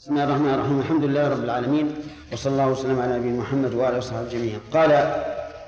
بسم 0.00 0.12
الله 0.12 0.24
الرحمن 0.24 0.54
الرحيم. 0.54 0.80
الحمد 0.80 1.04
لله 1.04 1.28
رب 1.28 1.44
العالمين 1.44 1.94
وصلى 2.32 2.52
الله 2.52 2.68
وسلم 2.68 3.00
على 3.00 3.18
نبينا 3.18 3.40
محمد 3.40 3.74
واله 3.74 3.98
وصحبه 3.98 4.28
جميعا 4.28 4.58
قال 4.72 4.90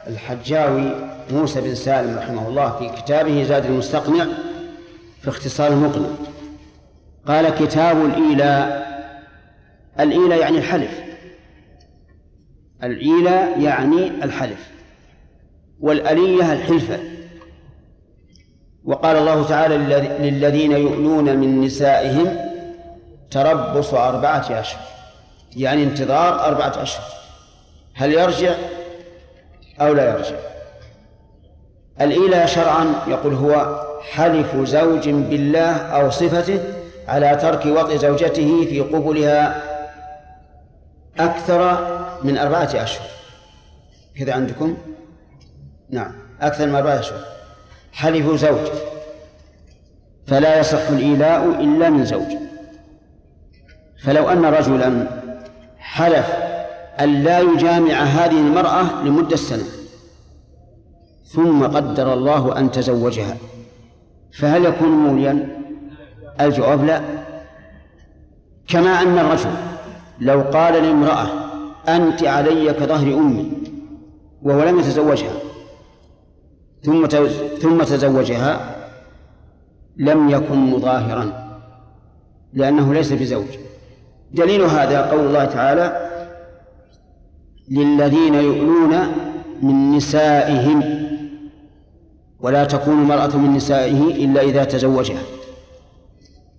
الحجاوي 0.06 0.90
موسى 1.30 1.60
بن 1.60 1.74
سالم 1.74 2.18
رحمه 2.18 2.48
الله 2.48 2.78
في 2.78 3.02
كتابه 3.02 3.42
زاد 3.42 3.64
المستقنع 3.64 4.26
في 5.22 5.28
اختصار 5.28 5.72
المقنع. 5.72 6.08
قال 7.26 7.48
كتاب 7.48 8.04
الإيلاء. 8.04 8.86
الإيلاء 10.00 10.38
يعني 10.38 10.58
الحلف. 10.58 11.00
الإيلاء 12.82 13.60
يعني 13.60 14.24
الحلف. 14.24 14.70
والألية 15.80 16.52
الحلفة. 16.52 16.98
وقال 18.84 19.16
الله 19.16 19.48
تعالى 19.48 19.76
للذين 20.30 20.72
يؤلون 20.72 21.36
من 21.36 21.60
نسائهم 21.60 22.41
تربص 23.32 23.94
أربعة 23.94 24.60
أشهر 24.60 24.82
يعني 25.56 25.82
انتظار 25.82 26.46
أربعة 26.46 26.82
أشهر 26.82 27.04
هل 27.94 28.12
يرجع 28.12 28.54
أو 29.80 29.94
لا 29.94 30.10
يرجع؟ 30.10 30.36
الإيلاء 32.00 32.46
شرعا 32.46 32.94
يقول 33.06 33.34
هو 33.34 33.82
حلف 34.10 34.56
زوج 34.56 35.08
بالله 35.08 35.76
أو 35.76 36.10
صفته 36.10 36.60
على 37.08 37.36
ترك 37.36 37.66
وطئ 37.66 37.98
زوجته 37.98 38.64
في 38.64 38.80
قبلها 38.80 39.62
أكثر 41.18 41.88
من 42.22 42.38
أربعة 42.38 42.70
أشهر 42.74 43.06
كذا 44.18 44.34
عندكم؟ 44.34 44.76
نعم 45.90 46.12
أكثر 46.40 46.66
من 46.66 46.74
أربعة 46.74 47.00
أشهر 47.00 47.20
حلف 47.92 48.34
زوج 48.34 48.68
فلا 50.26 50.60
يصح 50.60 50.88
الإيلاء 50.88 51.44
إلا 51.44 51.90
من 51.90 52.04
زوج. 52.04 52.51
فلو 54.02 54.28
أن 54.28 54.44
رجلا 54.44 55.08
حلف 55.78 56.26
أن 57.00 57.22
لا 57.22 57.40
يجامع 57.40 57.94
هذه 57.94 58.40
المرأة 58.40 59.02
لمدة 59.02 59.36
سنة 59.36 59.64
ثم 61.24 61.62
قدر 61.62 62.12
الله 62.12 62.58
أن 62.58 62.70
تزوجها 62.70 63.36
فهل 64.32 64.64
يكون 64.64 64.88
موليا؟ 64.88 65.48
الجواب 66.40 66.84
لا. 66.84 67.00
كما 68.68 69.02
أن 69.02 69.18
الرجل 69.18 69.50
لو 70.20 70.40
قال 70.40 70.82
لامرأة 70.82 71.26
أنت 71.88 72.24
علي 72.24 72.72
كظهر 72.72 73.14
أمي 73.14 73.52
وهو 74.42 74.64
لم 74.64 74.78
يتزوجها 74.78 75.32
ثم 76.82 77.06
ثم 77.60 77.82
تزوجها 77.82 78.76
لم 79.96 80.30
يكن 80.30 80.56
مظاهرا 80.56 81.52
لأنه 82.52 82.94
ليس 82.94 83.12
بزوج. 83.12 83.46
دليل 84.34 84.62
هذا 84.62 85.00
قول 85.00 85.20
الله 85.20 85.44
تعالى 85.44 86.10
للذين 87.70 88.34
يؤلون 88.34 88.96
من 89.62 89.96
نسائهم 89.96 91.02
ولا 92.40 92.64
تكون 92.64 93.02
المرأة 93.02 93.36
من 93.36 93.54
نسائه 93.54 94.24
إلا 94.24 94.42
إذا 94.42 94.64
تزوجها. 94.64 95.22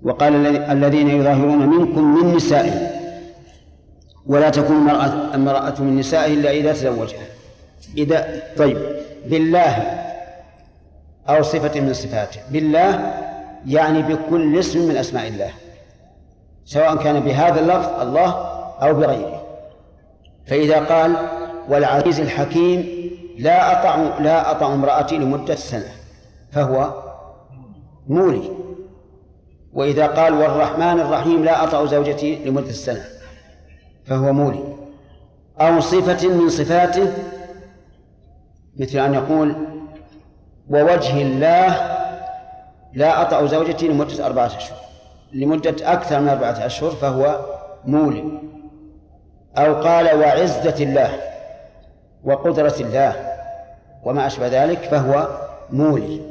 وقال 0.03 0.47
الذين 0.57 1.09
يظاهرون 1.09 1.69
منكم 1.69 2.16
من 2.16 2.35
نسائهم 2.35 2.88
ولا 4.25 4.49
تكون 4.49 4.75
المرأة 4.75 5.35
المرأة 5.35 5.81
من 5.81 5.97
نسائه 5.97 6.33
إلا 6.33 6.51
إذا 6.51 6.73
تزوجها. 6.73 7.25
إذا 7.97 8.44
طيب. 8.57 8.77
بالله 9.29 9.75
أو 11.29 11.44
صفة 11.44 11.79
من 11.79 11.94
صفاته. 11.94 12.39
بالله 12.51 13.13
يعني 13.67 14.01
بكل 14.01 14.59
اسم 14.59 14.88
من 14.88 14.97
أسماء 14.97 15.27
الله. 15.27 15.49
سواء 16.66 16.95
كان 16.95 17.19
بهذا 17.19 17.59
اللفظ 17.59 18.02
الله 18.02 18.30
أو 18.81 18.94
بغيره. 18.94 19.44
فإذا 20.47 20.79
قال 20.79 21.16
والعزيز 21.69 22.19
الحكيم 22.19 23.09
لا 23.40 23.72
أطع 23.72 24.19
لا 24.19 24.51
أطع 24.51 24.74
امرأتي 24.74 25.18
لمدة 25.18 25.56
سنة 25.56 25.91
فهو 26.51 26.94
مولي. 28.07 28.50
وإذا 29.74 30.07
قال 30.07 30.34
والرحمن 30.34 31.00
الرحيم 31.00 31.44
لا 31.44 31.63
أطع 31.63 31.85
زوجتي 31.85 32.35
لمدة 32.46 32.72
سنة 32.72 33.03
فهو 34.06 34.34
مولي. 34.34 34.63
أو 35.62 35.80
صفة 35.80 36.28
من 36.28 36.50
صفاته 36.50 37.13
مثل 38.80 39.00
أن 39.00 39.13
يقول 39.13 39.56
ووجه 40.69 41.22
الله 41.22 41.97
لا 42.94 43.22
أطع 43.22 43.45
زوجتي 43.45 43.88
لمدة 43.88 44.25
أربعة 44.25 44.45
أشهر. 44.45 44.78
لمدة 45.33 45.94
أكثر 45.94 46.19
من 46.19 46.29
أربعة 46.29 46.66
أشهر 46.66 46.91
فهو 46.91 47.45
مولي 47.85 48.23
أو 49.57 49.73
قال 49.81 50.19
وعزة 50.19 50.83
الله 50.83 51.19
وقدرة 52.23 52.75
الله 52.79 53.38
وما 54.03 54.27
أشبه 54.27 54.47
ذلك 54.47 54.79
فهو 54.79 55.27
مولي 55.69 56.21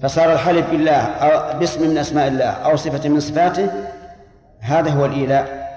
فصار 0.00 0.32
الحلف 0.32 0.70
بالله 0.70 1.00
أو 1.02 1.58
باسم 1.58 1.90
من 1.90 1.98
أسماء 1.98 2.28
الله 2.28 2.44
أو 2.44 2.76
صفة 2.76 3.08
من 3.08 3.20
صفاته 3.20 3.70
هذا 4.60 4.90
هو 4.90 5.04
الإيلاء. 5.04 5.68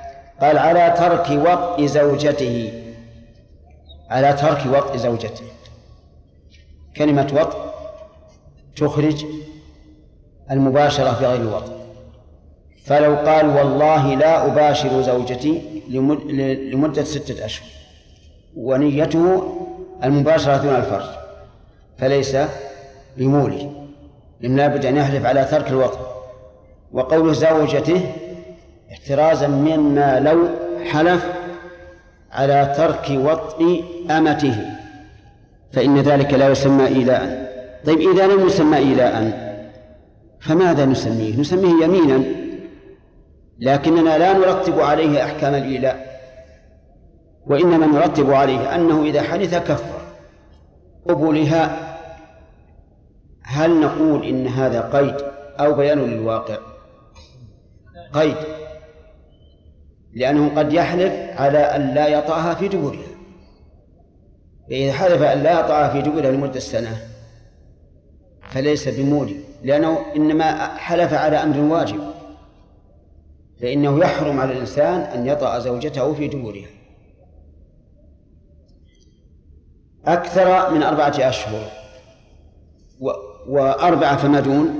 قال 0.41 0.58
على 0.58 0.94
ترك 0.97 1.29
وطء 1.29 1.85
زوجته. 1.85 2.84
على 4.09 4.34
ترك 4.34 4.66
وطء 4.66 4.97
زوجته. 4.97 5.44
كلمة 6.97 7.28
وطء 7.34 7.73
تخرج 8.75 9.25
المباشرة 10.52 11.19
بغير 11.22 11.56
وطء 11.56 11.81
فلو 12.86 13.16
قال 13.16 13.46
والله 13.46 14.16
لا 14.16 14.46
أباشر 14.46 15.02
زوجتي 15.02 15.62
لمدة 16.74 17.03
ستة 17.03 17.46
أشهر 17.46 17.68
ونيته 18.58 19.53
المباشرة 20.03 20.58
دون 20.58 20.75
الفرج 20.75 21.09
فليس 21.97 22.38
بمولي 23.18 23.70
إن 24.46 24.56
لابد 24.56 24.86
أن 24.86 24.97
يحلف 24.97 25.25
على 25.25 25.46
ترك 25.46 25.68
الوطن. 25.68 26.00
وقول 26.91 27.36
زوجته 27.36 28.02
احترازا 28.91 29.47
مما 29.47 30.20
لو 30.20 30.47
حلف 30.86 31.25
على 32.31 32.74
ترك 32.78 33.09
وطء 33.09 33.84
أمته 34.12 34.56
فإن 35.72 36.00
ذلك 36.00 36.34
لا 36.34 36.50
يسمى 36.50 36.88
إيلاء. 36.88 37.52
طيب 37.86 38.00
إذا 38.00 38.28
لم 38.28 38.47
يسمى 38.47 38.78
إيلاء 38.78 39.41
فماذا 40.40 40.86
نسميه؟ 40.86 41.40
نسميه 41.40 41.86
يمينا. 41.86 42.41
لكننا 43.62 44.18
لا 44.18 44.34
نرتب 44.34 44.80
عليه 44.80 45.26
أحكام 45.26 45.54
الإيلاء 45.54 46.22
وإنما 47.48 47.86
نرتب 47.86 48.32
عليه 48.32 48.76
أنه 48.76 49.04
إذا 49.04 49.22
حدث 49.22 49.56
كفر 49.56 50.02
قبولها 51.10 51.92
هل 53.44 53.82
نقول 53.82 54.26
إن 54.26 54.48
هذا 54.48 54.82
قيد 54.82 55.16
أو 55.60 55.74
بيان 55.74 56.00
للواقع؟ 56.00 56.58
قيد 58.14 58.36
لأنه 60.14 60.60
قد 60.60 60.74
يحلف 60.74 61.14
على 61.42 61.58
أن 61.58 61.94
لا 61.94 62.08
يطأها 62.08 62.54
في 62.54 62.68
دبرها 62.68 63.12
فإذا 64.70 64.94
حلف 64.94 65.22
أن 65.22 65.44
لا 65.44 65.60
يطأها 65.60 65.90
في 65.90 66.02
دبرها 66.02 66.32
لمدة 66.32 66.60
سنة 66.60 66.98
فليس 68.42 68.88
بمولي 68.88 69.36
لأنه 69.64 70.00
إنما 70.16 70.68
حلف 70.78 71.14
على 71.14 71.38
أمر 71.38 71.60
واجب. 71.60 72.11
فإنه 73.62 74.00
يحرم 74.00 74.40
على 74.40 74.54
الإنسان 74.54 75.00
أن 75.02 75.28
يطأ 75.28 75.60
زوجته 75.60 76.14
في 76.14 76.28
دبرها. 76.28 76.68
أكثر 80.06 80.74
من 80.74 80.84
أربعة 80.84 81.14
أشهر 81.20 81.72
و 83.00 83.12
وأربعة 83.48 84.18
فما 84.18 84.40
دون 84.40 84.76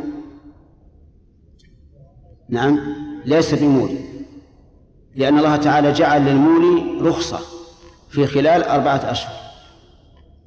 نعم 2.50 2.80
ليس 3.26 3.54
بمولي 3.54 4.00
لأن 5.16 5.38
الله 5.38 5.56
تعالى 5.56 5.92
جعل 5.92 6.26
للمولي 6.26 7.02
رخصة 7.10 7.40
في 8.10 8.28
خلال 8.28 8.64
أربعة 8.64 9.12
أشهر. 9.12 9.42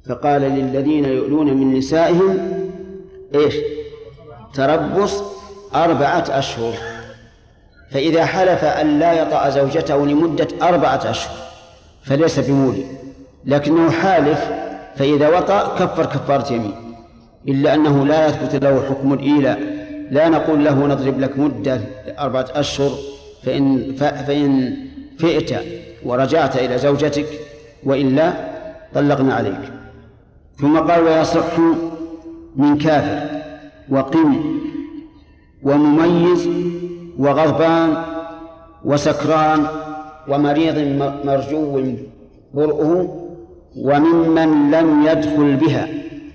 فقال 0.09 0.41
للذين 0.41 1.05
يؤلون 1.05 1.53
من 1.57 1.73
نسائهم 1.73 2.37
إيش؟ 3.35 3.55
تربص 4.53 5.23
أربعة 5.75 6.25
أشهر. 6.29 6.94
فإذا 7.91 8.25
حلف 8.25 8.63
أن 8.63 8.99
لا 8.99 9.13
يطأ 9.13 9.49
زوجته 9.49 10.05
لمدة 10.05 10.47
أربعة 10.61 11.01
أشهر 11.09 11.35
فليس 12.03 12.39
بمولي 12.39 12.83
لكنه 13.45 13.91
حالف 13.91 14.49
فإذا 14.95 15.37
وطأ 15.37 15.75
كفر 15.75 16.05
كفارة 16.05 16.53
يمين. 16.53 16.73
إلا 17.47 17.73
أنه 17.73 18.05
لا 18.05 18.27
يثبت 18.27 18.63
له 18.63 18.83
حكم 18.89 19.13
الإيلاء. 19.13 19.59
لا 20.11 20.29
نقول 20.29 20.65
له 20.65 20.87
نضرب 20.87 21.19
لك 21.19 21.39
مدة 21.39 21.81
أربعة 22.19 22.45
أشهر 22.51 22.91
فإن 23.43 23.95
فإن 23.97 24.77
فئت 25.19 25.59
ورجعت 26.03 26.55
إلى 26.57 26.77
زوجتك 26.77 27.25
وإلا 27.83 28.33
طلقنا 28.93 29.33
عليك. 29.33 29.71
ثم 30.57 30.77
قال 30.79 31.03
ويصح 31.03 31.59
من 32.55 32.77
كافر 32.77 33.41
وقم 33.89 34.59
ومميز 35.63 36.49
وغضبان 37.17 38.03
وسكران 38.85 39.67
ومريض 40.27 40.77
مرجو 41.25 41.83
برؤه 42.53 43.21
وممن 43.77 44.71
لم 44.71 45.05
يدخل 45.05 45.55
بها. 45.55 45.87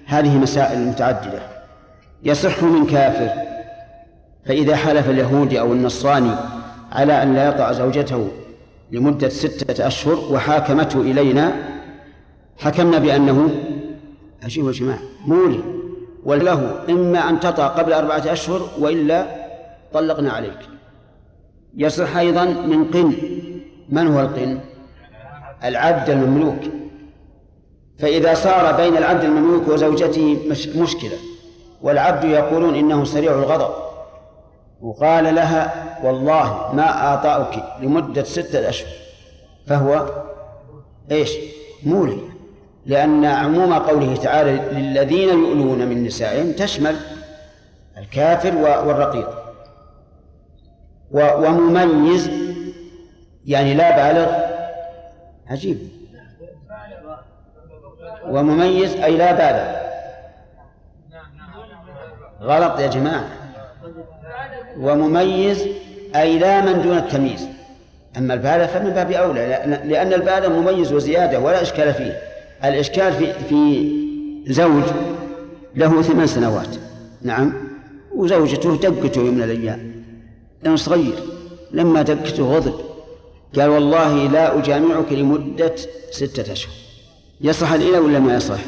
هذه 0.07 0.39
مسائل 0.39 0.79
متعددة. 0.79 1.43
يصح 2.25 2.63
من 2.63 2.87
كافر 2.87 3.31
فإذا 4.47 4.77
حلف 4.77 5.11
اليهودي 5.11 5.61
أو 5.61 5.73
النصراني 5.73 6.31
على 6.93 7.23
أن 7.23 7.35
لا 7.35 7.49
يطأ 7.49 7.73
زوجته 7.73 8.29
لمدة 8.93 9.29
ستة 9.29 9.87
أشهر 9.87 10.19
وحاكمته 10.33 11.01
إلينا 11.01 11.53
حكمنا 12.59 12.99
بأنه 12.99 13.51
أشوف 14.43 14.67
يا 14.67 14.73
جماعة 14.73 14.99
مولي. 15.27 15.61
وله 16.25 16.73
إما 16.89 17.29
أن 17.29 17.41
تطأ 17.41 17.67
قبل 17.67 17.93
أربعة 17.93 18.33
أشهر 18.33 18.69
وإلا 18.79 19.40
طلقنا 19.93 20.33
عليك. 20.33 20.59
يصح 21.77 22.17
أيضا 22.17 22.45
من 22.45 22.85
قن. 22.85 23.13
من 23.89 24.07
هو 24.07 24.21
القن؟ 24.21 24.61
العبد 25.65 26.11
المملوك. 26.11 26.61
فإذا 27.99 28.35
صار 28.35 28.77
بين 28.77 28.97
العبد 28.97 29.25
المملوك 29.25 29.69
وزوجته 29.69 30.39
مشكلة. 30.77 31.17
والعبد 31.83 32.25
يقولون 32.25 32.75
إنه 32.75 33.05
سريع 33.05 33.33
الغضب. 33.33 33.75
وقال 34.81 35.35
لها 35.35 35.99
والله 36.05 36.73
ما 36.75 36.89
أعطاك 36.89 37.65
لمدة 37.83 38.23
ستة 38.23 38.69
أشهر. 38.69 38.93
فهو 39.67 40.07
إيش؟ 41.11 41.33
مولي. 41.87 42.19
لأن 42.87 43.25
عموم 43.25 43.73
قوله 43.73 44.17
تعالى 44.17 44.53
للذين 44.53 45.29
يؤلون 45.29 45.79
من 45.79 46.05
نسائهم 46.05 46.53
تشمل 46.53 46.97
الكافر 47.99 48.57
والرقيق. 48.57 49.40
ومميز. 51.11 52.31
يعني 53.47 53.75
لا 53.75 54.13
بالغ. 54.13 54.33
عجيب. 55.49 55.79
ومميز 58.27 58.97
أي 58.97 59.17
لا 59.17 59.33
بالغ. 59.33 59.81
غلط 62.43 62.81
يا 62.81 62.87
جماعة. 62.87 63.29
ومميز 64.79 65.67
أي 66.17 66.39
لا 66.39 66.61
من 66.61 66.83
دون 66.83 66.97
التمييز. 66.97 67.49
أما 68.19 68.35
البالغ 68.35 68.67
فمن 68.67 68.91
باب 68.91 69.11
أولى 69.11 69.63
لأن 69.85 70.13
البالغ 70.13 70.49
مميز 70.49 70.93
وزيادة 70.93 71.41
ولا 71.41 71.63
إشكال 71.63 71.95
فيه. 71.95 72.21
الإشكال 72.65 73.13
في 73.13 73.33
في 73.33 73.91
زوج 74.53 74.85
له 75.75 76.03
ثمان 76.03 76.27
سنوات. 76.27 76.77
نعم. 77.23 77.53
وزوجته 78.15 78.77
دقته 78.77 79.19
يوم 79.19 79.35
من 79.35 79.43
الأيام. 79.43 80.00
لأنه 80.63 80.77
صغير. 80.77 81.15
لما 81.71 82.03
دقته 82.03 82.57
غضب. 82.57 82.75
قال 83.57 83.69
والله 83.69 84.29
لا 84.29 84.59
أجامعك 84.59 85.13
لمدة 85.13 85.75
ستة 86.11 86.53
أشهر. 86.53 86.73
يصح 87.41 87.73
الإله 87.73 88.01
ولا 88.01 88.19
ما 88.19 88.35
يصح؟ 88.35 88.61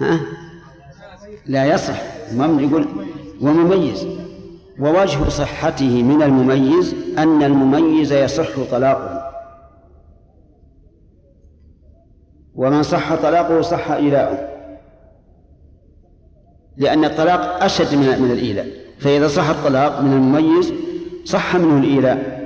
ها؟ 0.00 0.20
لا 1.46 1.66
يصح. 1.66 2.02
المهم 2.30 2.60
يقول 2.68 2.88
ومميز. 3.40 4.06
ووجه 4.80 5.28
صحته 5.28 6.02
من 6.02 6.22
المميز 6.22 6.94
أن 7.18 7.42
المميز 7.42 8.12
يصح 8.12 8.60
طلاقه. 8.70 9.30
ومن 12.54 12.82
صح 12.82 13.14
طلاقه 13.14 13.60
صح 13.60 13.90
إيلاؤه 13.90 14.48
لأن 16.76 17.04
الطلاق 17.04 17.64
أشد 17.64 17.94
من 17.94 18.22
من 18.22 18.30
الإيلاء. 18.30 18.83
فإذا 19.04 19.28
صح 19.28 19.48
الطلاق 19.48 20.00
من 20.00 20.12
المميز 20.12 20.72
صح 21.24 21.56
منه 21.56 21.78
الإيلاء. 21.78 22.44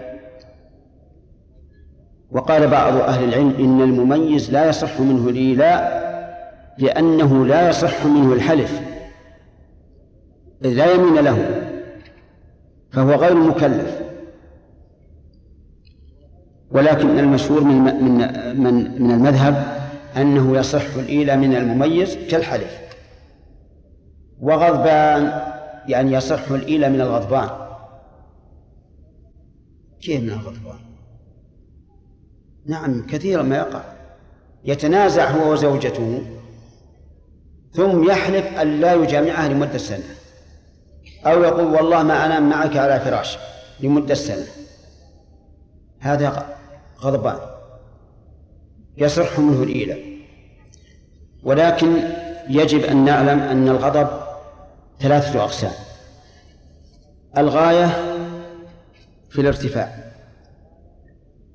وقال 2.30 2.68
بعض 2.68 2.96
أهل 2.96 3.24
العلم 3.24 3.54
إن 3.58 3.82
المميز 3.82 4.52
لا 4.52 4.68
يصح 4.68 5.00
منه 5.00 5.28
الإيلاء 5.28 6.08
لأنه 6.78 7.46
لا 7.46 7.68
يصح 7.68 8.06
منه 8.06 8.32
الحلف 8.32 8.80
إذ 10.64 10.68
لا 10.68 10.92
يمين 10.92 11.14
له 11.14 11.68
فهو 12.92 13.10
غير 13.10 13.34
مكلف. 13.34 14.00
ولكن 16.70 17.18
المشهور 17.18 17.64
من 17.64 18.04
من 18.04 18.18
من 18.60 19.02
من 19.02 19.10
المذهب 19.10 19.78
أنه 20.16 20.58
يصح 20.58 20.94
الإيلة 20.96 21.36
من 21.36 21.54
المميز 21.54 22.16
كالحلف. 22.30 22.78
وغضبان 24.40 25.47
يعني 25.88 26.12
يصح 26.12 26.50
الإيلة 26.50 26.88
من 26.88 27.00
الغضبان. 27.00 27.50
كيف 30.00 30.22
من 30.22 30.30
الغضبان؟ 30.30 30.78
نعم 32.66 33.06
كثيرا 33.06 33.42
ما 33.42 33.56
يقع. 33.56 33.82
يتنازع 34.64 35.30
هو 35.30 35.52
وزوجته 35.52 36.22
ثم 37.72 38.10
يحلف 38.10 38.46
أن 38.46 38.80
لا 38.80 38.94
يجامعها 38.94 39.48
لمدة 39.48 39.78
سنة. 39.78 40.14
أو 41.26 41.42
يقول 41.42 41.64
والله 41.64 42.02
ما 42.02 42.26
أنام 42.26 42.50
معك 42.50 42.76
على 42.76 43.00
فراش 43.00 43.38
لمدة 43.80 44.14
سنة. 44.14 44.46
هذا 46.00 46.56
غضبان. 47.00 47.38
يصح 48.96 49.38
منه 49.38 49.62
الإيلة 49.62 49.96
ولكن 51.42 51.96
يجب 52.48 52.84
أن 52.84 53.04
نعلم 53.04 53.38
أن 53.38 53.68
الغضب 53.68 54.27
ثلاثة 55.00 55.44
أقسام. 55.44 55.72
الغاية 57.38 57.86
في 59.30 59.40
الارتفاع 59.40 60.12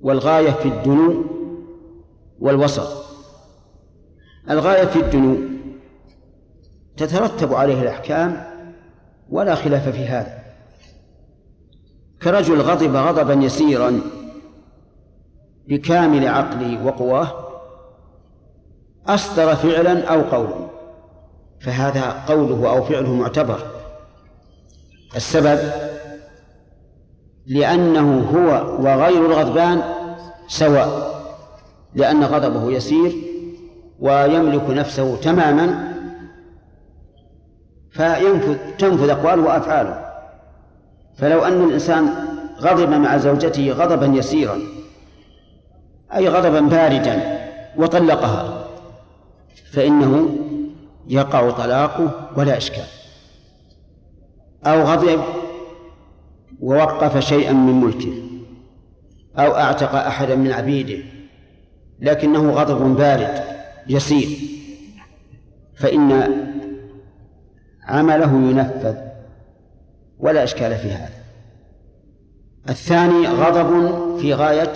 والغاية 0.02 0.52
في 0.52 0.68
الدنو 0.68 1.26
والوسط. 2.40 3.06
الغاية 4.50 4.86
في 4.86 5.00
الدنو 5.00 5.38
تترتب 6.98 7.54
عليه 7.54 7.82
الأحكام 7.82 8.46
ولا 9.30 9.56
خلاف 9.56 9.90
في 9.90 10.06
هذا. 10.06 10.44
كرجل 12.22 12.62
غضب 12.62 12.96
غضبا 12.96 13.34
يسيرا 13.34 14.02
بكامل 15.68 16.28
عقله 16.28 16.86
وقواه 16.86 17.50
أصدر 19.08 19.56
فعلا 19.56 20.08
أو 20.08 20.22
قولا. 20.22 20.63
فهذا 21.64 22.24
قوله 22.28 22.70
أو 22.70 22.84
فعله 22.84 23.14
معتبر. 23.14 23.60
السبب 25.16 25.60
لأنه 27.48 28.20
هو 28.20 28.78
وغير 28.84 29.26
الغضبان 29.26 29.82
سواء 30.48 31.14
لأن 31.96 32.24
غضبه 32.24 32.72
يسير 32.72 33.14
ويملك 34.00 34.70
نفسه 34.70 35.16
تماما 35.16 35.94
فينفذ 37.92 38.58
تنفذ 38.80 39.10
أقواله 39.10 39.42
وأفعاله. 39.42 40.06
فلو 41.18 41.46
أن 41.46 41.64
الإنسان 41.64 42.10
غضب 42.60 42.90
مع 42.90 43.18
زوجته 43.18 43.72
غضبا 43.72 44.06
يسيرا 44.06 44.60
أي 46.16 46.28
غضبا 46.28 46.60
باردا 46.60 47.40
وطلقها 47.78 48.68
فإنه 49.72 50.30
يقع 51.08 51.50
طلاقه 51.52 52.30
ولا 52.38 52.58
إشكال. 52.58 52.86
أو 54.66 54.82
غضب 54.84 55.24
ووقف 56.60 57.18
شيئا 57.18 57.54
من 57.54 57.74
ملكه. 57.74 58.14
أو 59.38 59.56
أعتق 59.56 59.96
أحدا 59.96 60.36
من 60.36 60.52
عبيده. 60.52 61.04
لكنه 62.00 62.52
غضب 62.52 62.98
بارد 62.98 63.44
يسير. 63.88 64.40
فإن 65.76 66.12
عمله 67.84 68.34
ينفذ 68.34 68.96
ولا 70.20 70.44
إشكال 70.44 70.76
في 70.76 70.92
هذا. 70.92 71.24
الثاني 72.70 73.28
غضب 73.28 73.94
في 74.20 74.34
غاية 74.34 74.74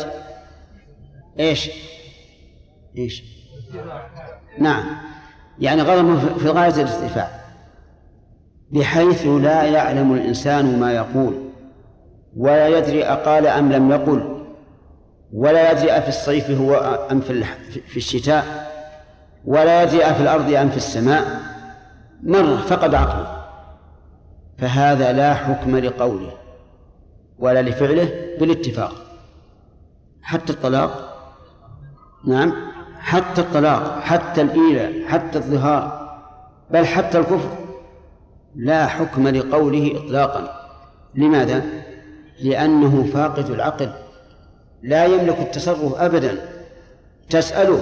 إيش؟ 1.39 1.69
إيش؟ 2.97 3.23
نعم. 4.59 4.85
يعني 5.59 5.81
غضب 5.81 6.37
في 6.37 6.49
غاية 6.49 6.73
الارتفاع 6.73 7.29
بحيث 8.71 9.25
لا 9.25 9.63
يعلم 9.63 10.13
الإنسان 10.13 10.79
ما 10.79 10.93
يقول 10.93 11.33
ولا 12.37 12.67
يدري 12.67 13.05
أقال 13.05 13.47
أم 13.47 13.71
لم 13.71 13.91
يقل 13.91 14.45
ولا 15.33 15.71
يدري 15.71 15.91
أفي 15.91 16.09
الصيف 16.09 16.51
هو 16.51 16.75
أم 17.11 17.21
في 17.87 17.97
الشتاء 17.97 18.67
ولا 19.45 19.83
يدري 19.83 20.03
أفي 20.03 20.21
الأرض 20.21 20.53
أم 20.53 20.69
في 20.69 20.77
السماء 20.77 21.23
مر 22.23 22.57
فقد 22.57 22.95
عقله. 22.95 23.37
فهذا 24.57 25.11
لا 25.11 25.33
حكم 25.33 25.77
لقوله 25.77 26.33
ولا 27.39 27.61
لفعله 27.61 28.09
بالاتفاق. 28.39 28.93
حتى 30.21 30.53
الطلاق؟ 30.53 31.17
نعم. 32.27 32.53
حتى 33.07 33.41
الطلاق 33.41 33.99
حتى 34.01 34.41
الإيلة 34.41 35.07
حتى 35.07 35.37
الظهار 35.37 36.07
بل 36.71 36.85
حتى 36.85 37.17
الكفر. 37.17 37.49
لا 38.55 38.87
حكم 38.87 39.27
لقوله 39.27 39.93
إطلاقا. 39.95 40.67
لماذا؟ 41.15 41.63
لأنه 42.41 43.07
فاقد 43.13 43.49
العقل. 43.49 43.89
لا 44.83 45.05
يملك 45.05 45.39
التصرف 45.39 45.95
أبدا. 45.95 46.37
تسأله 47.29 47.79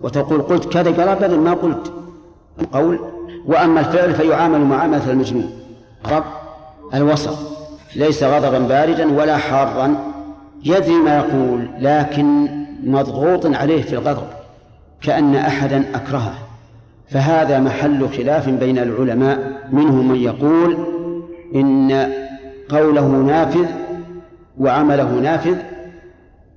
وتقول 0.00 0.42
قلت 0.42 0.72
كذا 0.72 0.90
قال 0.90 1.08
أبدا 1.08 1.36
ما 1.36 1.54
قلت. 1.54 1.92
قول 2.72 3.00
وأما 3.46 3.80
الفعل 3.80 4.14
فيعامل 4.14 4.60
معاملة 4.60 5.10
المجنون. 5.10 5.50
رب 6.06 6.24
الوسط. 6.94 7.38
ليس 7.96 8.22
غضبا 8.22 8.58
باردا 8.58 9.12
ولا 9.12 9.36
حارا. 9.36 9.96
يدري 10.64 10.94
ما 10.94 11.16
يقول 11.16 11.68
لكن 11.78 12.48
مضغوط 12.84 13.46
عليه 13.46 13.82
في 13.82 13.92
الغضب. 13.92 14.41
كأن 15.02 15.36
أحدا 15.36 15.84
أكرهه. 15.94 16.34
فهذا 17.08 17.60
محل 17.60 18.08
خلاف 18.08 18.48
بين 18.48 18.78
العلماء 18.78 19.38
منهم 19.72 20.08
من 20.08 20.16
يقول 20.16 20.86
إن 21.54 22.12
قوله 22.68 23.06
نافذ 23.06 23.66
وعمله 24.58 25.10
نافذ 25.10 25.56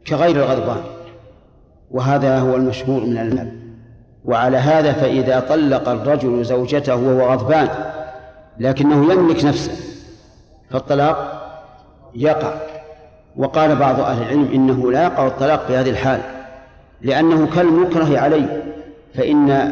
كغير 0.08 0.36
الغضبان 0.36 0.82
وهذا 1.92 2.40
هو 2.40 2.56
المشهور 2.56 3.02
من 3.02 3.18
المذهب. 3.18 3.52
وعلى 4.26 4.58
هذا 4.58 4.94
فإذا 4.94 5.40
طلق 5.40 5.90
الرجل 5.90 6.44
زوجته 6.44 6.96
وهو 6.96 7.32
غضبان 7.32 7.70
لكنه 8.60 9.14
يملك 9.14 9.46
نفسه 9.46 9.72
فالطلاق 10.70 11.42
يقع. 12.16 12.54
وقال 13.38 13.76
بعض 13.76 14.00
أهل 14.00 14.22
العلم 14.22 14.50
إنه 14.54 14.92
لا 14.92 15.04
يقع 15.04 15.28
الطلاق 15.28 15.68
في 15.68 15.76
هذه 15.76 15.90
الحال 15.90 16.35
لأنه 17.02 17.48
كالمكره 17.56 18.20
عليه 18.20 18.64
فإن 19.14 19.72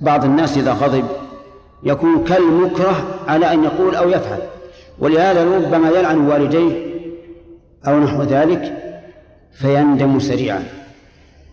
بعض 0.00 0.24
الناس 0.24 0.58
إذا 0.58 0.72
غضب 0.72 1.04
يكون 1.82 2.24
كالمكره 2.24 3.04
على 3.28 3.52
أن 3.52 3.64
يقول 3.64 3.94
أو 3.94 4.08
يفعل. 4.08 4.38
ولهذا 4.98 5.44
ربما 5.44 5.90
يلعن 5.90 6.28
والديه 6.28 6.86
أو 7.86 7.98
نحو 8.00 8.22
ذلك 8.22 8.72
فيندم 9.52 10.20
سريعا. 10.20 10.64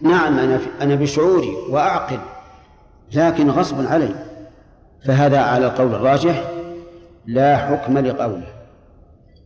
نعم 0.01 0.39
أنا 0.39 0.59
أنا 0.81 0.95
بشعوري 0.95 1.55
وأعقل 1.69 2.19
لكن 3.13 3.49
غصب 3.49 3.87
علي 3.87 4.09
فهذا 5.05 5.39
على 5.39 5.65
القول 5.65 5.95
الراجح 5.95 6.43
لا 7.25 7.57
حكم 7.57 7.97
لقوله. 7.97 8.47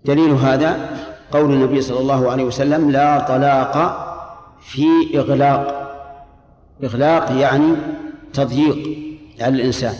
دليل 0.05 0.31
هذا 0.31 0.89
قول 1.31 1.53
النبي 1.53 1.81
صلى 1.81 1.99
الله 1.99 2.31
عليه 2.31 2.43
وسلم 2.43 2.91
لا 2.91 3.19
طلاق 3.19 4.02
في 4.65 4.85
إغلاق. 5.15 5.83
إغلاق 6.83 7.31
يعني 7.31 7.73
تضييق 8.33 8.97
على 9.41 9.55
الإنسان. 9.55 9.93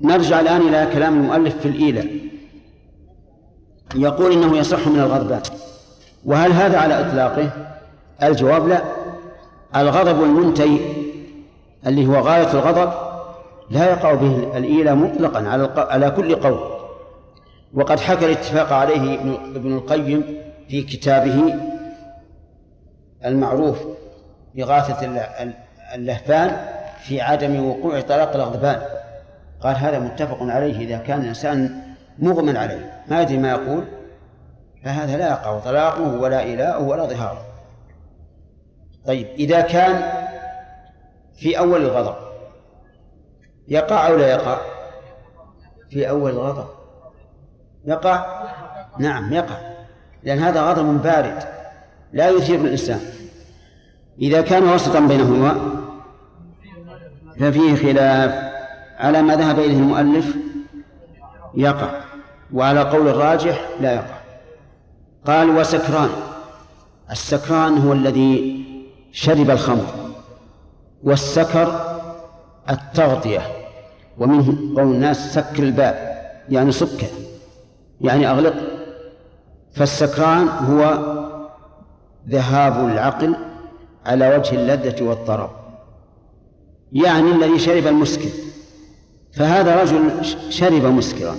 نرجع 0.00 0.40
الآن 0.40 0.60
إلى 0.60 0.88
كلام 0.92 1.20
المؤلف 1.20 1.56
في 1.56 1.68
الإيلة. 1.68 2.04
يقول 3.94 4.32
إنه 4.32 4.56
يصح 4.56 4.88
من 4.88 5.00
الغضبان. 5.00 5.42
وهل 6.24 6.52
هذا 6.52 6.78
على 6.78 7.00
إطلاقه؟ 7.00 7.50
الجواب 8.22 8.68
لا. 8.68 8.82
الغضب 9.76 10.22
المنتهي 10.22 10.78
اللي 11.86 12.06
هو 12.06 12.14
غاية 12.14 12.52
الغضب 12.52 12.92
لا 13.70 13.90
يقع 13.90 14.14
به 14.14 14.56
الإيلة 14.56 14.94
مطلقا 14.94 15.48
على 15.48 15.70
على 15.76 16.10
كل 16.10 16.34
قول. 16.34 16.74
وقد 17.74 18.00
حكى 18.00 18.26
الاتفاق 18.26 18.72
عليه 18.72 19.18
ابن 19.56 19.76
القيم 19.76 20.24
في 20.68 20.82
كتابه 20.82 21.54
المعروف 23.24 23.78
إغاثة 24.60 25.26
اللهفان 25.94 26.56
في 27.02 27.20
عدم 27.20 27.66
وقوع 27.66 28.00
طلاق 28.00 28.34
الغضبان 28.34 28.82
قال 29.60 29.76
هذا 29.76 29.98
متفق 29.98 30.38
عليه 30.40 30.78
إذا 30.78 30.96
كان 30.96 31.20
الإنسان 31.20 31.82
مغمى 32.18 32.58
عليه. 32.58 33.02
ما 33.08 33.22
يدري 33.22 33.38
ما 33.38 33.50
يقول 33.50 33.84
فهذا 34.84 35.16
لا 35.16 35.28
يقع 35.28 35.58
طلاقه 35.58 36.20
ولا 36.20 36.42
إلاءه 36.42 36.82
ولا 36.82 37.04
ظهاره. 37.04 37.46
طيب 39.06 39.26
إذا 39.26 39.60
كان 39.60 40.12
في 41.36 41.58
أول 41.58 41.82
الغضب 41.82 42.16
يقع 43.68 44.08
أو 44.08 44.16
لا 44.16 44.28
يقع؟ 44.28 44.58
في 45.90 46.08
أول 46.08 46.30
الغضب. 46.30 46.68
يقع؟ 47.84 48.44
نعم 48.98 49.32
يقع. 49.32 49.56
لأن 50.22 50.38
هذا 50.38 50.62
غضب 50.62 51.02
بارد. 51.02 51.53
لا 52.14 52.30
يثير 52.30 52.60
الإنسان. 52.60 53.00
إذا 54.20 54.40
كان 54.40 54.68
وسطا 54.68 55.00
بينهما 55.00 55.56
ففيه 57.40 57.76
خلاف 57.76 58.52
على 58.98 59.22
ما 59.22 59.36
ذهب 59.36 59.58
إليه 59.58 59.76
المؤلف 59.76 60.36
يقع. 61.54 62.00
وعلى 62.52 62.80
قول 62.82 63.08
الراجح 63.08 63.68
لا 63.80 63.94
يقع. 63.94 64.18
قال 65.26 65.50
وسكران. 65.50 66.08
السكران 67.10 67.78
هو 67.78 67.92
الذي 67.92 68.64
شرب 69.12 69.50
الخمر. 69.50 69.86
والسكر 71.02 71.98
التغطية. 72.70 73.42
ومنه 74.18 74.74
قول 74.76 74.94
الناس 74.94 75.34
سكر 75.34 75.62
الباب. 75.62 76.14
يعني 76.48 76.72
سكه 76.72 77.06
يعني 78.00 78.30
أغلق. 78.30 78.54
فالسكران 79.72 80.48
هو 80.48 81.14
ذهاب 82.28 82.88
العقل 82.88 83.36
على 84.06 84.36
وجه 84.36 84.54
اللذة 84.54 85.04
والطرب. 85.04 85.50
يعني 86.92 87.32
الذي 87.32 87.58
شرب 87.58 87.86
المسكر. 87.86 88.28
فهذا 89.32 89.82
رجل 89.82 90.24
شرب 90.50 90.84
مسكرا. 90.84 91.36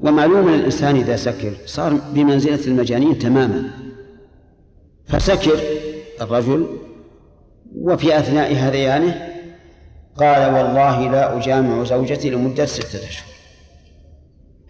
ومعلوم 0.00 0.48
الإنسان 0.48 0.96
إذا 0.96 1.16
سكر 1.16 1.52
صار 1.66 1.92
بمنزلة 1.92 2.66
المجانين 2.66 3.18
تماما. 3.18 3.70
فسكر 5.06 5.60
الرجل 6.20 6.66
وفي 7.74 8.18
أثناء 8.18 8.54
هذيانه 8.54 9.28
قال 10.16 10.54
والله 10.54 11.10
لا 11.10 11.36
أجامع 11.36 11.84
زوجتي 11.84 12.30
لمدة 12.30 12.66
ستة 12.66 13.08
أشهر. 13.08 13.28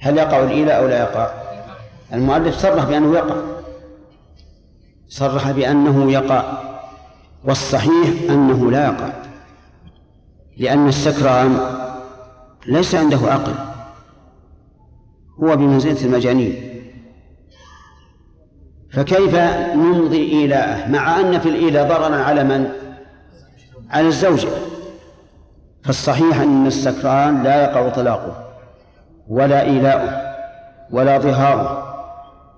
هل 0.01 0.19
يقع 0.19 0.45
الإيلاء 0.45 0.79
أو 0.79 0.89
لا 0.89 0.99
يقع؟ 0.99 1.31
المؤلف 2.13 2.59
صرح 2.59 2.85
بأنه 2.85 3.15
يقع. 3.15 3.58
صرح 5.09 5.51
بأنه 5.51 6.13
يقع 6.13 6.45
والصحيح 7.45 8.31
أنه 8.31 8.71
لا 8.71 8.85
يقع 8.85 9.13
لأن 10.57 10.89
السكران 10.89 11.59
ليس 12.67 12.95
عنده 12.95 13.17
عقل 13.17 13.55
هو 15.43 15.57
بمنزلة 15.57 16.05
المجانين. 16.05 16.69
فكيف 18.93 19.35
نمضي 19.75 20.33
إيلاءه 20.33 20.91
مع 20.91 21.21
أن 21.21 21.39
في 21.39 21.49
الإيلاء 21.49 21.89
ضررا 21.89 22.17
على 22.17 22.45
من؟ 22.45 22.69
على 23.91 24.07
الزوجة 24.07 24.49
فالصحيح 25.85 26.41
أن 26.41 26.67
السكران 26.67 27.43
لا 27.43 27.63
يقع 27.63 27.89
طلاقه 27.89 28.49
ولا 29.29 29.63
إيلاؤه 29.63 30.23
ولا 30.91 31.19
ظهاره. 31.19 31.88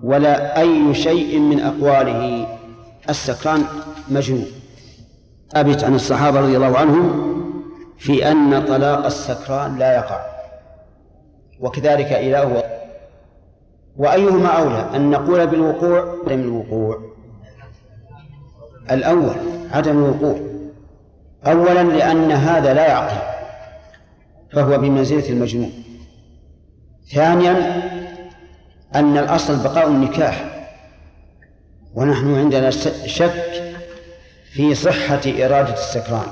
ولا 0.03 0.61
أي 0.61 0.93
شيء 0.93 1.39
من 1.39 1.59
أقواله. 1.59 2.47
السكران 3.09 3.63
مجنون. 4.09 4.45
ثابت 5.53 5.83
عن 5.83 5.95
الصحابة 5.95 6.39
رضي 6.41 6.57
الله 6.57 6.77
عنهم 6.77 7.31
في 7.97 8.31
أن 8.31 8.65
طلاق 8.65 9.05
السكران 9.05 9.77
لا 9.77 9.95
يقع. 9.95 10.25
وكذلك 11.59 12.11
إيلاؤه 12.11 12.63
وأيهما 13.97 14.47
أولى؟ 14.47 14.85
أن 14.95 15.09
نقول 15.09 15.47
بالوقوع 15.47 16.15
عدم 16.27 16.39
الوقوع؟ 16.39 17.01
الأول 18.91 19.35
عدم 19.71 19.97
الوقوع. 19.97 20.39
أولا 21.45 21.83
لأن 21.83 22.31
هذا 22.31 22.73
لا 22.73 22.87
يعقل 22.87 23.21
فهو 24.51 24.77
بمنزلة 24.77 25.29
المجنون. 25.29 25.71
ثانيا 27.13 27.81
أن 28.95 29.17
الأصل 29.17 29.63
بقاء 29.63 29.87
النكاح. 29.87 30.67
ونحن 31.95 32.35
عندنا 32.35 32.69
شك 33.05 33.73
في 34.53 34.75
صحة 34.75 35.21
إرادة 35.25 35.73
السكران. 35.73 36.27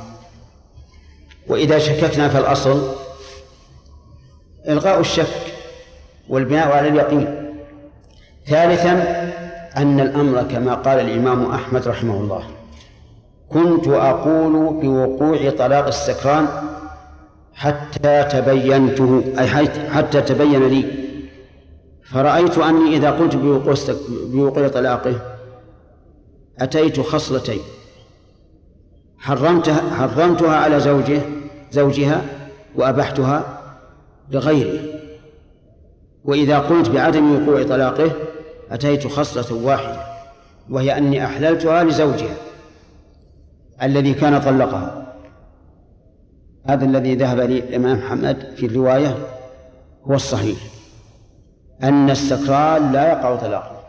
وإذا 1.48 1.80
شككنا 1.80 2.30
فالأصل 2.30 2.96
إلغاء 4.68 5.00
الشك 5.00 5.54
والبناء 6.30 6.72
على 6.72 6.88
اليقين. 6.88 7.54
ثالثا 8.48 8.94
أن 9.78 10.00
الأمر 10.00 10.44
كما 10.44 10.74
قال 10.74 11.00
الإمام 11.00 11.52
أحمد 11.52 11.88
رحمه 11.88 12.14
الله 12.14 12.44
كنت 13.50 13.88
أقول 13.88 14.80
بوقوع 14.82 15.50
طلاق 15.50 15.88
السكران 15.88 16.48
حتى 17.56 18.24
تبينته 18.24 19.24
أي 19.40 19.48
حتى 19.90 20.22
تبين 20.22 20.68
لي 20.68 20.86
فرأيت 22.12 22.58
أني 22.58 22.96
إذا 22.96 23.12
قلت 23.12 23.36
بوقوع 24.06 24.68
طلاقه 24.68 25.36
أتيت 26.60 27.00
خصلتين. 27.00 27.60
حرمتها 29.18 29.96
حرمتها 29.96 30.56
على 30.56 30.80
زوجه 30.80 31.22
زوجها 31.72 32.22
وأبحتها 32.76 33.62
لغيره. 34.32 34.80
وإذا 36.26 36.60
قلت 36.60 36.90
بعدم 36.90 37.36
وقوع 37.36 37.64
طلاقه 37.64 38.12
أتيت 38.72 39.08
خصلة 39.08 39.64
واحدة 39.64 40.00
وهي 40.70 40.98
أني 40.98 41.26
أحللتها 41.26 41.84
لزوجها 41.84 42.36
الذي 43.84 44.14
كان 44.14 44.42
طلقها. 44.42 45.16
هذا 46.66 46.86
الذي 46.86 47.16
ذهب 47.16 47.40
لي 47.40 47.60
الإمام 47.60 47.98
محمد 47.98 48.54
في 48.56 48.66
الرواية 48.66 49.18
هو 50.04 50.14
الصحيح. 50.14 50.58
أن 51.84 52.10
السكران 52.10 52.92
لا 52.92 53.10
يقع 53.10 53.36
طلاقه 53.36 53.80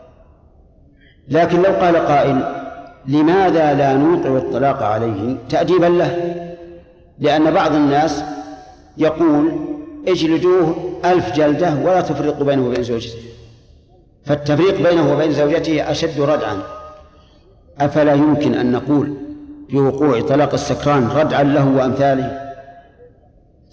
لكن 1.29 1.61
لو 1.61 1.71
قال 1.71 1.95
قائل 1.95 2.61
لماذا 3.07 3.73
لا 3.73 3.93
نوقع 3.93 4.37
الطلاق 4.37 4.83
عليه؟ 4.83 5.37
تأديبا 5.49 5.85
له. 5.85 6.35
لأن 7.19 7.51
بعض 7.51 7.75
الناس 7.75 8.23
يقول 8.97 9.51
اجلدوه 10.07 10.75
ألف 11.05 11.35
جلدة 11.35 11.75
ولا 11.75 12.01
تفرقوا 12.01 12.45
بينه 12.45 12.67
وبين 12.67 12.83
زوجته. 12.83 13.19
فالتفريق 14.25 14.89
بينه 14.89 15.13
وبين 15.13 15.31
زوجته 15.31 15.91
أشد 15.91 16.21
ردعا. 16.21 16.57
أفلا 17.79 18.13
يمكن 18.13 18.53
أن 18.53 18.71
نقول 18.71 19.13
بوقوع 19.69 20.21
طلاق 20.21 20.53
السكران 20.53 21.07
ردعا 21.07 21.43
له 21.43 21.67
وأمثاله؟ 21.67 22.51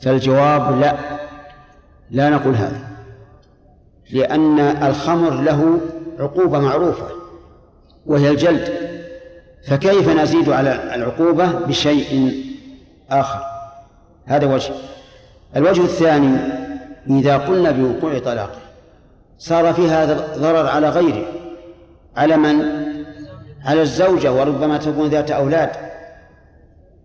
فالجواب 0.02 0.80
لا. 0.80 0.94
لا 2.10 2.30
نقول 2.30 2.54
هذا. 2.54 2.87
لأن 4.10 4.58
الخمر 4.60 5.30
له 5.30 5.80
عقوبة 6.18 6.58
معروفة 6.58 7.08
وهي 8.06 8.30
الجلد. 8.30 8.88
فكيف 9.68 10.08
نزيد 10.08 10.48
على 10.48 10.94
العقوبة 10.94 11.46
بشيء 11.52 12.44
آخر؟ 13.10 13.40
هذا 14.24 14.54
وجه. 14.54 14.72
الوجه 15.56 15.82
الثاني 15.82 16.36
إذا 17.10 17.36
قلنا 17.36 17.70
بوقوع 17.70 18.18
طلاقه 18.18 18.58
صار 19.38 19.74
في 19.74 19.88
هذا 19.88 20.28
ضرر 20.38 20.66
على 20.66 20.88
غيره 20.88 21.26
على 22.16 22.36
من؟ 22.36 22.62
على 23.64 23.82
الزوجة 23.82 24.32
وربما 24.32 24.78
تكون 24.78 25.08
ذات 25.08 25.30
أولاد. 25.30 25.70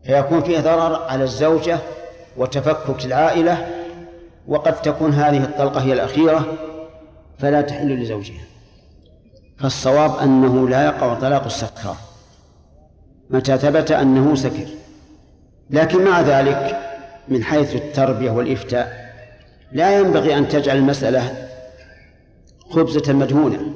فيكون 0.03 0.41
فيه 0.41 0.60
ضرر 0.60 1.01
على 1.10 1.24
الزوجة 1.24 1.77
وتفكك 2.38 3.05
العائلة 3.05 3.67
وقد 4.48 4.81
تكون 4.81 5.12
هذه 5.12 5.43
الطلقة 5.43 5.81
هي 5.81 5.93
الأخيرة. 5.93 6.45
فلا 7.38 7.62
تحل 7.62 8.02
لزوجها. 8.02 8.44
فالصواب 9.58 10.16
أنه 10.16 10.70
لا 10.70 10.86
يقع 10.86 11.13
طلاق 11.13 11.46
السكران. 11.46 11.96
متى 13.30 13.58
ثبت 13.58 13.92
أنه 13.92 14.36
سكر. 14.36 14.68
لكن 15.70 16.06
مع 16.06 16.22
ذلك 16.22 16.80
من 17.28 17.44
حيث 17.44 17.75
التربية 17.75 18.32
والإفتاء 18.32 19.13
لا 19.72 20.00
ينبغي 20.00 20.38
أن 20.38 20.48
تجعل 20.48 20.78
المسألة 20.78 21.48
خبزة 22.70 23.13
مدهونة 23.13 23.74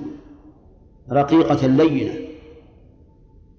رقيقة 1.12 1.68
لينة 1.68 2.14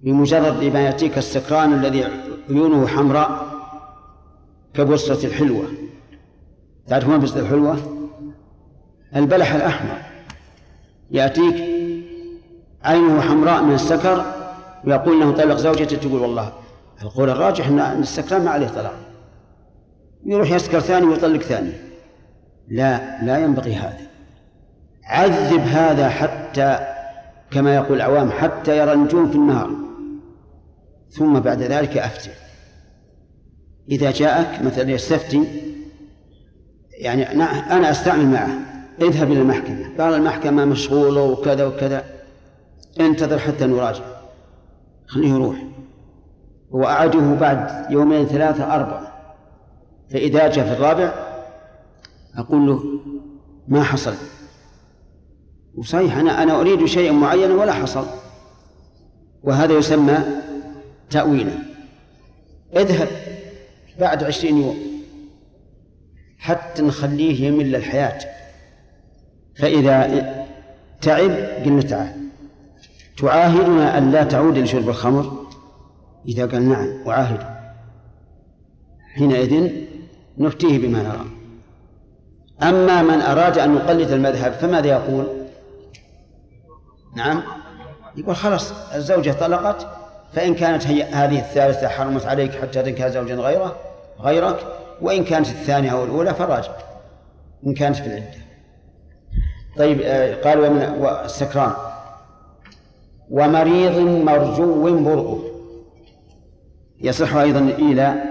بمجرد 0.02 0.64
ما 0.64 0.80
يأتيك 0.80 1.18
السكران 1.18 1.72
الذي 1.72 2.04
عيونه 2.50 2.86
حمراء 2.86 3.46
كبصرة 4.74 5.26
الحلوة. 5.26 5.64
تعرفون 6.88 7.18
بصرة 7.18 7.40
الحلوة؟ 7.40 7.97
البلح 9.16 9.54
الأحمر. 9.54 9.98
يأتيك 11.10 11.54
عينه 12.84 13.20
حمراء 13.20 13.62
من 13.62 13.74
السكر 13.74 14.34
ويقول 14.84 15.22
إنه 15.22 15.32
طلق 15.32 15.56
زوجته 15.56 15.96
تقول 15.96 16.20
والله 16.20 16.52
القول 17.02 17.30
الراجح 17.30 17.66
إن 17.66 17.80
السكران 17.80 18.44
ما 18.44 18.50
عليه 18.50 18.68
طلاق. 18.68 18.94
يروح 20.26 20.50
يسكر 20.50 20.80
ثاني 20.80 21.06
ويطلق 21.06 21.42
ثاني. 21.42 21.72
لا 22.68 23.24
لا 23.24 23.38
ينبغي 23.38 23.74
هذا. 23.74 24.08
عذب 25.04 25.60
هذا 25.60 26.08
حتى 26.08 26.78
كما 27.50 27.74
يقول 27.74 27.96
العوام 27.96 28.30
حتى 28.30 28.78
يرى 28.78 28.92
النجوم 28.92 29.30
في 29.30 29.36
النهار. 29.36 29.70
ثم 31.10 31.40
بعد 31.40 31.62
ذلك 31.62 31.98
أفتي 31.98 32.30
إذا 33.90 34.10
جاءك 34.10 34.62
مثلا 34.62 34.90
يستفتي 34.90 35.44
يعني 36.98 37.32
أنا 37.72 37.90
أستعمل 37.90 38.26
معه. 38.26 38.48
اذهب 39.00 39.32
إلى 39.32 39.40
المحكمة. 39.40 39.88
قال 39.98 40.14
المحكمة 40.14 40.64
مشغولة 40.64 41.22
وكذا 41.22 41.66
وكذا. 41.66 42.04
انتظر 43.00 43.38
حتى 43.38 43.66
نراجع. 43.66 44.04
خليه 45.06 45.28
يروح. 45.28 45.56
وأعده 46.70 47.34
بعد 47.34 47.90
يومين 47.90 48.26
ثلاثة 48.26 48.74
أربعة. 48.74 49.08
فإذا 50.10 50.48
جاء 50.48 50.66
في 50.66 50.72
الرابع 50.72 51.12
أقول 52.36 52.66
له 52.66 52.84
ما 53.68 53.82
حصل؟ 53.82 54.14
وصحيح 55.74 56.16
أنا 56.16 56.42
أنا 56.42 56.60
أريد 56.60 56.84
شيئا 56.84 57.12
معينا 57.12 57.54
ولا 57.54 57.72
حصل. 57.72 58.06
وهذا 59.42 59.72
يسمى 59.72 60.18
تأويلا. 61.10 61.52
اذهب 62.76 63.08
بعد 64.00 64.24
عشرين 64.24 64.56
يوم. 64.58 64.76
حتى 66.38 66.82
نخليه 66.82 67.46
يمل 67.46 67.76
الحياة. 67.76 68.37
فإذا 69.58 70.24
تعب 71.00 71.30
قلنا 71.64 71.82
تعال. 71.82 72.12
تعاهدنا 73.18 73.98
أن 73.98 74.10
لا 74.10 74.24
تعود 74.24 74.58
لشرب 74.58 74.88
الخمر؟ 74.88 75.46
إذا 76.28 76.46
قال 76.46 76.68
نعم 76.68 77.08
أعاهد. 77.08 77.40
حينئذ 79.14 79.70
نفتيه 80.38 80.78
بما 80.78 81.02
نرى. 81.02 81.24
أما 82.62 83.02
من 83.02 83.20
أراد 83.20 83.58
أن 83.58 83.76
يقلد 83.76 84.10
المذهب 84.10 84.52
فماذا 84.52 84.86
يقول؟ 84.86 85.26
نعم. 87.16 87.42
يقول 88.16 88.36
خلاص 88.36 88.72
الزوجة 88.94 89.30
طلقت 89.30 89.86
فإن 90.32 90.54
كانت 90.54 90.86
هي 90.86 91.02
هذه 91.02 91.38
الثالثة 91.38 91.88
حرمت 91.88 92.26
عليك 92.26 92.52
حتى 92.52 92.82
تنكح 92.82 93.06
زوجا 93.08 93.34
غيره 93.34 93.76
غيرك 94.20 94.66
وإن 95.00 95.24
كانت 95.24 95.48
الثانية 95.48 95.90
أو 95.90 96.04
الأولى 96.04 96.34
فراجع. 96.34 96.72
إن 97.66 97.74
كانت 97.74 97.96
في 97.96 98.06
العدة. 98.06 98.47
طيب 99.78 100.00
آه، 100.00 100.34
قال 100.34 100.60
ومن 100.60 100.82
السكران 101.24 101.72
ومريض 103.30 103.98
مرجو 103.98 105.04
برؤه. 105.04 105.44
يصح 107.00 107.34
أيضا 107.34 107.60
إلى 107.60 108.22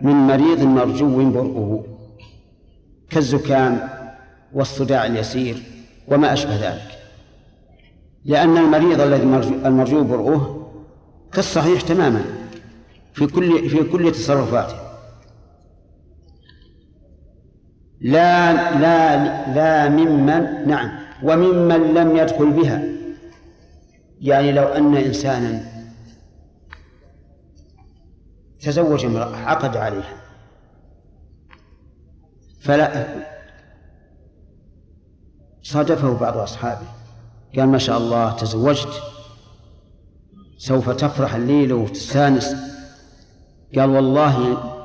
من 0.00 0.14
مريض 0.14 0.62
مرجو 0.62 1.30
برؤه. 1.30 1.84
كالزكام 3.10 3.88
والصداع 4.52 5.06
اليسير 5.06 5.62
وما 6.08 6.32
أشبه 6.32 6.56
ذلك. 6.56 6.98
لأن 8.24 8.56
المريض 8.56 9.00
الذي 9.00 9.22
المرجو 9.66 10.04
برؤه 10.04 10.70
كالصحيح 11.32 11.80
تماما 11.80 12.24
في 13.14 13.26
كل 13.26 13.68
في 13.68 13.82
كل 13.84 14.12
تصرفاته. 14.12 14.85
لا 18.06 18.52
لا 18.78 19.16
لا 19.54 19.88
ممن 19.88 20.68
نعم 20.68 20.90
وممن 21.22 21.94
لم 21.94 22.16
يدخل 22.16 22.50
بها. 22.50 22.82
يعني 24.20 24.52
لو 24.52 24.64
أن 24.64 24.96
إنسانا 24.96 25.62
تزوج 28.60 29.04
امرأة 29.04 29.36
عقد 29.36 29.76
عليها 29.76 30.16
فلا 32.60 33.06
صادفه 35.62 36.18
بعض 36.18 36.36
أصحابه 36.36 36.86
قال 37.56 37.68
ما 37.68 37.78
شاء 37.78 37.98
الله 37.98 38.36
تزوجت 38.36 39.02
سوف 40.58 40.90
تفرح 40.90 41.34
الليلة 41.34 41.74
وتستانس. 41.74 42.56
قال 43.78 43.90
والله 43.90 44.75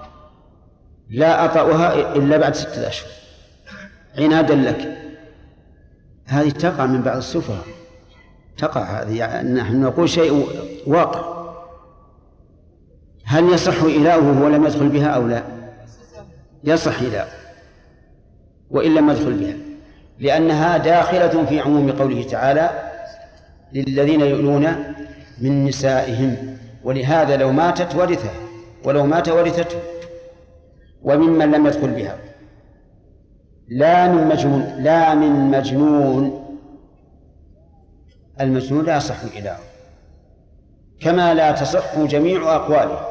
لا 1.11 1.45
أطأها 1.45 2.15
إلا 2.15 2.37
بعد 2.37 2.55
ستة 2.55 2.87
أشهر. 2.87 3.09
عنادا 4.17 4.55
لك. 4.55 4.97
هذه 6.25 6.49
تقع 6.49 6.85
من 6.85 7.01
بعض 7.01 7.17
السفهاء. 7.17 7.65
تقع 8.57 8.81
هذه 8.81 9.17
يعني 9.17 9.53
نحن 9.53 9.81
نقول 9.81 10.09
شيء 10.09 10.47
واقع. 10.87 11.41
هل 13.25 13.53
يصح 13.53 13.81
إلاؤه 13.81 14.43
ولم 14.43 14.65
يدخل 14.65 14.89
بها 14.89 15.07
أو 15.07 15.27
لا؟ 15.27 15.43
يصح 16.63 17.01
إلاؤه 17.01 17.31
وإن 18.69 18.95
لم 18.95 19.09
يدخل 19.09 19.33
بها 19.33 19.55
لأنها 20.19 20.77
داخلة 20.77 21.45
في 21.45 21.59
عموم 21.59 21.91
قوله 21.91 22.23
تعالى 22.23 22.69
للذين 23.73 24.21
يؤلون 24.21 24.93
من 25.41 25.65
نسائهم 25.65 26.57
ولهذا 26.83 27.37
لو 27.37 27.51
ماتت 27.51 27.95
ورثه 27.95 28.29
ولو 28.83 29.05
مات 29.05 29.29
ورثته. 29.29 29.77
وممن 31.03 31.51
لم 31.51 31.67
يدخل 31.67 31.91
بها. 31.91 32.17
لا 33.67 34.07
من 34.07 34.27
مجنون 34.27 34.61
لا 34.83 35.15
من 35.15 35.51
مجنون. 35.51 36.41
المجنون 38.41 38.85
لا 38.85 38.97
يصح 38.97 39.23
إله 39.37 39.57
كما 40.99 41.33
لا 41.33 41.51
تصح 41.51 41.99
جميع 41.99 42.55
أقواله. 42.55 43.07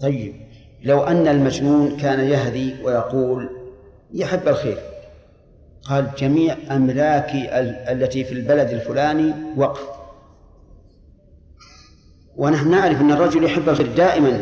طيب 0.00 0.34
لو 0.82 1.04
أن 1.04 1.28
المجنون 1.28 1.96
كان 1.96 2.20
يهدي 2.20 2.82
ويقول 2.84 3.50
يحب 4.12 4.48
الخير. 4.48 4.78
قال 5.82 6.14
جميع 6.18 6.56
أملاكي 6.70 7.60
التي 7.92 8.24
في 8.24 8.32
البلد 8.32 8.70
الفلاني 8.70 9.34
وقف. 9.56 9.99
ونحن 12.40 12.70
نعرف 12.70 13.00
أن 13.00 13.10
الرجل 13.10 13.44
يحب 13.44 13.68
الخير 13.68 13.86
دائما 13.86 14.40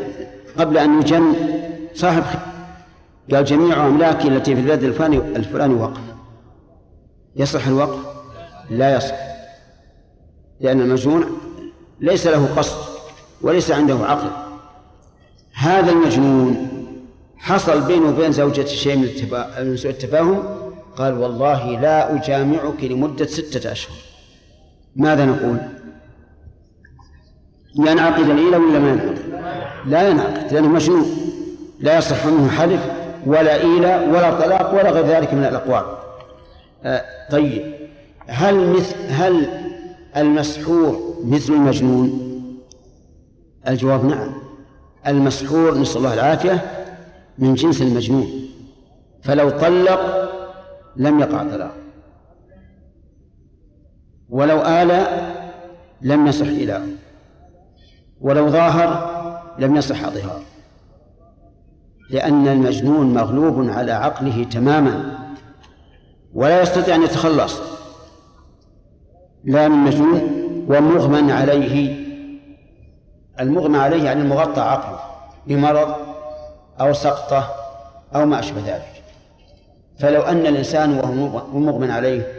قبل 0.58 0.78
أن 0.78 0.98
يجن 0.98 1.34
صاحب 1.94 2.22
خير. 2.22 2.40
قال 3.32 3.44
جميع 3.44 3.86
أملاكي 3.86 4.28
التي 4.28 4.54
في 4.54 4.60
البلد 4.60 4.82
الفلاني 4.82 5.16
الفلاني 5.16 5.74
وقف. 5.74 6.00
يصح 7.36 7.66
الوقف؟ 7.66 7.98
لا 8.70 8.96
يصح. 8.96 9.16
لأن 10.60 10.80
المجنون 10.80 11.24
ليس 12.00 12.26
له 12.26 12.46
قصد 12.56 12.76
وليس 13.42 13.70
عنده 13.70 13.94
عقل. 13.94 14.30
هذا 15.54 15.92
المجنون 15.92 16.68
حصل 17.36 17.80
بينه 17.80 18.08
وبين 18.08 18.32
زوجته 18.32 18.66
شيء 18.66 18.96
من 18.96 19.76
سوء 19.76 19.90
التفاهم؟ 19.90 20.42
قال 20.96 21.18
والله 21.18 21.80
لا 21.80 22.14
أجامعك 22.14 22.84
لمدة 22.84 23.26
ستة 23.26 23.72
أشهر. 23.72 23.96
ماذا 24.96 25.24
نقول؟ 25.26 25.58
ينعقد 27.78 28.30
الإيلة 28.30 28.58
ولا 28.58 28.78
ما 28.78 28.92
ينعقد؟ 28.92 29.18
لا 29.86 30.08
ينعقد 30.08 30.52
لأنه 30.52 30.68
مجنون 30.68 31.06
لا 31.80 31.98
يصح 31.98 32.26
منه 32.26 32.48
حلف 32.48 32.80
ولا 33.26 33.60
إيلة 33.60 34.10
ولا 34.10 34.40
طلاق 34.40 34.74
ولا 34.74 34.90
غير 34.90 35.06
ذلك 35.06 35.34
من 35.34 35.44
الأقوال. 35.44 35.84
آه 36.84 37.04
طيب. 37.30 37.74
هل 38.26 38.68
مثل 38.68 38.96
هل 39.08 39.48
المسحور 40.16 41.16
مثل 41.24 41.52
المجنون؟ 41.52 42.28
الجواب 43.68 44.04
نعم. 44.04 44.32
المسحور 45.06 45.78
نسأل 45.78 45.96
الله 45.96 46.14
العافية 46.14 46.60
من 47.38 47.54
جنس 47.54 47.82
المجنون. 47.82 48.48
فلو 49.22 49.50
طلق 49.50 50.30
لم 50.96 51.20
يقع 51.20 51.42
طلاق. 51.42 51.74
ولو 54.30 54.60
آل 54.60 55.06
لم 56.02 56.26
يصح 56.26 56.46
إله. 56.46 56.86
ولو 58.20 58.50
ظاهر 58.50 59.18
لم 59.58 59.76
يصح 59.76 60.08
ظهار. 60.08 60.40
لأن 62.10 62.48
المجنون 62.48 63.14
مغلوب 63.14 63.70
على 63.70 63.92
عقله 63.92 64.44
تماما 64.44 65.18
ولا 66.34 66.62
يستطيع 66.62 66.94
أن 66.94 67.02
يتخلص. 67.02 67.60
لا 69.44 69.68
من 69.68 69.78
مجنون 69.78 70.20
ومغمى 70.68 71.32
عليه 71.32 71.96
المغمى 73.40 73.78
عليه 73.78 74.04
يعني 74.04 74.20
المغطى 74.20 74.60
عقله 74.60 75.00
بمرض 75.46 75.94
أو 76.80 76.92
سقطة 76.92 77.54
أو 78.14 78.26
ما 78.26 78.38
أشبه 78.38 78.60
ذلك. 78.66 79.02
فلو 79.98 80.22
أن 80.22 80.46
الإنسان 80.46 80.98
وهو 80.98 81.58
مغمى 81.60 81.92
عليه 81.92 82.32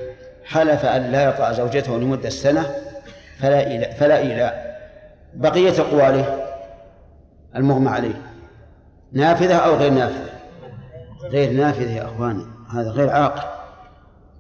حلف 0.46 0.86
أن 0.86 1.12
لا 1.12 1.24
يطأ 1.30 1.52
زوجته 1.52 1.98
لمدة 1.98 2.30
سنة 2.30 2.66
فلا 3.40 3.68
إيلاء 3.68 3.94
فلا 3.94 4.18
إيلاء. 4.18 4.69
بقية 5.36 5.82
أقواله 5.82 6.46
المغمى 7.56 7.90
عليه. 7.90 8.22
نافذة 9.14 9.56
أو 9.56 9.76
غير 9.76 9.92
نافذة؟ 9.92 10.30
غير 11.24 11.52
نافذة 11.52 11.92
يا 11.92 12.06
أخواني 12.06 12.46
هذا 12.70 12.90
غير 12.90 13.10
عاقل. 13.10 13.42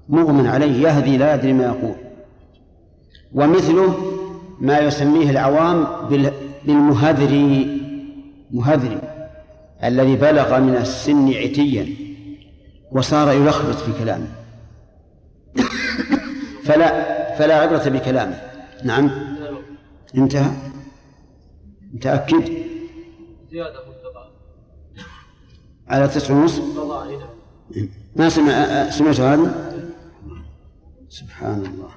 مغمى 0.09 0.49
عليه 0.49 0.87
يهدي 0.87 1.17
لا 1.17 1.33
يدري 1.33 1.53
ما 1.53 1.63
يقول. 1.63 1.95
ومثله 3.33 3.95
ما 4.59 4.79
يسميه 4.79 5.29
العوام 5.29 5.87
بالمهذري 6.65 7.81
مهذري 8.51 8.99
الذي 9.83 10.15
بلغ 10.15 10.59
من 10.59 10.75
السن 10.75 11.33
عتيا 11.33 11.87
وصار 12.91 13.31
يلخبط 13.31 13.75
في 13.75 14.03
كلامه. 14.03 14.27
فلا 16.63 17.19
فلا 17.35 17.55
عبرة 17.55 17.89
بكلامه. 17.89 18.41
نعم. 18.83 19.11
انتهى. 20.17 20.68
متأكد؟ 21.93 22.43
زيادة 23.51 23.89
على 25.87 26.07
تسعة 26.07 26.41
ونصف؟ 26.41 26.63
ما 28.15 28.29
سمع 28.29 28.89
سمعت 28.89 29.19
هذا؟ 29.19 29.69
سبحان 31.09 31.65
الله. 31.65 31.89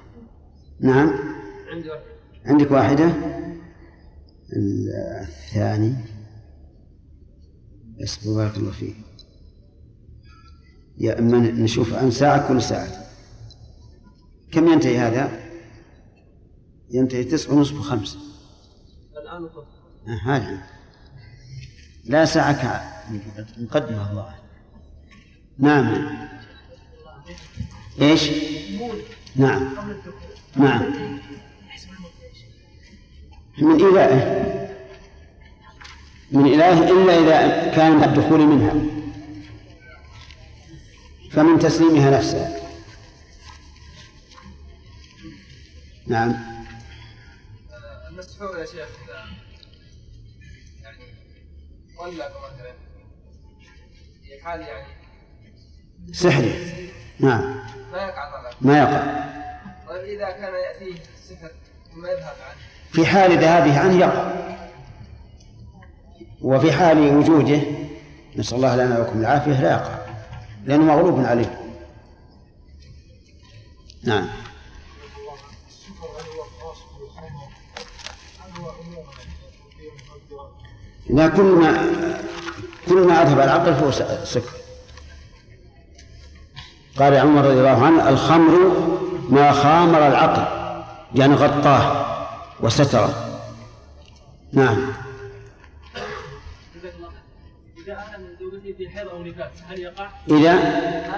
نعم. 0.79 1.09
عندي 1.71 1.89
واحدة 1.89 2.03
عندك 2.45 2.71
واحدة؟ 2.71 3.13
الثاني. 5.21 5.95
بس 8.01 8.27
بارك 8.27 8.57
الله 8.57 8.71
فيه 8.71 8.93
يا 10.97 11.19
أما 11.19 11.37
نشوف 11.37 11.93
عن 11.93 12.11
ساعة 12.11 12.47
كل 12.47 12.61
ساعة. 12.61 12.87
كم 14.51 14.67
ينتهي 14.67 14.97
هذا؟ 14.97 15.39
ينتهي 16.89 17.23
تسعة 17.23 17.53
ونصف 17.53 17.79
وخمس 17.79 18.17
الآن 19.17 19.43
آه، 19.43 19.82
هذا 20.07 20.57
لا 22.05 22.25
ساعة 22.25 22.83
مقدمة 23.57 24.11
الله. 24.11 24.35
نعم. 25.59 26.17
إيش؟ 28.01 28.29
نعم. 29.35 29.75
نعم. 30.55 30.81
من 33.57 33.75
إلهه 33.75 34.43
من 36.31 36.45
إله 36.45 36.89
إلا 36.89 37.19
إذا 37.19 37.71
كان 37.75 38.03
الدخول 38.03 38.39
منها. 38.39 38.73
فمن 41.31 41.59
تسليمها 41.59 42.17
نفسها. 42.17 42.59
نعم. 46.07 46.35
المسحور 48.09 48.59
يا 48.59 48.65
شيخ. 48.65 48.87
طلق 51.97 52.11
مثلا 52.11 52.73
في 54.23 54.43
حال 54.43 54.61
يعني 54.61 54.87
سحري. 56.11 56.89
نعم. 57.19 57.55
ما 57.91 57.97
يقع 57.97 58.31
طلاق. 58.31 58.55
ما 58.61 58.77
يقع. 58.77 59.03
طيب 59.87 60.03
إذا 60.03 60.31
كان 60.31 60.53
يأتيه 60.53 61.01
السحر 61.13 61.51
ثم 61.93 62.05
يذهب 62.05 62.35
عنه؟ 62.49 62.57
في 62.91 63.05
حال 63.05 63.39
ذهابه 63.39 63.79
عنه 63.79 63.99
يقع. 63.99 64.33
وفي 66.41 66.71
حال 66.71 67.17
وجوده 67.17 67.61
نسأل 68.35 68.55
الله 68.57 68.75
لنا 68.75 68.99
ولكم 68.99 69.19
العافية 69.19 69.61
لا 69.61 69.71
يقع. 69.71 69.97
لأنه 70.65 70.83
مغلوب 70.83 71.25
عليه. 71.25 71.59
نعم. 74.03 74.29
لا 81.09 81.27
كل 81.27 81.43
ما 81.43 81.91
كل 82.89 83.07
ما 83.07 83.21
أذهب 83.21 83.39
العقل 83.39 83.75
فهو 83.75 83.91
سكر 84.23 84.63
قال 86.99 87.13
عمر 87.15 87.45
رضي 87.45 87.59
الله 87.59 87.85
عنه 87.85 88.09
الخمر 88.09 88.71
ما 89.29 89.51
خامر 89.51 90.07
العقل 90.07 90.63
يعني 91.15 91.33
غطاه 91.33 92.05
وستره. 92.59 93.39
نعم. 94.53 94.93
في 98.77 98.89
حيض 98.89 99.07
أو 99.07 99.23
نفاس 99.23 99.51
هل 99.69 99.79
يقع؟ 99.79 100.09
إذا؟ 100.29 100.53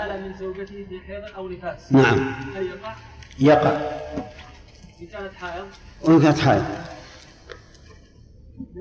آل 0.06 0.24
من 0.24 0.38
زوجته 0.40 0.86
في 0.90 1.00
حيض 1.08 1.24
أو 1.36 1.50
نفاس 1.50 1.92
نعم. 1.92 2.34
هل 2.56 2.66
يقع؟ 2.66 2.96
يقع. 3.40 3.70
إن 5.02 5.08
كانت 5.08 5.34
حائض؟ 5.34 5.66
وإن 6.02 6.22
كانت 6.22 6.40
حائض. 6.40 6.66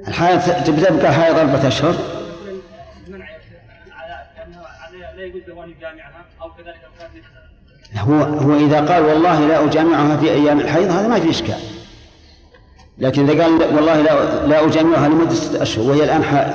الحائض 0.08 0.40
تبقى 0.64 1.14
حائض 1.14 1.38
أربعة 1.38 1.68
أشهر. 1.68 1.94
هو 7.94 8.14
هو 8.14 8.56
إذا 8.56 8.80
قال 8.80 9.02
والله 9.02 9.46
لا 9.46 9.64
أجامعها 9.64 10.16
في 10.16 10.30
أيام 10.30 10.60
الحيض 10.60 10.90
هذا 10.90 11.08
ما 11.08 11.20
في 11.20 11.30
إشكال. 11.30 11.60
لكن 12.98 13.30
إذا 13.30 13.42
قال 13.42 13.74
والله 13.74 14.00
لا 14.00 14.46
لا 14.46 14.66
أجامعها 14.66 15.08
لمدة 15.08 15.34
ستة 15.34 15.62
أشهر 15.62 15.84
وهي 15.84 16.04
الآن 16.04 16.24
حائض. 16.24 16.54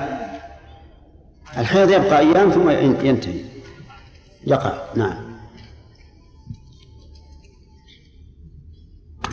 الحيض 1.57 1.89
يبقى 1.89 2.19
أيام 2.19 2.51
ثم 2.51 2.69
ينتهي. 3.05 3.43
يقع. 4.47 4.73
نعم. 4.95 5.29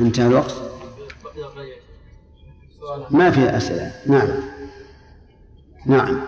انتهى 0.00 0.26
الوقت؟ 0.26 0.75
ما 3.10 3.30
في 3.30 3.56
أسئلة. 3.56 3.92
نعم. 4.06 4.28
نعم. 5.86 6.20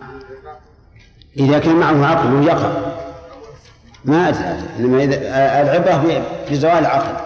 إذا 1.36 1.58
كان 1.58 1.76
معه 1.76 2.06
عقل 2.06 2.46
يقع 2.46 2.72
ما 4.04 4.28
أدري. 4.28 4.62
إنما 4.78 5.04
إذا 5.04 5.16
العبرة 5.62 6.22
بزوال 6.50 6.72
العقل. 6.72 7.20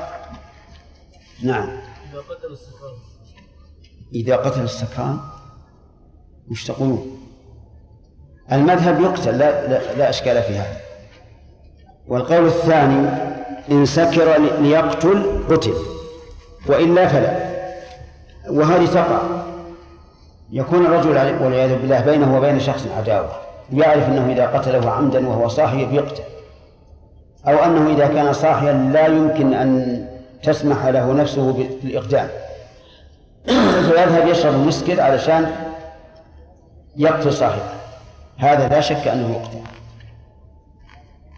نعم. 1.43 1.69
إذا 4.15 4.37
قتل 4.37 4.63
السكران 4.63 5.19
وش 6.51 6.65
تقولون؟ 6.65 7.19
المذهب 8.53 9.01
يقتل 9.01 9.39
لا, 9.39 9.67
لا, 9.69 9.95
لا 9.97 10.11
أشكال 10.11 10.43
في 10.43 10.59
هذا. 10.59 10.81
والقول 12.09 12.47
الثاني 12.47 13.09
إن 13.71 13.87
سكر 13.87 14.39
ليقتل 14.39 15.45
قتل. 15.51 15.75
وإلا 16.69 17.09
فلا. 17.09 17.62
وهذه 18.51 18.87
تقع 18.87 19.19
يكون 20.53 20.87
الرجل 20.87 21.45
والعياذ 21.45 21.79
بالله 21.79 22.01
بينه 22.01 22.37
وبين 22.37 22.61
شخص 22.61 22.87
عداوة 22.99 23.31
يعرف 23.73 24.09
أنه 24.09 24.33
إذا 24.33 24.47
قتله 24.47 24.91
عمدا 24.91 25.29
وهو 25.29 25.49
صاحي 25.49 25.97
يقتل 25.97 26.23
أو 27.49 27.65
أنه 27.65 27.95
إذا 27.95 28.07
كان 28.07 28.33
صاحيا 28.33 28.73
لا 28.73 29.07
يمكن 29.07 29.55
أن 29.55 30.05
تسمح 30.43 30.87
له 30.87 31.13
نفسه 31.13 31.53
بالإقدام. 31.53 32.29
فيذهب 33.89 34.29
يشرب 34.29 34.55
المسكر 34.55 35.01
علشان 35.01 35.51
يقتل 36.97 37.33
صاحبه. 37.33 37.63
هذا 38.39 38.69
لا 38.69 38.81
شك 38.81 39.09
أنه 39.09 39.31
يقتل. 39.31 39.59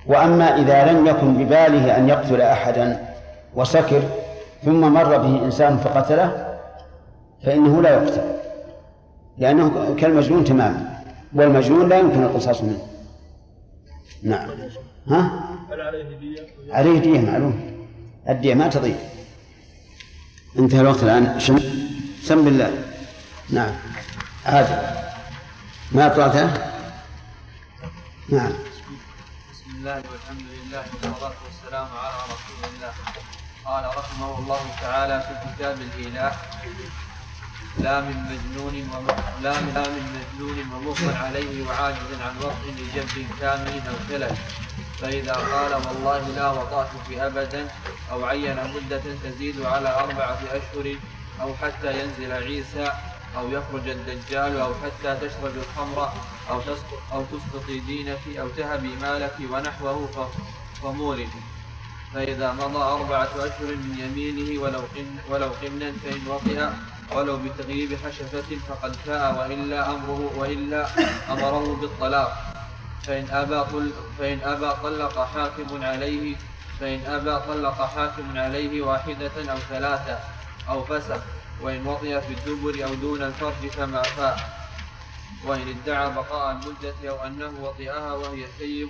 وأما 0.06 0.56
إذا 0.56 0.92
لم 0.92 1.06
يكن 1.06 1.34
بباله 1.34 1.96
أن 1.96 2.08
يقتل 2.08 2.40
أحدا 2.40 3.06
وسكر 3.54 4.02
ثم 4.64 4.92
مر 4.92 5.16
به 5.16 5.44
إنسان 5.44 5.76
فقتله 5.76 6.53
فإنه 7.44 7.82
لا 7.82 7.90
يقتل 7.90 8.34
لأنه 9.38 9.94
كالمجنون 9.94 10.44
تماما 10.44 11.04
والمجنون 11.34 11.88
لا 11.88 11.98
يمكن 11.98 12.22
القصاص 12.22 12.60
منه. 12.62 12.88
نعم. 14.22 14.50
ها؟ 15.08 15.48
هل 15.70 15.80
عليه 15.80 16.18
دية؟ 16.18 16.46
عليه 16.70 16.98
دية 16.98 17.20
معلوم. 17.20 17.86
الدية 18.28 18.54
ما 18.54 18.68
تضيع. 18.68 18.96
انتهى 20.58 20.80
الوقت 20.80 21.02
الآن. 21.02 21.40
شم 21.40 21.58
سم 22.22 22.44
بالله. 22.44 22.84
نعم. 23.50 23.72
عادل. 24.46 24.82
ما 25.92 26.06
أطلعته؟ 26.06 26.46
نعم. 28.28 28.52
بسم 29.52 29.70
الله 29.76 29.94
والحمد 29.96 30.46
لله 30.54 30.84
والصلاة 30.92 31.32
والسلام 31.44 31.86
على 31.86 32.16
رسول 32.24 32.74
الله. 32.76 32.92
قال 33.64 33.84
رحمه 33.84 34.38
الله 34.38 34.60
تعالى 34.82 35.20
في 35.20 35.56
كتاب 35.56 35.76
الإله 35.80 36.32
لا 37.78 38.00
من 38.00 38.16
مجنون 38.30 38.74
لا 39.42 39.60
من 39.60 39.72
لا 39.74 39.84
من 39.88 40.04
مجنون 40.16 40.58
ومغمى 40.72 41.14
عليه 41.14 41.66
وعاجز 41.66 42.10
عن 42.20 42.34
وطء 42.42 42.64
لجب 42.78 43.26
كامل 43.40 43.82
أو 43.88 43.96
خلل. 44.08 44.36
فإذا 45.00 45.32
قال 45.32 45.72
والله 45.74 46.28
لا 46.36 46.50
وطأتك 46.50 47.18
أبدا 47.18 47.68
أو 48.12 48.24
عين 48.24 48.56
مدة 48.74 49.02
تزيد 49.24 49.62
على 49.62 49.88
أربعة 49.88 50.38
أشهر 50.50 50.96
أو 51.40 51.54
حتى 51.62 52.00
ينزل 52.00 52.32
عيسى 52.32 52.92
أو 53.36 53.50
يخرج 53.50 53.88
الدجال 53.88 54.60
أو 54.60 54.72
حتى 54.74 55.10
تشرب 55.20 55.54
الخمر 55.56 56.12
أو 56.50 56.60
أو 57.12 57.24
تسقطي 57.32 57.78
دينك 57.78 58.22
أو 58.38 58.48
تهبي 58.48 58.96
مالك 59.02 59.36
ونحوه 59.50 60.30
فمولد. 60.82 61.28
فإذا 62.14 62.52
مضى 62.52 62.82
أربعة 62.82 63.32
أشهر 63.36 63.70
من 63.82 63.92
يمينه 63.98 64.62
ولو 64.62 64.82
قن 64.94 65.16
ولو 65.30 65.50
قنا 65.62 65.92
فإن 66.04 66.22
وطئ 66.26 66.68
ولو 67.12 67.36
بتغييب 67.36 67.98
حشفة 68.04 68.56
فقد 68.68 68.96
فاء 68.96 69.38
وإلا 69.38 69.90
أمره 69.90 70.32
وإلا 70.36 70.86
أمره 71.32 71.76
بالطلاق. 71.80 72.54
فإن 73.02 73.28
أبى 73.30 73.90
فإن 74.18 74.40
أبى 74.40 74.70
طلق 74.82 75.24
حاكم 75.24 75.84
عليه 75.84 76.36
فإن 76.80 77.00
أبى 77.06 77.38
طلق 77.48 77.82
حاكم 77.84 78.38
عليه 78.38 78.82
واحدة 78.82 79.52
أو 79.52 79.58
ثلاثة 79.58 80.18
أو 80.68 80.84
فسخ 80.84 81.20
وإن 81.62 81.86
وطئ 81.86 82.20
في 82.20 82.32
الدبر 82.34 82.84
أو 82.84 82.94
دون 82.94 83.22
الفرج 83.22 83.68
فما 83.76 84.02
فاء. 84.02 84.64
وإن 85.46 85.68
ادعى 85.68 86.10
بقاء 86.10 86.50
المدة 86.52 87.10
أو 87.10 87.26
أنه 87.26 87.52
وطئها 87.60 88.12
وهي 88.12 88.46
سيب 88.58 88.88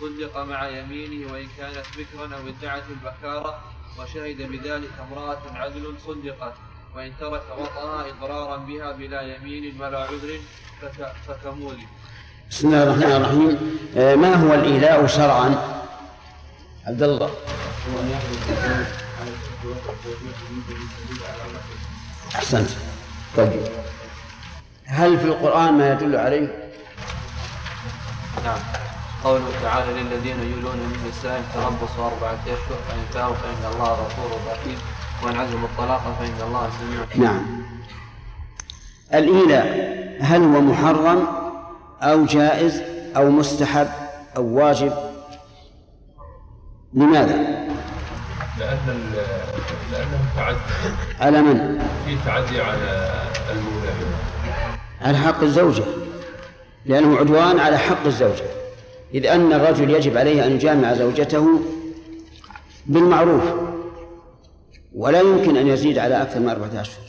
صدق 0.00 0.38
مع 0.38 0.68
يمينه 0.68 1.32
وإن 1.32 1.48
كانت 1.58 1.86
بكرا 1.98 2.36
أو 2.36 2.48
ادعت 2.48 2.82
البكارة 2.90 3.60
وشهد 3.98 4.42
بذلك 4.42 4.90
امرأة 5.00 5.42
عدل 5.54 5.94
صدقت. 6.06 6.54
وإن 6.96 7.12
ترك 7.20 7.42
وطئها 7.58 8.06
إضرارا 8.08 8.56
بها 8.56 8.92
بلا 8.92 9.22
يمين 9.22 9.80
ولا 9.80 9.98
عذر 9.98 10.40
فكمول 11.28 11.76
بسم 12.50 12.68
الله 12.68 12.82
الرحمن 12.82 13.12
الرحيم. 13.12 13.78
آه، 13.96 14.14
ما 14.14 14.34
هو 14.34 14.54
الإيلاء 14.54 15.06
شرعا؟ 15.06 15.54
عبد 16.86 17.02
الله. 17.02 17.30
أحسنت. 22.34 22.70
طيب. 23.36 23.62
هل 24.84 25.18
في 25.18 25.24
القرآن 25.24 25.78
ما 25.78 25.92
يدل 25.92 26.16
عليه؟ 26.16 26.70
نعم. 28.44 28.58
قوله 29.24 29.50
تعالى 29.62 29.92
للذين 29.92 30.52
يولون 30.52 30.76
من 30.76 31.10
نسائهم 31.10 31.44
تربص 31.54 31.98
أربعة 31.98 32.38
أشهر 32.46 32.78
فإن 32.88 33.04
فاءوا 33.14 33.34
فإن 33.34 33.72
الله 33.72 33.92
غفور 33.92 34.40
رحيم. 34.52 34.95
وإن 35.24 35.36
عزموا 35.36 35.68
الطلاق 35.68 36.16
فإن 36.20 36.46
الله 36.46 36.70
سميع 36.80 37.28
نعم. 37.30 37.46
الإيلاء 39.14 39.96
هل 40.20 40.42
هو 40.42 40.60
محرم 40.60 41.26
أو 42.02 42.24
جائز 42.24 42.82
أو 43.16 43.30
مستحب 43.30 43.88
أو 44.36 44.44
واجب؟ 44.44 44.92
لماذا؟ 46.94 47.36
لأن 48.58 49.12
لأنه 49.92 50.18
تعدي 50.36 50.58
على 51.20 51.42
من؟ 51.42 51.78
في 52.06 52.16
تعدي 52.24 52.60
على 52.60 53.12
المولى. 53.52 53.92
على 55.02 55.18
حق 55.18 55.42
الزوجة 55.42 55.84
لأنه 56.86 57.18
عدوان 57.18 57.60
على 57.60 57.78
حق 57.78 58.06
الزوجة. 58.06 58.44
إذ 59.14 59.26
أن 59.26 59.52
الرجل 59.52 59.90
يجب 59.90 60.16
عليه 60.16 60.46
أن 60.46 60.52
يجامع 60.52 60.94
زوجته 60.94 61.60
بالمعروف. 62.86 63.42
ولا 64.96 65.20
يمكن 65.20 65.56
أن 65.56 65.66
يزيد 65.66 65.98
على 65.98 66.22
أكثر 66.22 66.40
من 66.40 66.48
أربعة 66.48 66.80
أشهر 66.80 67.04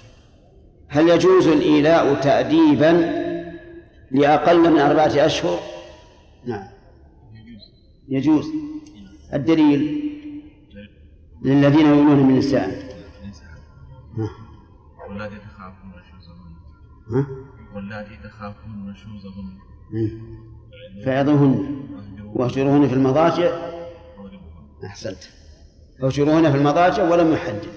هل 0.88 1.10
يجوز 1.10 1.48
الإيلاء 1.48 2.22
تأديبا 2.22 2.92
لأقل 4.12 4.72
من 4.72 4.80
أربعة 4.80 5.26
أشهر؟ 5.26 5.60
نعم. 6.46 6.68
يجوز. 8.10 8.46
الدليل 9.34 10.04
للذين 11.46 11.86
يولون 11.86 12.24
من 12.24 12.30
النساء. 12.30 12.88
واللاتي 15.10 15.36
تخافون 15.36 15.92
نشوزهن؟ 16.00 17.26
واللاتي 17.76 18.18
تخافون 18.24 18.92
نشوزهن 18.92 19.58
فعظوهن 21.06 21.86
واهجروهن 22.36 22.88
في 22.88 22.94
المضاجع. 22.94 23.52
أحسنت. 24.86 25.37
واهجروهن 26.02 26.52
في 26.52 26.58
المضاجع 26.58 27.04
ولم 27.04 27.34
يحدد. 27.34 27.68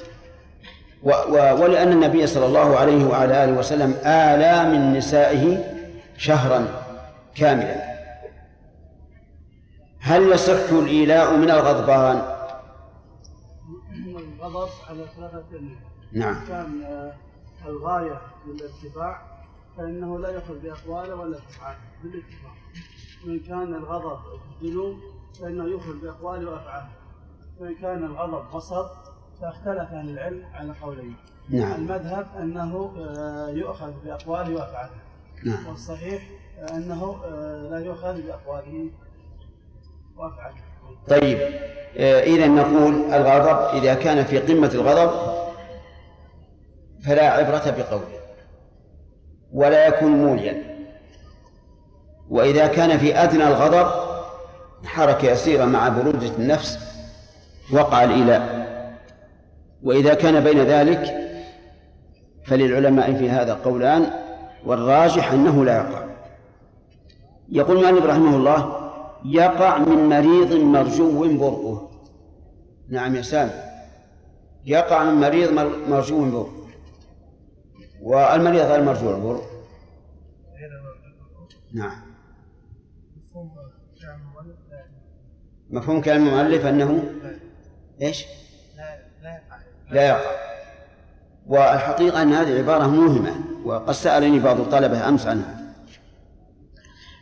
و 1.03 1.11
و 1.11 1.63
ولأن 1.63 1.93
النبي 1.93 2.27
صلى 2.27 2.47
الله 2.47 2.77
عليه 2.77 3.05
وعلى 3.05 3.45
آله 3.45 3.53
وسلم 3.53 3.91
آلى 4.05 4.79
من 4.79 4.93
نسائه 4.99 5.65
شهرا 6.17 6.67
كاملا. 7.35 7.91
هل 10.01 10.33
يصح 10.33 10.73
الإيلاء 10.73 11.37
من 11.37 11.51
الغضبان؟ 11.51 12.23
الغضب 14.43 14.69
على 14.89 15.07
ثلاثة 15.17 15.61
نعم. 16.13 16.47
كان 16.49 16.83
آه، 16.83 17.13
الغاية 17.67 18.21
للارتفاع 18.47 19.23
فإنه 19.77 20.19
لا 20.19 20.29
يأخذ 20.29 20.59
بأقواله 20.59 21.15
ولا 21.15 21.39
أفعاله 21.39 21.79
بالاتفاق 22.03 22.55
وإن 23.27 23.41
كان 23.41 23.75
الغضب 23.75 24.19
ذنوب 24.63 24.97
فإنه 25.41 25.69
يأخذ 25.69 26.01
بأقواله 26.03 26.51
وأفعاله. 26.51 27.00
وإن 27.61 27.75
كان 27.75 28.05
الغضب 28.05 28.51
بصر 28.55 28.87
فاختلف 29.41 29.93
أهل 29.93 30.11
العلم 30.11 30.45
على 30.55 30.73
قولين. 30.83 31.17
نعم. 31.51 31.73
المذهب 31.73 32.27
أنه 32.39 32.93
آه، 32.99 33.49
يؤخذ 33.51 33.93
بأقواله 34.05 34.55
وأفعاله 34.55 34.91
نعم. 35.45 35.67
والصحيح 35.67 36.23
أنه 36.75 37.17
آه، 37.25 37.69
لا 37.71 37.79
يؤخذ 37.79 38.23
بأقواله 38.23 38.91
وأفعاله 40.17 40.57
طيب 41.09 41.39
آه، 41.97 42.21
إذا 42.21 42.47
نقول 42.47 42.95
الغضب 42.95 43.77
إذا 43.77 43.95
كان 43.95 44.25
في 44.25 44.39
قمة 44.39 44.71
الغضب 44.75 45.11
فلا 47.05 47.31
عبرة 47.31 47.71
بقوله 47.71 48.21
ولا 49.53 49.87
يكون 49.87 50.11
موليا. 50.11 50.71
وإذا 52.31 52.67
كان 52.67 52.99
في 52.99 53.17
أدنى 53.17 53.49
الغضب 53.49 53.91
حركة 54.85 55.31
يسيرة 55.31 55.65
مع 55.65 55.89
برودة 55.89 56.37
النفس 56.37 56.90
وقع 57.73 58.05
الإيلاء. 58.05 58.61
وإذا 59.83 60.15
كان 60.15 60.45
بين 60.45 60.59
ذلك 60.59 61.31
فللعلماء 62.45 63.15
في 63.15 63.31
هذا 63.31 63.55
قولان 63.55 64.11
والراجح 64.67 65.33
أنه 65.33 65.65
لا 65.65 65.77
يقع. 65.77 66.05
يقول 67.49 67.83
مالك 67.83 68.03
رحمه 68.03 68.37
الله 68.37 68.91
يقع 69.25 69.79
من 69.79 70.09
مريض 70.09 70.53
مرجو 70.53 71.39
برؤه. 71.39 71.91
نعم 72.89 73.17
يا 73.17 73.23
سامي. 73.23 73.53
يقع 74.65 75.05
من 75.05 75.21
مريض 75.21 75.53
مرجو 75.89 76.31
برؤه. 76.31 76.67
والمريض 78.03 78.61
غير 78.61 78.83
مرجو 78.83 79.11
البر. 79.11 79.41
نعم. 81.75 82.11
مفهوم 85.71 86.01
كلام 86.01 86.27
المؤلف 86.27 86.67
أنه 86.67 87.05
إيش؟ 88.03 88.25
لا 89.91 90.07
يقع. 90.07 90.31
والحقيقة 91.47 92.23
أن 92.23 92.33
هذه 92.33 92.59
عبارة 92.59 92.87
موهمة 92.87 93.35
وقد 93.65 93.93
سألني 93.93 94.39
بعض 94.39 94.61
الطلبة 94.61 95.09
أمس 95.09 95.27
عنها. 95.27 95.61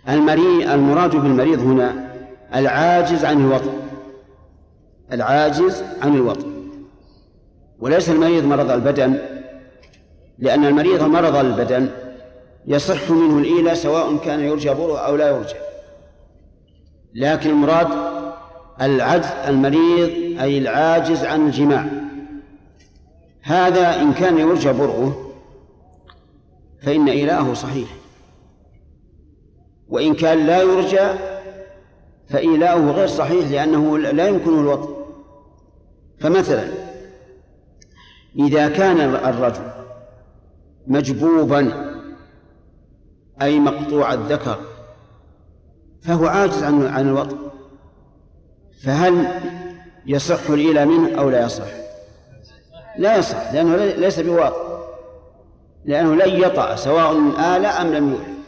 المريض 0.09 0.71
المراد 0.71 1.11
بالمريض 1.11 1.61
هنا 1.61 2.15
العاجز 2.55 3.25
عن 3.25 3.41
الوطن. 3.41 3.73
العاجز 5.13 5.85
عن 6.03 6.15
الوطن. 6.15 6.59
وليس 7.79 8.09
المريض 8.11 8.45
مرض 8.45 8.71
البدن 8.71 9.19
لأن 10.39 10.65
المريض 10.65 11.03
مرض 11.03 11.37
البدن 11.37 11.91
يصح 12.67 13.11
منه 13.11 13.39
الإيلة 13.39 13.75
سواء 13.75 14.17
كان 14.17 14.41
يرجى 14.41 14.71
بره 14.71 14.99
أو 14.99 15.17
لا 15.17 15.29
يرجى. 15.29 15.55
لكن 17.15 17.51
المراد 17.51 17.89
العجز 18.81 19.27
المريض 19.27 20.41
أي 20.41 20.59
العاجز 20.59 21.25
عن 21.25 21.47
الجماع. 21.47 21.87
هذا 23.43 24.03
إن 24.03 24.13
كان 24.13 24.39
يرجى 24.39 24.73
برؤه 24.73 25.33
فإن 26.83 27.09
إيلاءه 27.09 27.55
صحيح. 27.55 27.89
وإن 29.89 30.15
كان 30.15 30.47
لا 30.47 30.63
يرجى 30.63 31.09
فإيلاؤه 32.29 32.91
غير 32.91 33.07
صحيح 33.07 33.51
لأنه 33.51 33.99
لا 33.99 34.29
يمكنه 34.29 34.61
الوطن. 34.61 34.95
فمثلا 36.21 36.69
إذا 38.39 38.69
كان 38.69 39.01
الرجل 39.01 39.71
مجبوبا 40.87 41.89
أي 43.43 43.61
مقطوع 43.61 44.13
الذكر 44.13 44.59
فهو 46.03 46.27
عاجز 46.27 46.63
عن 46.63 46.87
عن 46.87 47.09
الوطن. 47.09 47.39
فهل 48.83 49.29
يصح 50.07 50.51
الإيلاء 50.51 50.87
منه 50.87 51.21
أو 51.21 51.31
لا 51.31 51.45
يصح؟ 51.45 51.67
لا 52.99 53.17
يصح 53.17 53.53
لأنه 53.53 53.77
ليس 53.77 54.21
بواطن 54.21 54.69
لأنه 55.85 56.15
لن 56.15 56.43
يطأ 56.43 56.77
سواء 56.77 57.13
آل 57.57 57.67
أم 57.67 57.95
لم 57.95 58.11
يولد 58.11 58.39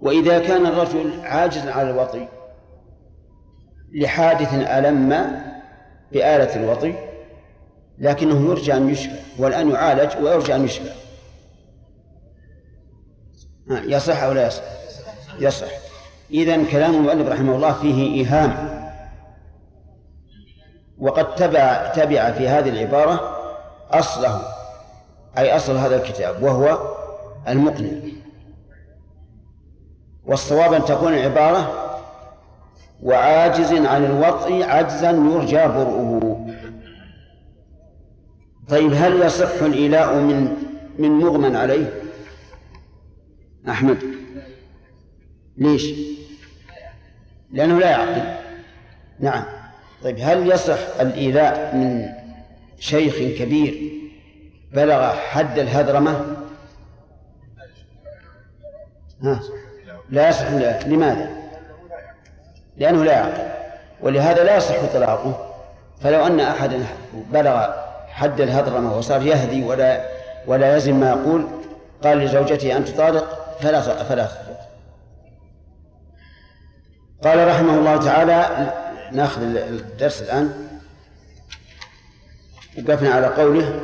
وإذا 0.00 0.38
كان 0.38 0.66
الرجل 0.66 1.20
عاجزا 1.22 1.72
على 1.72 1.90
الوطي 1.90 2.28
لحادث 3.92 4.54
ألم 4.54 5.08
بآلة 6.12 6.56
الوطي 6.56 6.94
لكنه 7.98 8.50
يرجى 8.50 8.76
أن 8.76 8.88
يشفى 8.88 9.18
والآن 9.38 9.70
يعالج 9.70 10.16
ويرجى 10.22 10.54
أن 10.54 10.64
يشفى 10.64 10.90
يصح 13.68 14.22
أو 14.22 14.32
لا 14.32 14.46
يصح؟ 14.46 14.62
يصح. 15.40 15.83
إذا 16.30 16.64
كلام 16.64 16.94
المؤلف 16.94 17.28
رحمه 17.28 17.56
الله 17.56 17.72
فيه 17.72 18.14
إيهام. 18.14 18.74
وقد 20.98 21.34
تبع 21.34 21.92
تبع 21.92 22.30
في 22.30 22.48
هذه 22.48 22.68
العبارة 22.68 23.38
أصله 23.90 24.42
أي 25.38 25.56
أصل 25.56 25.76
هذا 25.76 25.96
الكتاب 25.96 26.42
وهو 26.42 26.78
المقنع. 27.48 27.90
والصواب 30.24 30.72
أن 30.72 30.84
تكون 30.84 31.14
العبارة 31.14 31.90
وعاجز 33.02 33.72
عن 33.72 34.04
الوطء 34.04 34.62
عجزا 34.62 35.10
يرجى 35.10 35.66
برؤه. 35.66 36.46
طيب 38.68 38.92
هل 38.94 39.22
يصح 39.22 39.62
الإيلاء 39.62 40.14
من 40.14 40.56
من 40.98 41.10
مغمى 41.10 41.56
عليه؟ 41.56 42.02
أحمد. 43.68 43.98
ليش؟ 45.58 45.86
لأنه 47.52 47.78
لا 47.78 47.90
يعقل. 47.90 48.22
نعم. 49.20 49.44
طيب 50.04 50.18
هل 50.20 50.50
يصح 50.52 50.78
الإيلاء 51.00 51.76
من 51.76 52.08
شيخ 52.78 53.38
كبير 53.38 53.92
بلغ 54.72 55.12
حد 55.16 55.58
الهذرمة 55.58 56.36
ها 59.22 59.40
لا 60.10 60.28
يصح 60.28 60.46
لماذا؟ 60.86 61.30
لأنه 62.76 63.04
لا 63.04 63.12
يعقل. 63.12 63.54
ولهذا 64.00 64.44
لا 64.44 64.56
يصح 64.56 64.92
طلاقه 64.94 65.54
فلو 66.00 66.26
أن 66.26 66.40
أحدا 66.40 66.84
بلغ 67.32 67.66
حد 68.08 68.40
الهضرمة 68.40 68.98
وصار 68.98 69.22
يهدي 69.22 69.64
ولا 69.64 70.00
ولا 70.46 70.76
يزن 70.76 70.94
ما 70.94 71.08
يقول 71.08 71.46
قال 72.04 72.18
لزوجته 72.18 72.76
أن 72.76 72.84
تطالق 72.84 73.56
فلا 73.60 73.80
فلا 73.80 74.28
قال 77.24 77.48
رحمه 77.48 77.74
الله 77.74 77.96
تعالى 77.96 78.70
ناخذ 79.12 79.42
الدرس 79.42 80.22
الآن. 80.22 80.70
وقفنا 82.78 83.10
على 83.10 83.26
قوله 83.26 83.80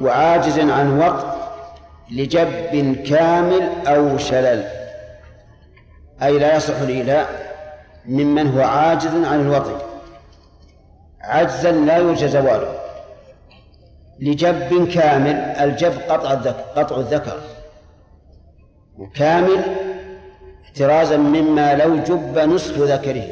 وعاجز 0.00 0.58
عن 0.58 0.98
وقت 0.98 1.36
لجب 2.10 2.96
كامل 3.06 3.86
أو 3.86 4.18
شلل. 4.18 4.64
أي 6.22 6.38
لا 6.38 6.56
يصح 6.56 6.80
الإيلاء 6.80 7.46
ممن 8.06 8.46
هو 8.46 8.62
عاجز 8.62 9.14
عن 9.14 9.40
الوطي 9.40 9.78
عجزا 11.20 11.70
لا 11.70 11.96
يرجى 11.98 12.28
زواله 12.28 12.78
لجب 14.20 14.88
كامل 14.88 15.36
الجب 15.36 15.92
قطع 16.08 16.32
الذكر 16.32 16.60
قطع 16.76 16.96
الذكر. 16.96 17.40
وكامل 18.98 19.85
احترازا 20.76 21.16
مما 21.16 21.74
لو 21.74 21.96
جب 21.96 22.38
نصف 22.38 22.78
ذكره 22.78 23.24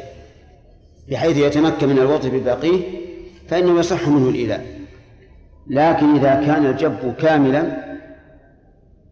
بحيث 1.09 1.37
يتمكن 1.37 1.89
من 1.89 1.97
الوطي 1.97 2.29
بباقيه 2.29 2.81
فإنه 3.47 3.79
يصح 3.79 4.07
منه 4.07 4.29
الإيلاء. 4.29 4.79
لكن 5.67 6.15
إذا 6.15 6.33
كان 6.45 6.65
الجب 6.65 7.15
كاملا 7.15 7.85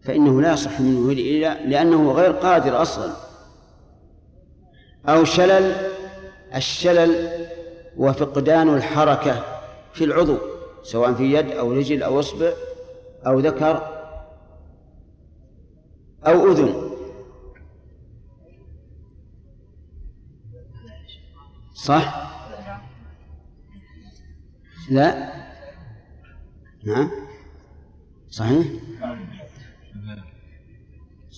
فإنه 0.02 0.40
لا 0.40 0.52
يصح 0.52 0.80
منه 0.80 1.12
الإيلاء 1.12 1.68
لأنه 1.68 2.12
غير 2.12 2.32
قادر 2.32 2.82
أصلا. 2.82 3.12
أو 5.08 5.24
شلل 5.24 5.72
الشلل 6.54 7.28
وفقدان 7.96 8.74
الحركة 8.74 9.44
في 9.92 10.04
العضو 10.04 10.36
سواء 10.82 11.12
في 11.12 11.32
يد 11.34 11.50
أو 11.50 11.72
رجل 11.72 12.02
أو 12.02 12.20
إصبع 12.20 12.52
أو 13.26 13.38
ذكر 13.38 13.82
أو 16.26 16.52
أذن. 16.52 16.93
صح؟ 21.74 22.30
لا. 24.90 25.32
نعم 26.84 27.10
صحيح. 28.30 28.66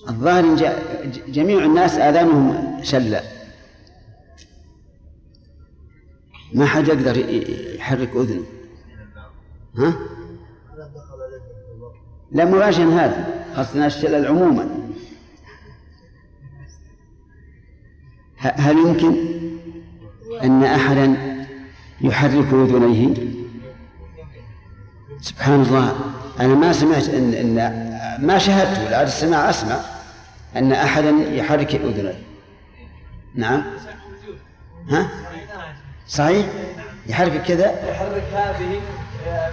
الظاهر 0.09 0.55
جميع 1.29 1.65
الناس 1.65 1.95
آذانهم 1.95 2.79
شلة. 2.83 3.23
ما 6.55 6.67
حد 6.67 6.89
يقدر 6.89 7.17
يحرك 7.75 8.17
أذنه. 8.17 8.45
ها؟ 9.77 9.95
لا 12.33 12.45
مراشا 12.45 12.85
هذا 12.85 13.47
خاصة 13.57 13.87
الشلل 13.87 14.27
عموما. 14.27 14.91
هل 18.39 18.79
يمكن؟ 18.79 19.46
أن 20.45 20.65
أحدا 20.65 21.17
يحرك 22.01 22.47
أذنيه 22.53 23.15
سبحان 25.21 25.63
الله. 25.63 25.97
أنا 26.41 26.55
ما 26.55 26.73
سمعت 26.73 27.09
إن, 27.09 27.35
إن 27.35 27.57
ما 28.27 28.39
شاهدت 28.39 28.87
ولا 28.87 29.03
السماع 29.03 29.51
أسمع. 29.51 29.77
أن 30.57 30.73
أحدا 30.73 31.11
يحرك 31.11 31.75
أذنيه 31.75 32.19
نعم. 33.35 33.63
ها؟ 34.91 35.09
صحيح؟ 36.09 36.47
يحرك 37.07 37.43
كذا؟ 37.43 37.91
يحرك 37.91 38.25
هذه 38.35 38.81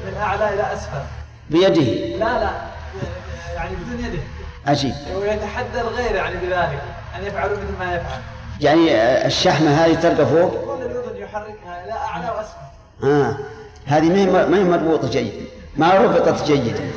من 0.05 0.17
أعلى 0.17 0.53
إلى 0.53 0.73
أسفل. 0.73 1.01
بيده. 1.49 2.17
لا 2.17 2.39
لا. 2.39 2.51
يعني 3.55 3.75
بدون 3.75 4.05
يده. 4.05 4.19
عجيب. 4.67 4.93
ويتحدى 5.15 5.81
الغير 5.81 6.15
يعني 6.15 6.35
بذلك 6.35 6.81
أن 7.19 7.23
يفعلوا 7.23 7.57
مثل 7.57 7.79
ما 7.79 7.95
يفعل. 7.95 8.21
يعني 8.63 8.91
الشحمة 9.27 9.69
هذه 9.69 9.93
تلقى 9.93 10.25
فوق؟ 10.25 10.51
كل 10.51 10.85
الأذن 10.85 11.17
يحركها 11.17 11.85
إلى 11.85 11.91
أعلى 11.93 12.29
وأسفل. 12.29 12.57
آه. 13.03 13.37
هذه 13.85 14.09
ما 14.09 14.15
هي 14.15 14.47
ما 14.47 14.57
هي 14.57 14.63
مربوطة 14.63 15.09
جيد 15.09 15.33
ما 15.77 15.93
ربطت 15.93 16.43
جيدا 16.43 16.91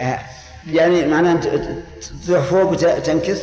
آه. 0.00 0.18
يعني 0.66 1.06
معناها 1.06 1.40
تروح 2.26 2.40
فوق 2.40 2.70
وتنكس؟ 2.70 3.40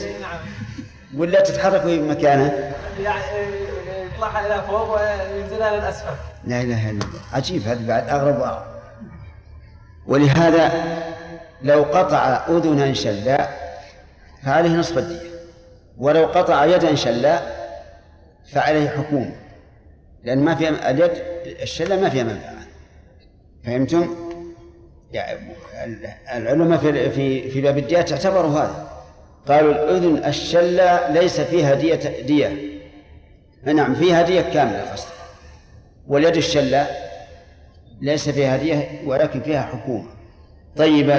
ولا 1.18 1.42
تتحرك 1.42 1.82
في 1.82 2.02
مكانها 2.02 2.74
يعني 3.04 3.22
يطلعها 4.14 4.48
إلى 4.48 4.64
فوق 4.68 5.00
وينزلها 5.00 5.76
للأسفل. 5.76 6.16
لا 6.48 6.62
إله 6.62 6.90
إلا 6.90 7.00
الله. 7.06 7.20
عجيب 7.34 7.68
هذا 7.68 7.88
بعد 7.88 8.10
أغرب 8.10 8.40
وأغرب. 8.40 8.72
ولهذا 10.08 10.72
لو 11.64 11.84
قطع 11.84 12.46
أذنا 12.50 12.94
شلا 12.94 13.50
فعليه 14.46 14.70
نصف 14.70 14.98
الدية 14.98 15.31
ولو 16.02 16.26
قطع 16.26 16.66
يدا 16.66 16.96
شلا 16.96 17.40
فعليه 18.52 18.90
حكومة. 18.90 19.36
لأن 20.24 20.40
ما 20.40 20.56
في 20.56 20.70
اليد 20.70 21.12
الشلة 21.62 22.02
ما 22.02 22.10
فيها 22.10 22.24
منفعة. 22.24 22.54
فهمتم؟ 23.66 24.16
يعني 25.12 25.40
العلماء 26.34 26.80
في 26.80 27.10
في 27.10 27.50
في 27.50 27.62
باب 27.62 27.78
الديات 27.78 28.12
اعتبروا 28.12 28.52
هذا. 28.52 28.92
قالوا 29.48 29.72
الأذن 29.72 30.26
الشلة 30.26 31.12
ليس 31.12 31.42
فيها 31.42 31.74
دية. 31.74 32.22
دية 32.22 32.58
نعم 33.64 33.96
فيها 33.96 34.22
دية 34.22 34.42
كاملة 34.42 34.92
قصد 34.92 35.08
واليد 36.08 36.38
الشلة 36.38 36.88
ليس 38.02 38.30
فيها 38.30 38.58
دية 38.58 39.02
ولكن 39.06 39.42
فيها 39.42 39.62
حكومة. 39.62 40.10
طيب 40.78 41.10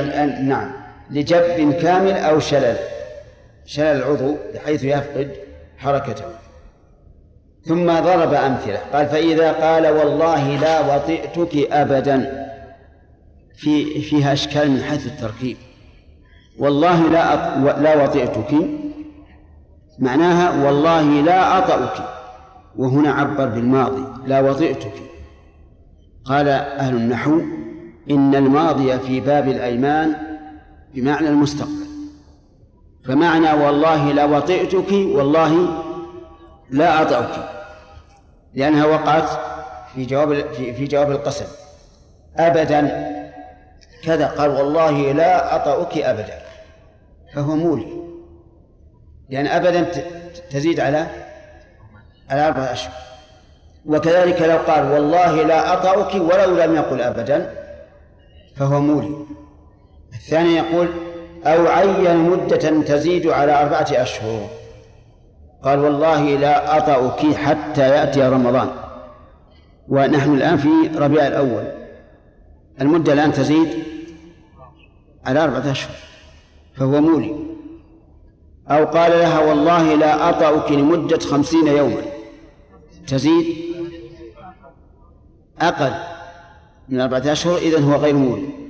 نعم 0.40 0.72
لجب 1.10 1.72
كامل 1.72 2.12
أو 2.12 2.40
شلل؟ 2.40 2.91
شلل 3.72 3.96
العضو 3.96 4.36
بحيث 4.54 4.84
يفقد 4.84 5.30
حركته. 5.78 6.24
ثم 7.64 7.86
ضرب 7.86 8.34
أمثلة. 8.34 8.78
قال 8.92 9.06
فإذا 9.06 9.52
قال 9.52 9.86
والله 9.86 10.56
لا 10.56 10.94
وطئتك 10.94 11.72
أبدا 11.72 12.48
في 13.56 14.00
فيها 14.00 14.32
إشكال 14.32 14.70
من 14.70 14.82
حيث 14.82 15.06
التركيب. 15.06 15.56
والله 16.58 17.08
لا 17.08 17.56
لا 17.80 18.04
وطئتك 18.04 18.54
معناها 19.98 20.64
والله 20.64 21.22
لا 21.22 21.58
أطأك. 21.58 22.08
وهنا 22.76 23.12
عبر 23.12 23.46
بالماضي 23.46 24.04
لا 24.26 24.40
وطئتك. 24.40 24.94
قال 26.24 26.48
أهل 26.48 26.96
النحو 26.96 27.40
إن 28.10 28.34
الماضي 28.34 28.98
في 28.98 29.20
باب 29.20 29.48
الأيمان 29.48 30.16
بمعنى 30.94 31.28
المستقبل. 31.28 31.91
فمعنى 33.04 33.52
والله 33.52 34.12
لا 34.12 34.24
وطئتك 34.24 34.92
والله 34.92 35.66
لا 36.70 37.02
أطأك 37.02 37.48
لأنها 38.54 38.86
وقعت 38.86 39.30
في 39.94 40.04
جواب 40.04 40.52
في, 40.52 40.74
في 40.74 40.84
جواب 40.84 41.10
القسم. 41.10 41.44
أبدا. 42.36 43.12
كذا 44.04 44.26
قال 44.26 44.50
والله 44.50 45.12
لا 45.12 45.56
أطأك 45.56 45.98
أبدا. 45.98 46.38
فهو 47.34 47.56
مولي. 47.56 47.92
لأن 49.28 49.46
أبدا 49.46 49.82
تزيد 50.50 50.80
على 50.80 51.06
على 52.30 52.46
أربعة 52.46 52.72
أشهر. 52.72 52.92
وكذلك 53.86 54.42
لو 54.42 54.58
قال 54.58 54.92
والله 54.92 55.42
لا 55.42 55.72
أطأك 55.72 56.14
ولو 56.14 56.56
لم 56.56 56.76
يقل 56.76 57.00
أبدا 57.00 57.54
فهو 58.56 58.80
مولي. 58.80 59.26
الثاني 60.14 60.56
يقول 60.56 60.88
أو 61.46 61.66
عين 61.66 62.16
مدة 62.16 62.82
تزيد 62.82 63.26
على 63.26 63.62
أربعة 63.62 63.86
أشهر. 63.90 64.48
قال 65.64 65.78
والله 65.78 66.24
لا 66.24 66.76
أطأك 66.78 67.34
حتى 67.34 67.80
يأتي 67.80 68.22
رمضان. 68.22 68.68
ونحن 69.88 70.34
الآن 70.34 70.56
في 70.56 70.68
ربيع 70.98 71.26
الأول. 71.26 71.64
المدة 72.80 73.12
الآن 73.12 73.32
تزيد 73.32 73.68
على 75.26 75.44
أربعة 75.44 75.70
أشهر. 75.70 75.96
فهو 76.76 77.00
مولي. 77.00 77.34
أو 78.68 78.84
قال 78.84 79.10
لها 79.12 79.38
والله 79.38 79.94
لا 79.94 80.28
أطأك 80.28 80.72
لمدة 80.72 81.18
خمسين 81.18 81.66
يوما. 81.66 82.02
تزيد 83.06 83.46
أقل 85.60 85.92
من 86.88 87.00
أربعة 87.00 87.32
أشهر 87.32 87.56
إذن 87.56 87.84
هو 87.84 87.96
غير 87.96 88.14
مولي. 88.14 88.61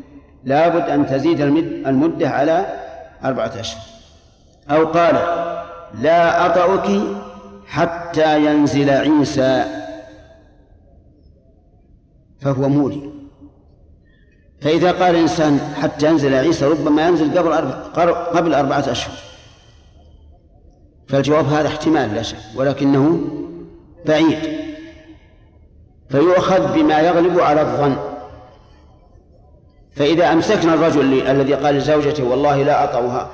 لابد 0.45 0.91
أن 0.91 1.07
تزيد 1.07 1.41
المدة 1.87 2.29
على 2.29 2.67
أربعة 3.25 3.53
أشهر 3.61 3.83
أو 4.71 4.87
قال 4.87 5.15
لا 6.01 6.47
أطأك 6.47 7.03
حتى 7.67 8.47
ينزل 8.47 8.91
عيسى. 8.91 9.65
فهو 12.41 12.69
مولي. 12.69 13.11
فإذا 14.61 14.93
قال 14.93 15.15
الإنسان 15.15 15.59
حتى 15.83 16.07
ينزل 16.07 16.35
عيسى 16.35 16.67
ربما 16.67 17.09
ينزل 17.09 17.39
قبل 17.39 17.53
أربع 17.53 18.13
قبل 18.13 18.55
أربعة 18.55 18.91
أشهر 18.91 19.15
فالجواب 21.09 21.47
هذا 21.47 21.69
احتمال 21.69 22.15
لا 22.15 22.23
شك. 22.23 22.37
ولكنه 22.57 23.21
بعيد. 24.07 24.39
فيؤخذ 26.09 26.75
بما 26.75 27.01
يغلب 27.01 27.41
على 27.41 27.61
الظن. 27.61 28.12
فإذا 29.95 30.33
أمسكنا 30.33 30.75
الرجل 30.75 31.27
الذي 31.27 31.55
قال 31.55 31.75
لزوجته 31.75 32.25
والله 32.25 32.63
لا 32.63 32.85
أطعها 32.85 33.31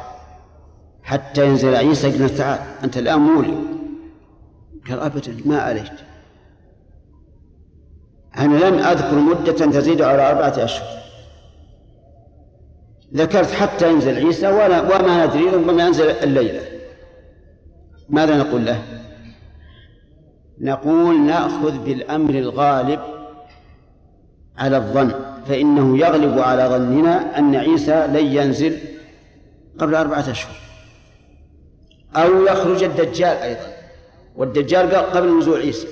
حتى 1.03 1.47
ينزل 1.47 1.77
عيسى 1.77 2.11
قلنا 2.11 2.29
تعال 2.29 2.59
أنت 2.85 2.99
الآن 2.99 3.19
مولي 3.19 3.55
قال 4.89 5.01
أبدا 5.01 5.37
ما 5.45 5.61
عليك. 5.61 5.93
أنا 8.39 8.57
لم 8.57 8.79
أذكر 8.79 9.15
مدة 9.15 9.53
تزيد 9.53 10.03
على 10.03 10.31
أربعة 10.31 10.65
أشهر. 10.65 10.89
ذكرت 13.15 13.51
حتى 13.51 13.93
ينزل 13.93 14.27
عيسى 14.27 14.47
ولا 14.47 14.81
وما 14.81 15.27
ندري 15.27 15.45
ربما 15.45 15.87
ينزل 15.87 16.11
الليلة. 16.11 16.61
ماذا 18.09 18.37
نقول 18.37 18.65
له؟ 18.67 18.83
نقول 20.61 21.21
نأخذ 21.21 21.79
بالأمر 21.79 22.35
الغالب 22.35 23.01
على 24.59 24.77
الظن. 24.77 25.13
فإنه 25.49 25.99
يغلب 25.99 26.39
على 26.39 26.69
ظننا 26.69 27.39
أن 27.39 27.57
عيسى 27.57 28.07
لن 28.07 28.27
ينزل 28.27 28.79
قبل 29.79 29.95
أربعة 29.95 30.31
أشهر. 30.31 30.57
أو 32.17 32.45
يخرج 32.47 32.83
الدجال 32.83 33.37
أيضا. 33.37 33.73
والدجال 34.37 34.95
قال 34.95 35.11
قبل 35.11 35.39
نزول 35.39 35.61
عيسى. 35.61 35.87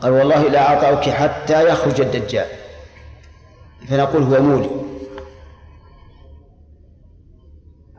قال 0.00 0.12
والله 0.12 0.48
لا 0.48 0.68
أعطاك 0.68 1.10
حتى 1.10 1.68
يخرج 1.68 2.00
الدجال. 2.00 2.46
فنقول 3.88 4.22
هو 4.22 4.42
مولي. 4.42 4.70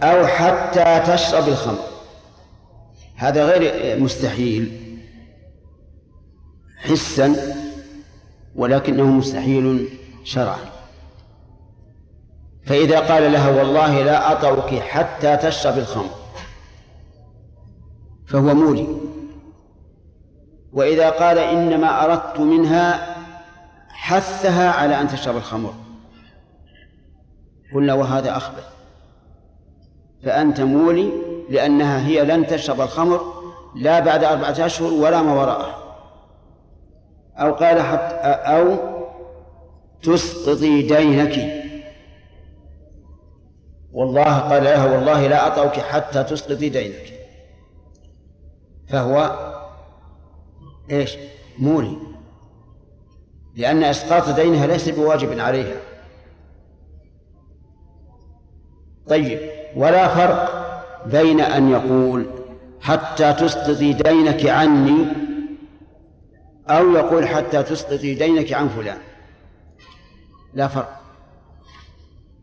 أو 0.01 0.27
حتى 0.27 1.13
تشرب 1.13 1.47
الخمر. 1.47 1.83
هذا 3.15 3.45
غير 3.45 3.99
مستحيل. 3.99 4.71
حسا 6.77 7.58
ولكنه 8.55 9.03
مستحيل 9.03 9.89
شرعا. 10.23 10.59
فإذا 12.65 12.99
قال 12.99 13.31
لها 13.31 13.49
والله 13.49 14.03
لا 14.03 14.31
أطعك 14.31 14.79
حتى 14.79 15.37
تشرب 15.37 15.77
الخمر 15.77 16.09
فهو 18.27 18.53
مولي. 18.53 18.87
وإذا 20.73 21.09
قال 21.09 21.37
إنما 21.37 22.05
أردت 22.05 22.39
منها 22.39 23.15
حثها 23.89 24.71
على 24.71 25.01
أن 25.01 25.07
تشرب 25.07 25.37
الخمر 25.37 25.73
قلنا 27.73 27.93
وهذا 27.93 28.37
أخبث 28.37 28.63
فأنت 30.23 30.61
مولي 30.61 31.11
لأنها 31.49 32.07
هي 32.07 32.25
لن 32.25 32.47
تشرب 32.47 32.81
الخمر 32.81 33.33
لا 33.75 33.99
بعد 33.99 34.23
أربعة 34.23 34.65
أشهر 34.65 34.93
ولا 34.93 35.21
ما 35.21 35.33
وراءها. 35.33 35.88
أو 37.39 37.53
قال 37.53 37.81
حتى 37.81 38.15
أو 38.27 38.77
تسقطي 40.01 40.81
دينك. 40.81 41.63
والله 43.91 44.37
قال 44.37 44.63
لها 44.63 44.95
والله 44.95 45.27
لا 45.27 45.47
أطعك 45.47 45.79
حتى 45.79 46.23
تسقطي 46.23 46.69
دينك. 46.69 47.13
فهو 48.87 49.35
إيش؟ 50.91 51.17
مولي. 51.59 51.97
لأن 53.55 53.83
إسقاط 53.83 54.29
دينها 54.35 54.67
ليس 54.67 54.89
بواجب 54.89 55.39
عليها. 55.39 55.77
طيب 59.07 59.39
ولا 59.75 60.07
فرق 60.07 60.59
بين 61.05 61.41
أن 61.41 61.71
يقول 61.71 62.25
حتى 62.81 63.33
تسقطي 63.33 63.93
دينك 63.93 64.45
عني 64.45 65.28
أو 66.69 66.91
يقول 66.91 67.27
حتى 67.27 67.63
تسقطي 67.63 68.13
دينك 68.13 68.53
عن 68.53 68.69
فلان. 68.69 68.97
لا 70.53 70.67
فرق. 70.67 71.01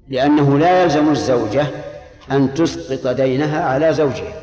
لأنه 0.09 0.59
لا 0.59 0.83
يلزم 0.83 1.11
الزوجة 1.11 1.67
أن 2.31 2.55
تسقط 2.55 3.07
دينها 3.07 3.65
على 3.65 3.93
زوجها. 3.93 4.43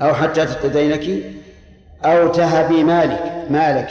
أو 0.00 0.14
حتى 0.14 0.46
تسقط 0.46 0.66
دينك 0.66 1.24
أو 2.04 2.28
تهبي 2.28 2.84
مالك 2.84 3.46
مالك. 3.50 3.88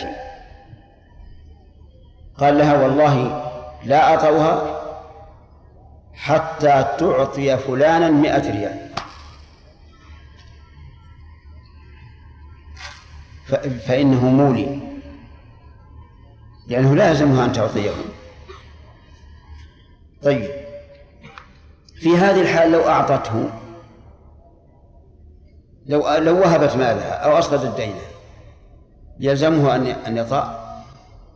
قال 2.38 2.58
لها 2.58 2.84
والله 2.84 3.46
لا 3.86 4.14
أطوها 4.14 4.82
حتى 6.14 6.86
تعطي 6.98 7.58
فلانا 7.58 8.10
مئة 8.10 8.52
ريال. 8.52 8.91
فإنه 13.56 14.30
مولي. 14.30 14.80
لأنه 16.68 16.96
لا 16.96 17.10
يلزمها 17.10 17.46
أن 17.46 17.54
تعطيه. 17.54 17.92
طيب. 20.24 20.50
في 21.96 22.18
هذه 22.18 22.42
الحال 22.42 22.72
لو 22.72 22.88
أعطته 22.88 23.50
لو 25.86 26.18
لو 26.18 26.40
وهبت 26.40 26.76
مالها 26.76 27.12
أو 27.12 27.40
أسقطت 27.40 27.76
دينه 27.76 28.02
يلزمه 29.20 29.76
أن 29.76 29.88
أن 29.88 30.18
يطأ 30.18 30.62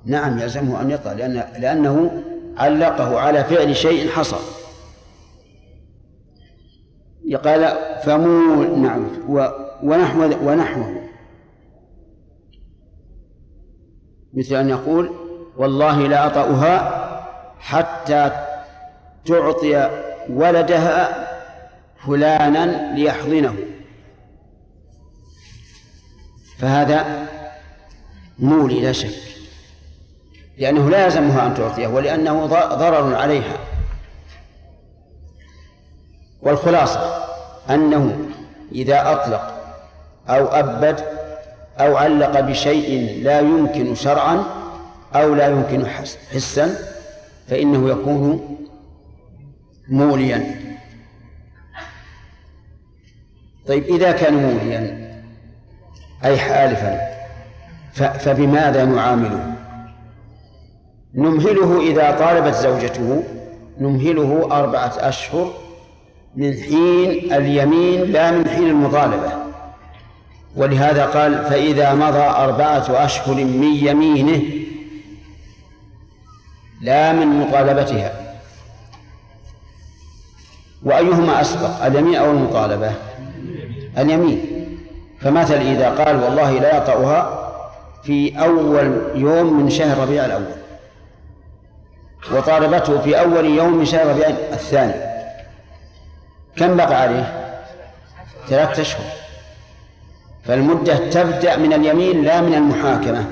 نعم 0.06 0.40
يلزمه 0.40 0.82
أن 0.82 0.92
يطأ 0.92 1.14
لأن 1.14 1.34
لأنه 1.60 2.24
علقه 2.58 3.20
على 3.20 3.44
فعل 3.44 3.76
شيء 3.76 4.10
حصل. 4.10 4.40
قال 7.46 7.78
فمو 8.04 8.64
نعم 8.76 9.08
ونحو 9.84 10.24
ونحوه. 10.44 11.05
مثل 14.36 14.56
أن 14.56 14.70
يقول 14.70 15.12
والله 15.58 16.08
لا 16.08 16.26
أطأها 16.26 17.02
حتى 17.60 18.32
تعطي 19.26 19.90
ولدها 20.30 21.28
فلانا 22.08 22.96
ليحضنه. 22.96 23.56
فهذا 26.60 27.28
مولي 28.40 28.82
لا 28.82 28.92
شك. 28.92 29.16
لأنه 30.58 30.90
لا 30.90 31.06
يلزمها 31.06 31.48
أن 31.48 31.54
تعطيه 31.54 31.88
ولأنه 31.88 32.46
ضرر 32.76 33.16
عليها. 33.16 33.58
والخلاصة 36.42 37.26
أنه 37.70 38.30
إذا 38.72 39.12
أطلق 39.12 39.56
أو 40.30 40.48
أبد 40.48 41.25
أو 41.80 41.98
علق 41.98 42.40
بشيء 42.40 43.24
لا 43.24 43.40
يمكن 43.40 43.96
شرعا 43.96 44.44
أو 45.16 45.36
لا 45.36 45.48
يمكن 45.48 45.86
حسا 46.34 46.76
فإنه 47.48 47.90
يكون 47.90 48.58
موليا. 49.90 50.62
طيب 53.68 53.84
إذا 53.84 54.12
كان 54.12 54.34
موليا 54.34 55.06
أي 56.26 56.38
حالفا 56.38 57.00
فبماذا 57.94 58.86
نعامله؟ 58.86 59.56
نمهله 61.16 61.82
إذا 61.82 62.12
طالبت 62.12 62.56
زوجته 62.56 63.24
نمهله 63.80 64.48
أربعة 64.52 64.94
أشهر 64.98 65.54
من 66.36 66.54
حين 66.54 67.34
اليمين 67.34 68.02
لا 68.02 68.32
من 68.32 68.50
حين 68.50 68.68
المطالبة. 68.68 69.45
ولهذا 70.56 71.06
قال 71.06 71.46
فإذا 71.46 71.94
مضى 71.94 72.18
أربعة 72.18 73.06
أشهر 73.06 73.36
من 73.36 73.76
يمينه 73.76 74.42
لا 76.82 77.12
من 77.12 77.28
مطالبتها. 77.28 78.14
وأيهما 80.84 81.42
أسبق؟ 81.42 81.86
اليمين 81.86 82.16
أو 82.16 82.32
المطالبة؟ 82.32 82.92
اليمين. 83.98 84.42
فمثل 85.22 85.54
إذا 85.54 85.90
قال 85.90 86.24
والله 86.24 86.60
لا 86.60 86.78
يطأها 86.78 87.42
في 88.04 88.40
أول 88.40 89.02
يوم 89.16 89.64
من 89.64 89.70
شهر 89.70 89.98
ربيع 89.98 90.26
الأول 90.26 90.56
وطالبته 92.32 93.02
في 93.02 93.20
أول 93.20 93.46
يوم 93.46 93.78
من 93.78 93.86
شهر 93.86 94.08
ربيع 94.08 94.28
الثاني. 94.30 95.16
كم 96.56 96.78
بقى 96.78 97.02
عليه؟ 97.02 97.54
ثلاثة 98.50 98.82
أشهر. 98.82 99.25
فالمدة 100.48 101.10
تبدأ 101.10 101.58
من 101.58 101.74
اليمين 101.74 102.24
لا 102.24 102.42
من 102.42 102.54
المحاكمة. 102.54 103.26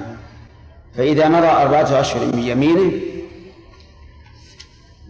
فإذا 0.97 1.28
مضى 1.28 1.47
أربعة 1.47 1.99
أشهر 2.01 2.26
من 2.26 2.39
يمينه 2.39 2.91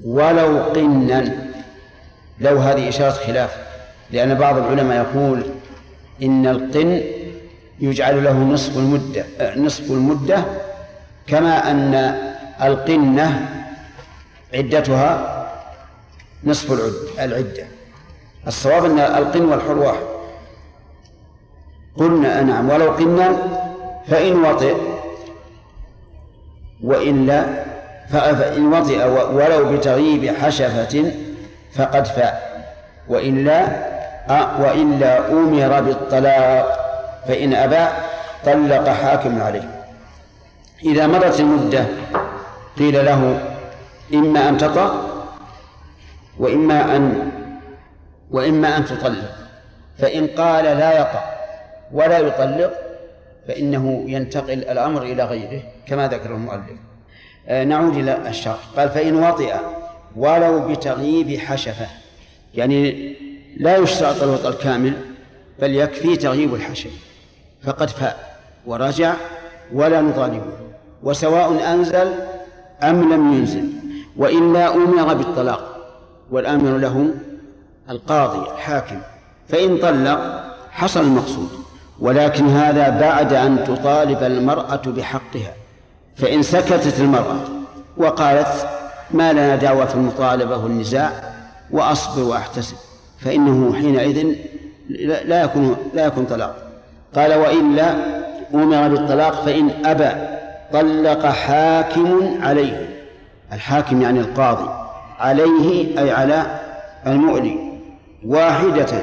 ولو 0.03 0.63
قنا 0.63 1.47
لو 2.39 2.57
هذه 2.57 2.89
إشارة 2.89 3.11
خلاف 3.11 3.55
لأن 4.11 4.35
بعض 4.35 4.57
العلماء 4.57 4.97
يقول 4.97 5.43
إن 6.23 6.47
القن 6.47 7.01
يجعل 7.79 8.23
له 8.23 8.33
نصف 8.39 8.77
المدة 8.77 9.25
نصف 9.55 9.91
المدة 9.91 10.45
كما 11.27 11.71
أن 11.71 11.93
القنة 12.61 13.49
عدتها 14.53 15.29
نصف 16.43 16.71
العدة. 17.19 17.65
الصواب 18.47 18.85
أن 18.85 18.99
القن 18.99 19.45
والحر 19.45 19.77
واحد. 19.77 20.12
قلنا 21.97 22.41
نعم 22.41 22.69
ولو 22.69 22.91
قلنا 22.91 23.37
فإن 24.07 24.45
وطئ 24.45 24.75
وإلا 26.83 27.45
فإن 28.11 28.73
وطئ 28.73 29.05
ولو 29.33 29.77
بتغييب 29.77 30.35
حشفة 30.35 31.11
فقد 31.75 32.07
فاء. 32.07 32.53
وإلا 33.09 33.67
وإلا 34.59 35.31
أمر 35.31 35.81
بالطلاق 35.81 36.79
فإن 37.27 37.53
أبى 37.53 37.85
طلق 38.45 38.89
حاكم 38.89 39.41
عليه. 39.41 39.83
إذا 40.85 41.07
مضت 41.07 41.39
المدة 41.39 41.85
قيل 42.77 43.05
له 43.05 43.39
إما 44.13 44.49
أن 44.49 44.57
تطأ 44.57 45.09
وإما 46.39 46.95
أن 46.95 47.31
وإما 48.31 48.77
أن 48.77 48.85
تطلق 48.85 49.35
فإن 49.99 50.27
قال 50.27 50.63
لا 50.63 50.99
يطأ 50.99 51.32
ولا 51.93 52.19
يطلق 52.19 52.73
فإنه 53.47 54.03
ينتقل 54.07 54.51
الأمر 54.51 55.01
إلى 55.01 55.23
غيره 55.23 55.61
كما 55.87 56.07
ذكر 56.07 56.35
المؤلف. 56.35 56.79
آه 57.47 57.63
نعود 57.63 57.97
إلى 57.97 58.29
الشرح. 58.29 58.59
قال 58.77 58.89
فإن 58.89 59.15
وطئ 59.15 59.55
ولو 60.15 60.67
بتغييب 60.67 61.39
حشفة 61.39 61.87
يعني 62.53 63.13
لا 63.57 63.77
يشترط 63.77 64.23
الوطأ 64.23 64.49
الكامل 64.49 64.93
بل 65.59 65.75
يكفي 65.75 66.15
تغييب 66.15 66.55
الحشف. 66.55 66.91
فقد 67.63 67.89
فاء 67.89 68.37
ورجع 68.65 69.13
ولا 69.73 70.01
نطالبه 70.01 70.53
وسواء 71.03 71.73
أنزل 71.73 72.13
أم 72.83 73.13
لم 73.13 73.33
ينزل. 73.33 73.69
وإلا 74.17 74.75
أمر 74.75 75.13
بالطلاق 75.13 75.93
والآمر 76.31 76.77
له 76.77 77.13
القاضي 77.89 78.51
الحاكم. 78.51 79.01
فإن 79.49 79.77
طلق 79.77 80.43
حصل 80.71 81.01
المقصود. 81.01 81.62
ولكن 81.99 82.49
هذا 82.49 82.89
بعد 82.89 83.33
أن 83.33 83.63
تطالب 83.63 84.23
المرأة 84.23 84.81
بحقها 84.85 85.53
فإن 86.15 86.43
سكتت 86.43 86.99
المرأة 86.99 87.39
وقالت 87.97 88.67
ما 89.11 89.33
لنا 89.33 89.55
دعوة 89.55 89.85
في 89.85 89.95
المطالبة 89.95 90.57
والنزاع 90.57 91.11
وأصبر 91.71 92.23
وأحتسب 92.23 92.75
فإنه 93.19 93.73
حينئذ 93.73 94.35
لا 95.25 95.43
يكون 95.43 95.77
لا 95.93 96.05
يكون 96.05 96.25
طلاق. 96.25 96.55
قال 97.15 97.33
وإلا 97.33 97.95
أمر 98.53 98.87
بالطلاق 98.87 99.45
فإن 99.45 99.85
أبى 99.85 100.09
طلق 100.73 101.25
حاكم 101.25 102.37
عليه. 102.41 102.89
الحاكم 103.53 104.01
يعني 104.01 104.19
القاضي. 104.19 104.69
عليه 105.19 105.99
أي 105.99 106.11
على 106.11 106.59
المؤلي 107.07 107.57
واحدة 108.25 109.01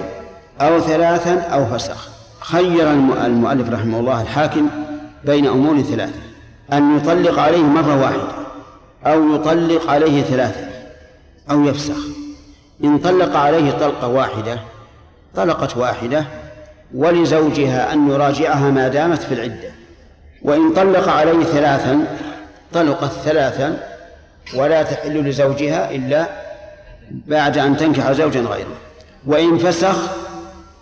أو 0.61 0.81
ثلاثا 0.81 1.41
أو 1.41 1.67
فسخ. 1.67 2.10
خير 2.41 2.91
المؤلف 3.27 3.71
رحمه 3.71 4.01
الله 4.01 4.23
الحاكم 4.23 4.69
بين 5.25 5.47
أمور 5.47 5.83
ثلاثة. 5.83 6.21
أن 6.73 6.97
يطلق 6.97 7.39
عليه 7.39 7.63
مرة 7.63 8.01
واحدة 8.01 8.33
أو 9.07 9.35
يطلق 9.35 9.91
عليه 9.91 10.23
ثلاثة 10.23 10.69
أو 11.51 11.65
يفسخ. 11.65 11.97
إن 12.85 12.99
طلق 12.99 13.37
عليه 13.37 13.71
طلقة 13.71 14.09
واحدة 14.09 14.59
طلقت 15.35 15.77
واحدة 15.77 16.25
ولزوجها 16.95 17.93
أن 17.93 18.11
يراجعها 18.11 18.71
ما 18.71 18.89
دامت 18.89 19.23
في 19.23 19.35
العدة. 19.35 19.71
وإن 20.43 20.73
طلق 20.73 21.09
عليه 21.09 21.45
ثلاثا 21.45 22.19
طلقت 22.73 23.13
ثلاثا 23.13 23.77
ولا 24.57 24.83
تحل 24.83 25.29
لزوجها 25.29 25.91
إلا 25.91 26.29
بعد 27.11 27.59
أن 27.59 27.77
تنكح 27.77 28.13
زوجا 28.13 28.41
غيره. 28.41 28.77
وإن 29.27 29.59
فسخ 29.59 29.97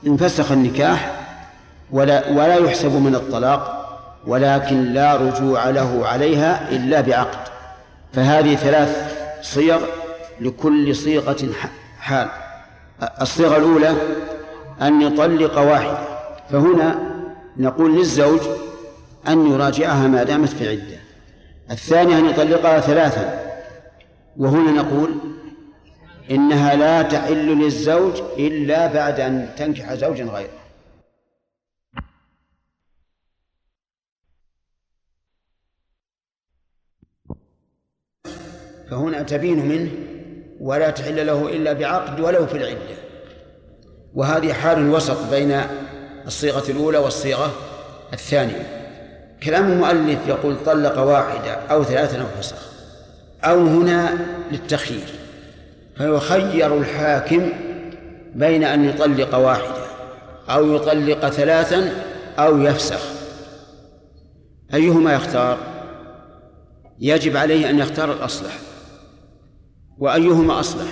انفسخ 0.07 0.53
النكاح 0.53 1.18
ولا 1.93 2.31
ولا 2.31 2.55
يحسب 2.55 2.93
من 2.93 3.15
الطلاق 3.15 3.75
ولكن 4.27 4.93
لا 4.93 5.17
رجوع 5.17 5.71
له 5.71 6.09
عليها 6.09 6.71
إلا 6.71 7.01
بعقد. 7.01 7.49
فهذه 8.13 8.55
ثلاث 8.55 9.17
صيغ 9.43 9.81
لكل 10.41 10.97
صيغة 10.97 11.47
حال. 11.99 12.29
الصيغة 13.21 13.57
الأولى 13.57 13.95
أن 14.83 15.03
يطلق 15.03 15.59
واحدة. 15.59 15.99
فهنا 16.51 16.99
نقول 17.57 17.97
للزوج 17.97 18.41
أن 19.29 19.53
يراجعها 19.53 20.09
ما 20.09 20.23
دامت 20.23 20.49
في 20.49 20.69
عدة. 20.69 20.99
الثانية 21.71 22.19
أن 22.19 22.27
يطلقها 22.27 22.81
ثلاثا. 22.81 23.41
وهنا 24.37 24.83
نقول 24.83 25.11
إنها 26.31 26.75
لا 26.75 27.03
تحل 27.03 27.59
للزوج 27.59 28.13
إلا 28.39 28.87
بعد 28.87 29.21
أن 29.21 29.49
تنكح 29.57 29.95
زوجا 29.95 30.25
غيره. 30.25 30.58
فهنا 38.91 39.23
تبين 39.23 39.69
منه 39.69 39.91
ولا 40.61 40.91
تحل 40.91 41.27
له 41.27 41.49
إلا 41.49 41.73
بعقد 41.73 42.21
ولو 42.21 42.47
في 42.47 42.57
العدة. 42.57 42.99
وهذه 44.15 44.53
حال 44.53 44.91
وسط 44.91 45.31
بين 45.31 45.61
الصيغة 46.27 46.71
الأولى 46.71 46.99
والصيغة 46.99 47.53
الثانية. 48.13 48.67
كلام 49.43 49.73
المؤلف 49.73 50.19
يقول 50.29 50.57
طلق 50.67 50.99
واحدة 50.99 51.53
أو 51.53 51.85
ثلاثة 51.85 52.21
أو 52.21 52.27
فسخ. 52.41 52.73
أو 53.45 53.67
هنا 53.67 54.19
للتخيير. 54.53 55.09
فيخير 55.97 56.79
الحاكم 56.79 57.53
بين 58.35 58.65
أن 58.65 58.85
يطلق 58.85 59.35
واحدة 59.35 59.85
أو 60.51 60.77
يطلق 60.77 61.29
ثلاثا 61.29 62.05
أو 62.39 62.59
يفسخ. 62.59 63.01
أيهما 64.75 65.15
يختار؟ 65.15 65.59
يجب 67.01 67.37
عليه 67.37 67.71
أن 67.71 67.79
يختار 67.79 68.13
الأصلح. 68.13 68.68
وأيهما 69.99 70.61
أصلح؟ 70.61 70.89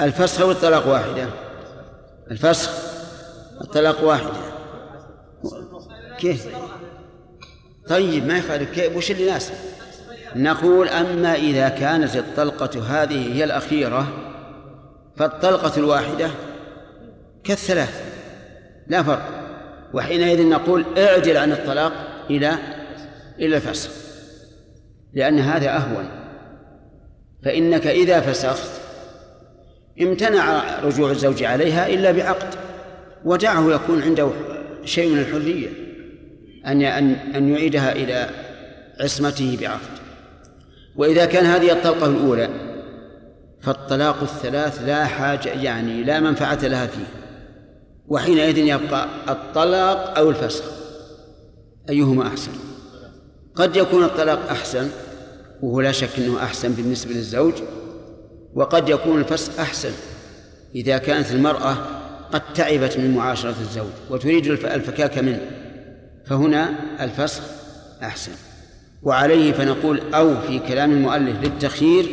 الفسخ 0.00 0.40
أو 0.40 0.50
الطلاق 0.50 0.88
واحدة؟ 0.88 1.28
الفسخ 2.30 2.70
الطلاق 3.60 4.04
واحدة. 4.04 4.48
كيف؟ 6.18 6.46
طيب 7.88 8.26
ما 8.26 8.38
يخالف 8.38 8.70
كيف؟ 8.70 8.96
وش 8.96 9.10
اللي 9.10 9.30
ناسب 9.30 9.54
نقول 10.36 10.88
أما 10.88 11.34
إذا 11.34 11.68
كانت 11.68 12.16
الطلقة 12.16 13.02
هذه 13.02 13.34
هي 13.34 13.44
الأخيرة 13.44 14.08
فالطلقة 15.16 15.72
الواحدة 15.76 16.30
كالثلاث 17.44 18.02
لا 18.86 19.02
فرق. 19.02 19.28
وحينئذ 19.94 20.48
نقول 20.48 20.98
اعدل 20.98 21.36
عن 21.36 21.52
الطلاق 21.52 21.92
إلى 22.30 22.54
إلى 23.38 23.56
الفسخ 23.56 23.90
لأن 25.14 25.38
هذا 25.38 25.76
أهون. 25.76 26.17
فإنك 27.44 27.86
إذا 27.86 28.20
فسخت 28.20 28.70
امتنع 30.00 30.62
رجوع 30.80 31.10
الزوج 31.10 31.42
عليها 31.42 31.88
إلا 31.88 32.12
بعقد 32.12 32.54
ودعه 33.24 33.72
يكون 33.74 34.02
عنده 34.02 34.30
شيء 34.84 35.12
من 35.12 35.18
الحرية 35.18 35.68
أن 36.66 36.82
أن 36.82 37.12
أن 37.12 37.48
يعيدها 37.48 37.92
إلى 37.92 38.30
عصمته 39.00 39.58
بعقد. 39.60 39.98
وإذا 40.96 41.24
كان 41.24 41.44
هذه 41.44 41.72
الطلقة 41.72 42.06
الأولى 42.06 42.48
فالطلاق 43.60 44.22
الثلاث 44.22 44.82
لا 44.82 45.04
حاجة 45.04 45.48
يعني 45.48 46.04
لا 46.04 46.20
منفعة 46.20 46.66
لها 46.66 46.86
فيه. 46.86 47.06
وحينئذ 48.08 48.58
يبقى 48.58 49.08
الطلاق 49.28 50.18
أو 50.18 50.30
الفسخ 50.30 50.64
أيهما 51.90 52.26
أحسن؟ 52.26 52.52
قد 53.54 53.76
يكون 53.76 54.04
الطلاق 54.04 54.50
أحسن 54.50 54.90
وهو 55.62 55.80
لا 55.80 55.92
شك 55.92 56.18
أنه 56.18 56.42
أحسن 56.42 56.72
بالنسبة 56.72 57.12
للزوج 57.14 57.54
وقد 58.54 58.88
يكون 58.88 59.18
الفسخ 59.18 59.60
أحسن 59.60 59.92
إذا 60.74 60.98
كانت 60.98 61.30
المرأة 61.30 61.76
قد 62.32 62.52
تعبت 62.54 62.98
من 62.98 63.14
معاشرة 63.14 63.54
الزوج 63.60 63.90
وتريد 64.10 64.46
الفكاك 64.46 65.18
منه 65.18 65.40
فهنا 66.26 66.70
الفسخ 67.00 67.42
أحسن. 68.02 68.32
وعليه 69.02 69.52
فنقول 69.52 70.14
أو 70.14 70.40
في 70.40 70.58
كلام 70.58 70.92
المؤلف 70.92 71.42
للتخيير 71.42 72.06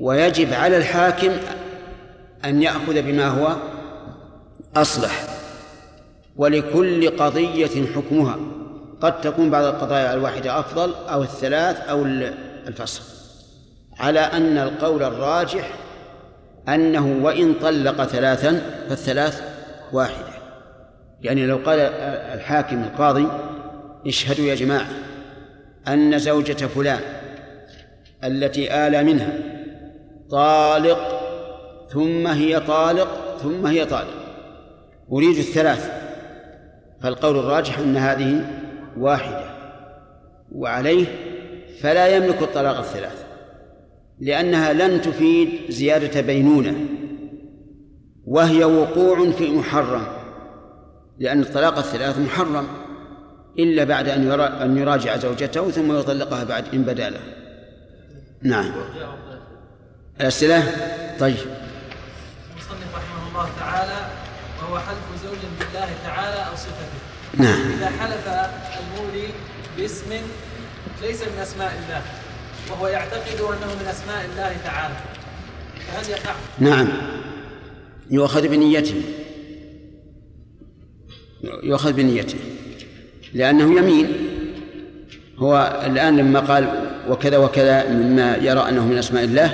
ويجب 0.00 0.52
على 0.52 0.76
الحاكم 0.76 1.30
أن 2.44 2.62
يأخذ 2.62 3.02
بما 3.02 3.26
هو 3.26 3.56
أصلح. 4.76 5.26
ولكل 6.36 7.16
قضية 7.16 7.86
حكمها 7.94 8.38
قد 9.00 9.20
تكون 9.20 9.50
بعض 9.50 9.64
القضايا 9.64 10.14
الواحدة 10.14 10.60
أفضل 10.60 10.94
أو 10.94 11.22
الثلاث 11.22 11.76
أو 11.80 12.04
الفصل. 12.66 13.02
على 13.98 14.20
أن 14.20 14.58
القول 14.58 15.02
الراجح 15.02 15.70
أنه 16.68 17.18
وإن 17.22 17.54
طلق 17.54 18.04
ثلاثا 18.04 18.60
فالثلاث 18.88 19.42
واحدة. 19.92 20.34
يعني 21.20 21.46
لو 21.46 21.56
قال 21.56 21.80
الحاكم 22.34 22.82
القاضي 22.82 23.28
اشهدوا 24.06 24.44
يا 24.44 24.54
جماعة 24.54 24.88
أن 25.88 26.18
زوجة 26.18 26.66
فلان 26.66 27.00
التي 28.24 28.74
آل 28.86 29.06
منها 29.06 29.32
طالق 30.30 31.20
ثم 31.92 32.26
هي 32.26 32.60
طالق 32.60 33.38
ثم 33.42 33.66
هي 33.66 33.84
طالق. 33.84 34.14
أريد 35.12 35.36
الثلاث. 35.36 35.90
فالقول 37.00 37.38
الراجح 37.38 37.78
أن 37.78 37.96
هذه 37.96 38.46
واحدة. 38.98 39.44
وعليه 40.52 41.06
فلا 41.80 42.16
يملك 42.16 42.42
الطلاق 42.42 42.78
الثلاث 42.78 43.24
لأنها 44.20 44.72
لن 44.72 45.02
تفيد 45.02 45.70
زيادة 45.70 46.20
بينونة 46.20 46.74
وهي 48.26 48.64
وقوع 48.64 49.30
في 49.30 49.50
محرم 49.50 50.06
لأن 51.18 51.40
الطلاق 51.40 51.78
الثلاث 51.78 52.18
محرم 52.18 52.66
إلا 53.58 53.84
بعد 53.84 54.08
أن 54.08 54.40
أن 54.40 54.78
يراجع 54.78 55.16
زوجته 55.16 55.70
ثم 55.70 55.98
يطلقها 55.98 56.44
بعد 56.44 56.64
إن 56.74 56.82
بدا 56.82 57.10
له. 57.10 57.20
نعم. 58.42 58.72
الأسئلة؟ 60.20 60.62
طيب. 61.20 61.36
المصنف 62.52 62.94
رحمه 62.94 63.28
الله 63.28 63.48
تعالى 63.60 64.06
وهو 64.62 64.78
حلف 64.78 65.22
زوج 65.24 65.38
بالله 65.58 65.88
تعالى 66.04 66.50
أو 66.50 66.56
صفته. 66.56 66.98
نعم. 67.38 67.72
إذا 67.72 67.86
حلف 67.86 68.28
المولي 68.28 69.28
باسم 69.78 70.10
ليس 71.02 71.22
من 71.22 71.38
أسماء 71.42 71.72
الله 71.84 72.02
وهو 72.70 72.86
يعتقد 72.86 73.40
أنه 73.40 73.74
من 73.74 73.86
أسماء 73.86 74.24
الله 74.24 74.56
تعالى. 74.64 74.94
فهل 75.86 76.10
يقع؟ 76.10 76.34
نعم. 76.58 76.88
يؤخذ 78.10 78.48
بنيته. 78.48 79.02
يؤخذ 81.62 81.92
بنيته. 81.92 82.38
لأنه 83.34 83.78
يمين 83.78 84.12
هو 85.38 85.82
الآن 85.86 86.16
لما 86.16 86.40
قال 86.40 86.90
وكذا 87.08 87.36
وكذا 87.36 87.88
مما 87.88 88.36
يرى 88.36 88.68
أنه 88.68 88.86
من 88.86 88.98
أسماء 88.98 89.24
الله 89.24 89.48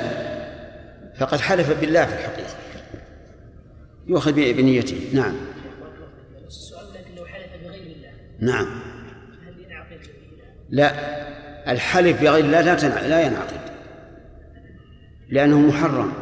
فقد 1.18 1.41
حلف 1.41 1.81
بالله 1.81 2.07
في 2.07 2.12
الحقيقة. 2.12 2.55
يؤخذ 4.07 4.33
بنيته. 4.33 5.11
نعم. 5.12 5.35
السؤال 6.47 6.87
لكن 6.95 7.14
لو 7.16 7.26
حلف 7.26 7.47
بغير 7.64 7.83
الله. 7.83 8.11
نعم. 8.41 8.89
لا 10.71 10.93
الحلف 11.73 12.23
بغير 12.23 12.45
الله 12.45 12.61
لا 12.61 12.75
تنع... 12.75 13.01
لا 13.01 13.23
ينعقد 13.23 13.61
لأنه 15.31 15.59
محرم 15.59 16.12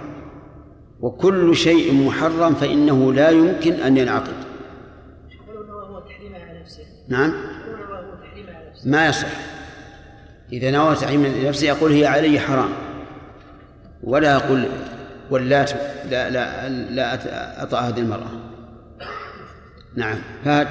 وكل 1.01 1.57
شيء 1.57 1.95
محرم 1.95 2.55
فإنه 2.55 3.13
لا 3.13 3.31
يمكن 3.31 3.73
أن 3.73 3.97
ينعقد. 3.97 4.35
نعم؟ 7.09 7.33
ما 8.85 9.07
يصح. 9.07 9.29
إذا 10.53 10.71
نوى 10.71 10.95
تحريم 10.95 11.27
لنفسه 11.27 11.67
يقول 11.67 11.93
هي 11.93 12.07
علي 12.07 12.41
حرام. 12.41 12.71
ولا 14.03 14.33
يقول 14.33 14.69
واللات 15.31 15.73
لا 16.11 16.31
لا 16.31 16.69
لا 16.69 17.63
أطأ 17.63 17.79
هذه 17.79 18.01
المرأة. 18.01 18.31
نعم. 19.97 20.19
فهد 20.45 20.69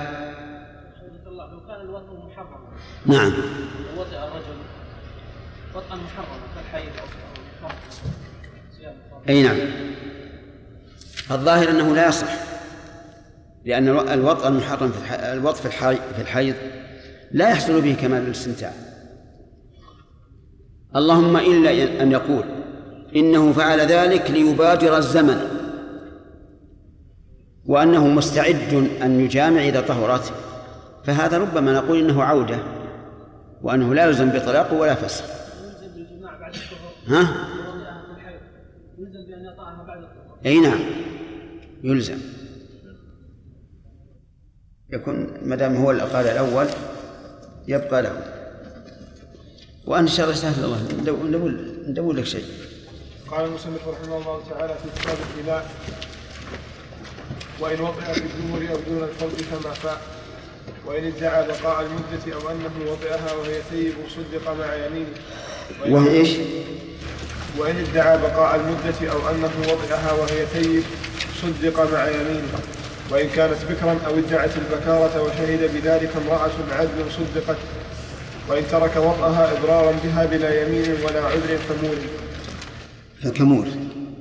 الله 1.28 1.52
لو 1.52 1.60
كان 1.68 1.82
الوطن 1.82 2.28
محرما 2.28 2.58
نعم. 3.08 3.34
وطئ 3.97 4.18
الرجل 4.18 4.58
وطئا 5.76 5.95
محرما 5.95 6.38
كالحيض 6.55 6.91
الفرد 7.64 7.76
أي 9.30 9.43
نعم. 9.43 9.58
الظاهر 11.32 11.70
أنه 11.70 11.95
لا 11.95 12.08
يصح 12.08 12.28
لأن 13.66 13.88
الو- 13.88 14.01
الوطء 14.14 14.47
المحرم 14.47 14.91
في. 14.91 15.16
الوطء 15.16 15.60
في 15.60 15.66
الحي... 15.66 15.95
في 15.95 16.22
الحيض 16.22 16.55
لا 17.32 17.49
يحصل 17.49 17.82
به 17.82 17.97
كمال 18.01 18.22
الاستمتاع. 18.28 18.72
اللهم 20.95 21.38
إلا 21.38 22.01
أن 22.03 22.12
يقول 22.12 22.43
إنه 23.16 23.53
فعل 23.53 23.80
ذلك 23.80 24.32
ليبادر 24.32 24.97
الزمن 24.97 25.41
وأنه 27.66 28.08
مستعد 28.08 28.89
أن 29.01 29.20
يجامع 29.20 29.62
إذا 29.62 29.82
طهرت. 29.82 30.34
فهذا 31.03 31.38
ربما 31.38 31.74
نقول 31.74 31.99
إنه 31.99 32.24
عودة. 32.24 32.60
وأنه 33.62 33.93
لا 33.93 34.05
يلزم 34.05 34.30
بطلاق 34.30 34.74
ولا 34.74 34.95
فسخ. 34.95 35.24
يلزم 35.24 35.88
بالجماع 35.95 36.38
بعد 36.39 36.55
ها؟ 37.08 37.47
يلزم 38.97 39.26
بأن 39.30 39.45
يطأها 39.45 39.84
بعد 39.88 40.03
الطهور 40.03 40.38
أي 40.45 40.60
نعم. 40.60 40.80
يلزم. 41.84 42.20
يكون 44.89 45.38
ما 45.43 45.55
دام 45.55 45.76
هو 45.76 45.91
اللي 45.91 46.03
قال 46.03 46.28
الأول 46.28 46.68
يبقى 47.68 48.01
له. 48.01 48.34
وأن 49.86 50.08
شاء 50.08 50.26
الله 50.26 50.38
سهل 50.38 50.64
الله. 50.64 50.82
ندور, 51.01 51.51
ندور, 51.88 52.14
لك 52.14 52.24
شيء. 52.24 52.45
قال 53.28 53.45
المصنف 53.45 53.88
رحمه 53.88 54.18
الله 54.18 54.43
تعالى 54.49 54.76
في 54.76 55.01
كتاب 55.01 55.18
الإله 55.38 55.66
وإن 57.60 57.82
وطئ 57.82 58.14
في 58.14 58.24
الدبر 58.24 58.72
أو 58.72 58.80
دون 58.88 59.03
الفرج 59.03 59.41
كما 59.51 59.74
فاء. 59.74 60.16
وإن 60.86 61.03
ادعى 61.05 61.47
بقاء 61.47 61.82
المدة 61.86 62.36
أو 62.36 62.49
أنه 62.51 62.91
وطئها 62.91 63.34
وهي 63.34 63.61
ثيب 63.72 63.93
صدق 64.09 64.51
مع 64.53 64.76
يمينه. 64.76 65.13
وإن- 65.82 65.89
وهي 65.89 66.18
إيش؟ 66.20 66.30
وإن 67.57 67.76
ادعى 67.76 68.18
بقاء 68.18 68.55
المدة 68.55 69.11
أو 69.13 69.30
أنه 69.30 69.49
وطئها 69.74 70.11
وهي 70.11 70.45
ثيب 70.45 70.84
صدق 71.41 71.93
مع 71.93 72.07
يمينه. 72.07 72.59
وإن 73.11 73.30
كانت 73.30 73.57
بكرا 73.70 73.97
أو 74.07 74.18
ادعت 74.18 74.49
البكارة 74.57 75.24
وشهد 75.24 75.70
بذلك 75.74 76.11
امرأة 76.26 76.51
عدل 76.72 77.11
صدقت. 77.11 77.57
وإن 78.49 78.63
ترك 78.72 78.95
وطئها 78.95 79.51
إضرارا 79.57 79.91
بها 80.03 80.26
بلا 80.26 80.61
يمين 80.61 80.95
ولا 81.03 81.22
عذر 81.26 81.57
فمول. 81.57 81.97
فكمور 83.24 83.65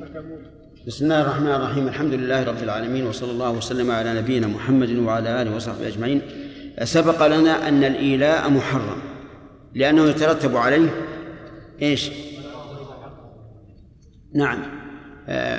فكمول. 0.01 0.56
بسم 0.87 1.05
الله 1.05 1.21
الرحمن 1.21 1.51
الرحيم. 1.51 1.89
الحمد 1.89 2.15
لله 2.15 2.45
رب 2.45 2.63
العالمين 2.63 3.07
وصلى 3.07 3.31
الله 3.31 3.51
وسلم 3.51 3.91
على 3.91 4.15
نبينا 4.15 4.47
محمد 4.47 4.91
وعلى 4.91 5.43
آله 5.43 5.57
وصحبه 5.57 5.87
أجمعين. 5.87 6.23
سبق 6.85 7.27
لنا 7.27 7.69
أن 7.69 7.85
الإيلاء 7.85 8.51
محرم 8.51 8.99
لأنه 9.75 10.05
يترتب 10.05 10.57
عليه 10.57 10.89
إيش؟ 11.83 12.11
نعم. 14.35 14.59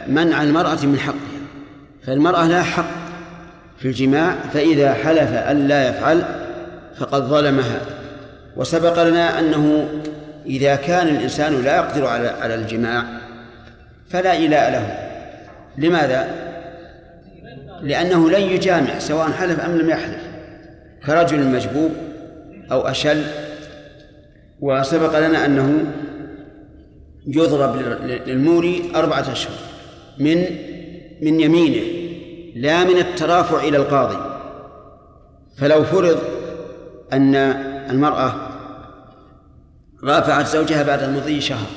منع 0.08 0.44
المرأة 0.44 0.86
من 0.86 1.00
حقها. 1.00 1.40
فالمرأة 2.04 2.48
لها 2.48 2.64
حق 2.64 2.92
في 3.78 3.88
الجماع 3.88 4.36
فإذا 4.54 4.94
حلف 4.94 5.32
أن 5.32 5.68
لا 5.68 5.90
يفعل 5.90 6.24
فقد 6.98 7.24
ظلمها. 7.24 7.82
وسبق 8.58 9.04
لنا 9.04 9.40
أنه 9.40 9.90
إذا 10.46 10.76
كان 10.76 11.08
الإنسان 11.08 11.64
لا 11.64 11.76
يقدر 11.76 12.06
على 12.06 12.28
على 12.28 12.56
الجماع 12.56 13.04
فلا 14.10 14.32
إيلاء 14.32 14.72
له. 14.72 15.07
لماذا؟ 15.78 16.48
لأنه 17.82 18.30
لن 18.30 18.42
يجامع 18.42 19.00
سواء 19.00 19.32
حلف 19.32 19.60
أم 19.60 19.78
لم 19.78 19.90
يحلف 19.90 20.22
كرجل 21.06 21.48
مجبوب 21.48 21.92
أو 22.72 22.88
أشل 22.88 23.24
وسبق 24.60 25.20
لنا 25.20 25.46
أنه 25.46 25.86
يضرب 27.28 27.76
للموري 28.28 28.92
أربعة 28.96 29.32
أشهر 29.32 29.54
من 30.20 30.46
من 31.22 31.40
يمينه 31.40 31.84
لا 32.56 32.84
من 32.84 32.98
الترافع 32.98 33.64
إلى 33.68 33.78
القاضي 33.78 34.18
فلو 35.58 35.84
فرض 35.84 36.20
أن 37.14 37.36
المرأة 37.90 38.34
رافعت 40.04 40.48
زوجها 40.48 40.84
بعد 40.84 41.04
المضي 41.04 41.42
شهر 41.42 41.68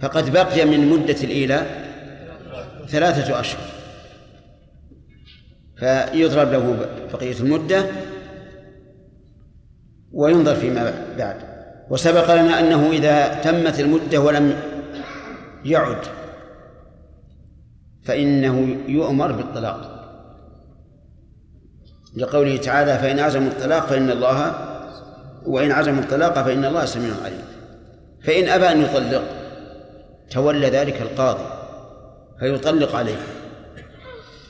فقد 0.00 0.32
بقي 0.32 0.64
من 0.64 0.88
مدة 0.88 1.16
الإيلاء 1.24 1.86
ثلاثة 2.88 3.40
أشهر. 3.40 3.60
فيضرب 5.76 6.52
له 6.52 6.88
بقية 7.12 7.40
المدة 7.40 7.86
وينظر 10.12 10.54
فيما 10.54 10.92
بعد. 11.18 11.36
وسبق 11.90 12.34
لنا 12.34 12.60
أنه 12.60 12.90
إذا 12.90 13.34
تمت 13.34 13.80
المدة 13.80 14.20
ولم 14.20 14.60
يعد 15.64 15.98
فإنه 18.04 18.76
يؤمر 18.88 19.32
بالطلاق. 19.32 19.96
لقوله 22.16 22.56
تعالى 22.56 22.98
فإن 22.98 23.18
عزموا 23.18 23.48
الطلاق 23.48 23.86
فإن 23.86 24.10
الله 24.10 24.54
وإن 25.46 25.72
عزموا 25.72 26.02
الطلاق 26.02 26.34
فإن 26.34 26.64
الله 26.64 26.84
سميع 26.84 27.14
عليم. 27.24 27.44
فإن 28.22 28.48
أبى 28.48 28.72
أن 28.72 28.82
يطلق 28.82 29.45
تولى 30.30 30.70
ذلك 30.70 31.02
القاضي 31.02 31.44
فيطلق 32.40 32.96
عليه 32.96 33.16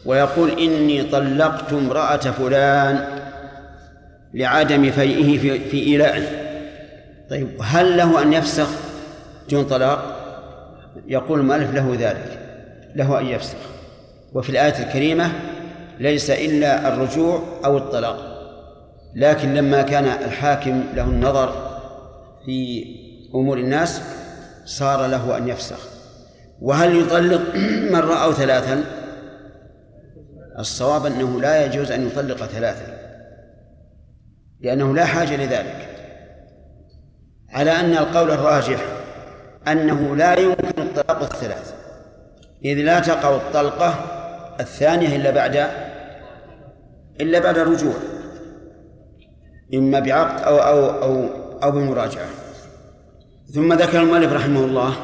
ويقول 0.05 0.51
إني 0.51 1.03
طلقت 1.03 1.73
امرأة 1.73 2.17
فلان 2.17 3.05
لعدم 4.35 4.91
فيئه 4.91 5.39
في, 5.39 5.59
في 5.59 5.83
إيلائه. 5.83 6.47
طيب 7.31 7.49
هل 7.63 7.97
له 7.97 8.23
أن 8.23 8.33
يفسخ 8.33 8.69
دون 9.51 9.65
طلاق؟ 9.65 10.17
يقول 11.07 11.41
المؤلف 11.41 11.75
له 11.75 11.97
ذلك 12.01 12.39
له 12.95 13.21
أن 13.21 13.27
يفسخ. 13.27 13.59
وفي 14.35 14.51
الآية 14.51 14.87
الكريمة 14.87 15.33
ليس 16.01 16.31
إلا 16.31 16.89
الرجوع 16.89 17.43
أو 17.65 17.77
الطلاق 17.77 18.37
لكن 19.15 19.55
لما 19.55 19.83
كان 19.83 20.05
الحاكم 20.05 20.85
له 20.95 21.05
النظر 21.05 21.79
في 22.47 22.87
أمور 23.35 23.59
الناس 23.59 24.03
صار 24.67 25.07
له 25.07 25.37
أن 25.37 25.49
يفسخ. 25.49 25.89
وهل 26.61 27.01
يطلق 27.01 27.43
مرة 27.97 28.15
أو 28.25 28.33
ثلاثا؟ 28.33 28.85
الصواب 30.59 31.07
أنه 31.07 31.41
لا 31.41 31.65
يجوز 31.65 31.91
أن 31.91 32.07
يطلق 32.07 32.37
ثلاثا. 32.37 32.99
لأنه 34.61 34.95
لا 34.95 35.05
حاجة 35.05 35.37
لذلك. 35.37 35.89
على 37.51 37.71
أن 37.71 37.93
القول 37.93 38.31
الراجح 38.31 38.81
أنه 39.69 40.17
لا 40.17 40.39
يمكن 40.39 40.83
الطلاق 40.83 41.23
الثلاث. 41.23 41.75
إذ 42.65 42.75
لا 42.75 43.01
تقع 43.01 43.37
الطلقة 43.37 43.95
الثانية 44.61 45.17
إلا 45.17 45.31
بعد 45.31 45.71
إلا 47.21 47.39
بعد 47.39 47.59
الرجوع 47.59 47.95
إما 49.75 50.01
بعقد 50.01 50.43
أو 50.43 50.57
أو 50.57 51.03
أو 51.03 51.29
أو 51.63 51.71
بمراجعة. 51.71 52.46
ثم 53.55 53.73
ذكر 53.73 54.01
المؤلف 54.01 54.33
رحمه 54.33 54.65
الله 54.65 54.97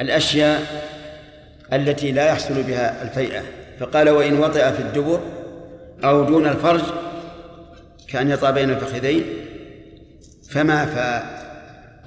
الأشياء 0.00 0.60
التي 1.72 2.12
لا 2.12 2.26
يحصل 2.26 2.62
بها 2.62 3.02
الفيئة 3.02 3.42
فقال 3.80 4.08
وإن 4.08 4.38
وطئ 4.38 4.72
في 4.72 4.80
الدبر 4.80 5.20
أو 6.04 6.24
دون 6.24 6.46
الفرج 6.46 6.82
كأن 8.08 8.30
يطأ 8.30 8.50
بين 8.50 8.70
الفخذين 8.70 9.24
فما 10.50 10.86
فاء. 10.86 11.38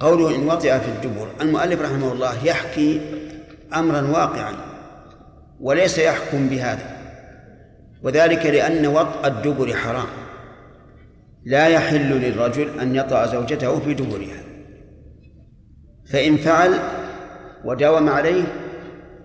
قوله 0.00 0.36
إن 0.36 0.46
وطئ 0.46 0.80
في 0.80 0.88
الدبر 0.88 1.28
المؤلف 1.40 1.80
رحمه 1.80 2.12
الله 2.12 2.44
يحكي 2.44 3.00
أمرا 3.74 4.00
واقعا 4.00 4.54
وليس 5.60 5.98
يحكم 5.98 6.48
بهذا 6.48 6.96
وذلك 8.02 8.46
لأن 8.46 8.86
وطأ 8.86 9.26
الدبر 9.26 9.76
حرام 9.76 10.06
لا 11.44 11.68
يحل 11.68 12.10
للرجل 12.10 12.80
أن 12.80 12.96
يطأ 12.96 13.26
زوجته 13.26 13.80
في 13.80 13.94
دبرها. 13.94 14.51
فإن 16.12 16.36
فعل 16.36 16.78
وداوم 17.64 18.08
عليه 18.08 18.42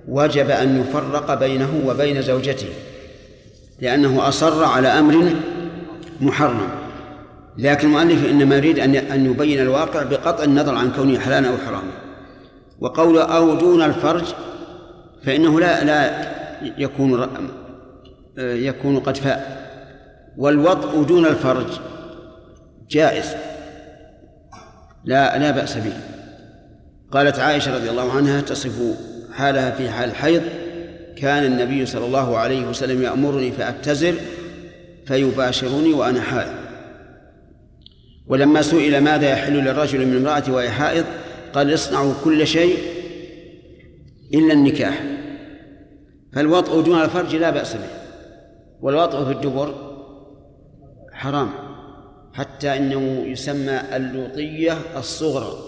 وجب 0.08 0.50
أن 0.50 0.82
يفرق 0.82 1.34
بينه 1.34 1.84
وبين 1.86 2.22
زوجته 2.22 2.70
لأنه 3.80 4.28
أصر 4.28 4.64
على 4.64 4.88
أمر 4.88 5.34
محرم. 6.22 6.70
لكن 7.58 7.88
المؤلف 7.88 8.26
إنما 8.30 8.56
يريد 8.56 8.80
أن 8.80 8.96
أن 8.96 9.26
يبين 9.26 9.60
الواقع 9.60 10.04
بقطع 10.04 10.44
النظر 10.44 10.76
عن 10.76 10.92
كونه 10.92 11.20
حلالا 11.20 11.50
أو 11.50 11.58
حراما 11.58 11.92
وقول 12.80 13.18
أو 13.18 13.56
دون 13.56 13.82
الفرج 13.82 14.24
فإنه 15.26 15.60
لا 15.60 15.84
لا 15.84 16.28
يكون 16.78 17.30
يكون 18.38 19.00
قد 19.00 19.18
فاء. 19.18 19.68
والوطء 20.38 21.04
دون 21.04 21.26
الفرج 21.26 21.80
جائز. 22.90 23.36
لا 25.06 25.38
لا 25.38 25.52
بأس 25.52 25.78
به. 25.78 25.94
قالت 27.12 27.40
عائشة 27.40 27.76
رضي 27.76 27.90
الله 27.90 28.12
عنها 28.12 28.42
تصف 28.42 28.98
حالها 29.34 29.72
في 29.72 29.90
حال 29.90 30.10
الحيض 30.10 30.44
كان 31.18 31.46
النبي 31.46 31.86
صلى 31.86 32.06
الله 32.06 32.38
عليه 32.38 32.66
وسلم 32.66 33.04
يأمرني 33.04 33.52
فأتزر 33.52 34.16
فيباشرني 35.06 35.94
وأنا 35.94 36.22
حائض. 36.22 36.54
ولما 38.28 38.62
سئل 38.62 39.02
ماذا 39.02 39.30
يحل 39.30 39.54
للرجل 39.54 40.06
من 40.06 40.18
امرأة 40.18 40.44
وهي 40.52 40.70
حائض 40.70 41.06
قال 41.54 41.74
اصنعوا 41.74 42.14
كل 42.24 42.48
شيء 42.48 42.78
إلا 44.34 44.54
النكاح. 44.54 45.04
فالوطء 46.34 46.82
دون 46.82 47.02
الفرج 47.02 47.36
لا 47.36 47.50
بأس 47.50 47.74
به 47.74 47.90
والوطء 48.82 49.26
في 49.26 49.32
الدبر 49.32 49.76
حرام 51.12 51.50
حتى 52.34 52.78
إنه 52.78 53.24
يسمى 53.28 53.82
اللوطية 53.96 54.78
الصغرى. 54.98 55.67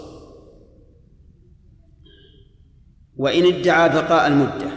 وإن 3.20 3.46
ادعى 3.46 3.88
بقاء 3.88 4.26
المدة 4.26 4.70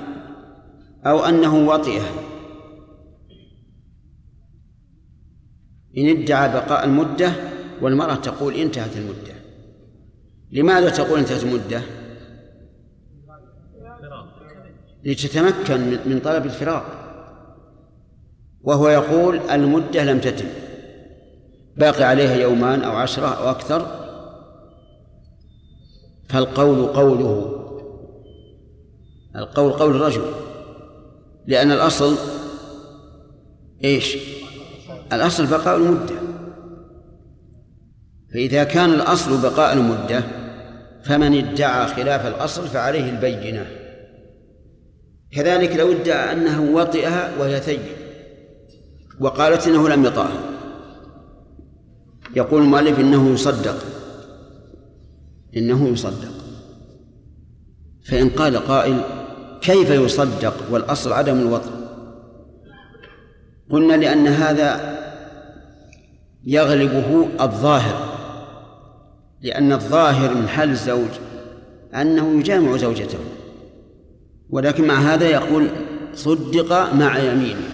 أو 1.06 1.20
أنه 1.20 1.68
وطئها 1.68 2.12
إن 5.98 6.10
ادعى 6.10 6.54
بقاء 6.54 6.86
المدة 6.86 7.32
والمرأة 7.82 8.16
تقول 8.16 8.54
انتهت 8.54 8.98
المدة. 8.98 9.34
لماذا 10.52 10.90
تقول 10.90 11.20
انتهت 11.20 11.44
المدة؟ 11.44 11.82
لتتمكن 15.04 16.00
من 16.06 16.20
طلب 16.24 16.46
الفراق. 16.46 16.86
وهو 18.62 18.90
يقول 18.90 19.38
المدة 19.38 20.04
لم 20.04 20.20
تتم. 20.20 20.48
باقي 21.78 22.04
عليها 22.04 22.36
يومان 22.36 22.82
أو 22.82 22.92
عشرة 22.92 23.28
أو 23.28 23.50
أكثر. 23.50 23.88
فالقول 26.30 26.86
قوله 26.86 27.63
القول 29.36 29.72
قول 29.72 29.96
الرجل. 29.96 30.22
لأن 31.48 31.72
الأصل 31.72 32.16
إيش؟ 33.84 34.18
الأصل 35.14 35.48
بقاء 35.48 35.78
المدة. 35.78 36.16
فإذا 38.34 38.64
كان 38.64 38.94
الأصل 38.94 39.42
بقاء 39.42 39.74
المدة 39.74 40.24
فمن 41.04 41.38
ادعى 41.38 41.88
خلاف 41.88 42.28
الأصل 42.28 42.68
فعليه 42.68 43.10
البينة. 43.10 43.66
كذلك 45.32 45.76
لو 45.76 45.92
ادعى 45.92 46.32
أنه 46.34 46.62
وطئها 46.62 47.38
وهي 47.40 47.60
ثيب 47.60 47.80
وقالت 49.20 49.68
إنه 49.68 49.90
لم 49.90 50.06
يطأها 50.06 50.40
يقول 52.36 52.62
المؤلف 52.62 53.00
إنه 53.00 53.30
يصدق. 53.30 53.78
إنه 55.58 55.88
يصدق. 55.88 56.32
فإن 58.06 58.30
قال 58.30 58.58
قائل 58.58 59.23
كيف 59.64 59.90
يصدق 59.90 60.54
والأصل 60.72 61.14
عدم 61.14 61.40
الوطء 61.40 61.72
قلنا 63.70 63.94
لأن 63.94 64.28
هذا 64.28 65.00
يغلبه 66.46 67.28
الظاهر 67.42 68.14
لأن 69.42 69.72
الظاهر 69.72 70.34
من 70.34 70.48
حال 70.48 70.70
الزوج 70.70 71.10
أنه 71.96 72.40
يجامع 72.40 72.78
زوجته 72.78 73.20
ولكن 74.50 74.88
مع 74.88 74.96
هذا 74.96 75.30
يقول 75.30 75.68
صدق 76.14 76.94
مع 76.94 77.18
يمينه 77.18 77.70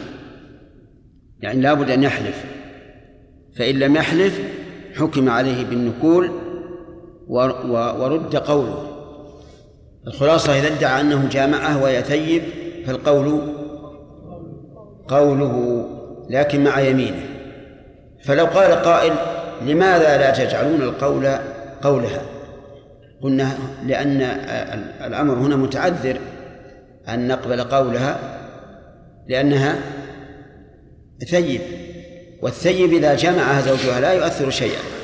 يعني 1.41 1.61
لابد 1.61 1.89
أن 1.89 2.03
يحلف 2.03 2.45
فإن 3.55 3.75
لم 3.75 3.95
يحلف 3.95 4.41
حكم 4.95 5.29
عليه 5.29 5.65
بالنكول 5.65 6.31
ورد 7.27 8.35
قوله. 8.35 8.88
الخلاصة 10.09 10.59
إذا 10.59 10.67
ادعى 10.67 11.01
أنه 11.01 11.29
جامعه 11.31 11.83
وهي 11.83 12.03
ثيب 12.03 12.43
فالقول 12.87 13.41
قوله 15.07 15.85
لكن 16.29 16.63
مع 16.63 16.79
يمينه. 16.79 17.25
فلو 18.25 18.45
قال 18.45 18.71
قائل 18.71 19.13
لماذا 19.61 20.17
لا 20.17 20.31
تجعلون 20.31 20.81
القول 20.81 21.27
قولها؟ 21.81 22.21
قلنا 23.21 23.57
لأن 23.85 24.21
الأمر 25.05 25.33
هنا 25.33 25.55
متعذر 25.55 26.17
أن 27.09 27.27
نقبل 27.27 27.61
قولها 27.63 28.19
لأنها 29.27 29.75
ثيب 31.29 31.61
والثيب 32.41 32.93
إذا 32.93 33.15
جمعها 33.15 33.61
زوجها 33.61 33.99
لا 33.99 34.13
يؤثر 34.13 34.49
شيئا. 34.49 34.98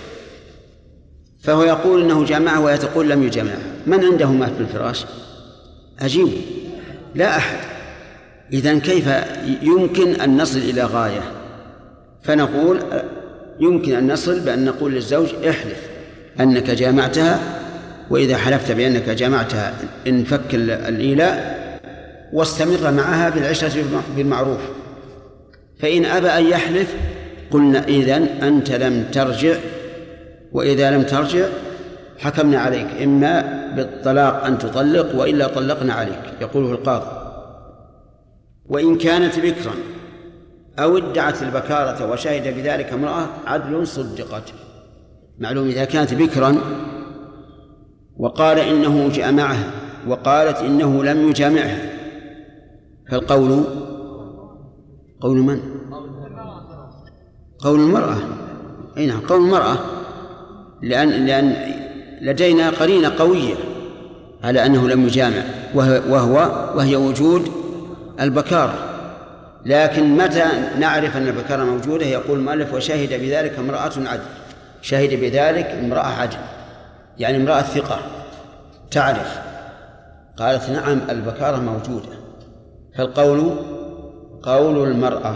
فهو 1.45 1.63
يقول 1.63 2.01
إنه 2.01 2.25
جامعها 2.25 2.59
وهي 2.59 2.77
تقول 2.77 3.09
لم 3.09 3.23
يجامعها 3.23 3.57
من 3.87 4.05
عنده 4.05 4.31
مات 4.31 4.51
في 4.51 4.59
الفراش؟ 4.59 5.05
اجيبه 5.99 6.41
لا 7.15 7.37
أحد. 7.37 7.57
اذا 8.53 8.79
كيف 8.79 9.09
يمكن 9.61 10.21
أن 10.21 10.41
نصل 10.41 10.57
إلى 10.57 10.83
غاية؟ 10.83 11.21
فنقول 12.23 12.79
يمكن 13.59 13.95
أن 13.95 14.11
نصل 14.11 14.39
بأن 14.39 14.65
نقول 14.65 14.93
للزوج 14.93 15.27
احلف 15.35 15.79
أنك 16.39 16.69
جامعتها 16.69 17.39
وإذا 18.09 18.37
حلفت 18.37 18.71
بأنك 18.71 19.09
جامعتها 19.09 19.73
انفك 20.07 20.55
الإيلاء 20.55 21.65
واستمر 22.33 22.91
معها 22.91 23.29
بالعشرة 23.29 23.85
بالمعروف. 24.17 24.61
فإن 25.79 26.05
أبى 26.05 26.27
أن 26.27 26.45
يحلف 26.45 26.95
قلنا 27.51 27.87
إذن 27.87 28.23
أنت 28.23 28.71
لم 28.71 29.05
ترجع 29.11 29.55
وإذا 30.51 30.91
لم 30.91 31.03
ترجع 31.03 31.47
حكمنا 32.19 32.59
عليك 32.59 32.87
إما 33.03 33.41
بالطلاق 33.75 34.45
أن 34.45 34.57
تطلق 34.57 35.15
وإلا 35.15 35.47
طلقنا 35.47 35.93
عليك 35.93 36.21
يقوله 36.41 36.71
القاضي. 36.71 37.25
وإن 38.65 38.97
كانت 38.97 39.39
بكرا 39.39 39.73
أو 40.79 40.97
ادعت 40.97 41.43
البكارة 41.43 42.11
وشهد 42.11 42.55
بذلك 42.55 42.93
امرأة 42.93 43.27
عدل 43.45 43.87
صدقت. 43.87 44.53
معلوم 45.39 45.67
إذا 45.67 45.85
كانت 45.85 46.13
بكرا 46.13 46.55
وقال 48.17 48.59
إنه 48.59 49.09
جامعها 49.09 49.71
وقالت 50.07 50.57
إنه 50.57 51.03
لم 51.03 51.29
يجامعها 51.29 51.89
فالقول 53.11 53.63
قول 55.21 55.37
من؟ 55.37 55.59
قول 57.59 57.79
المرأة. 57.79 58.17
أي 58.97 59.05
نعم 59.05 59.19
قول 59.19 59.41
المرأة. 59.41 59.77
لأن 60.86 61.25
لأن 61.25 61.55
لدينا 62.21 62.69
قرينة 62.69 63.11
قوية 63.19 63.55
على 64.43 64.65
أنه 64.65 64.89
لم 64.89 65.05
يجامع 65.05 65.43
وهو 65.75 66.69
وهي 66.75 66.95
وجود 66.95 67.51
البكارة. 68.19 68.73
لكن 69.65 70.17
متى 70.17 70.45
نعرف 70.79 71.17
أن 71.17 71.27
البكارة 71.27 71.63
موجودة؟ 71.63 72.05
يقول 72.05 72.39
المؤلف 72.39 72.73
وشهد 72.73 73.09
بذلك 73.09 73.59
امرأة 73.59 73.91
عدل. 73.97 74.23
شهد 74.81 75.09
بذلك 75.09 75.65
امرأة 75.65 76.07
عدل. 76.07 76.38
يعني 77.17 77.38
امرأة 77.38 77.61
ثقة. 77.61 77.99
تعرف. 78.91 79.39
قالت 80.38 80.69
نعم 80.69 81.01
البكارة 81.09 81.57
موجودة. 81.57 82.09
فالقول 82.95 83.55
قول 84.43 84.88
المرأة 84.91 85.36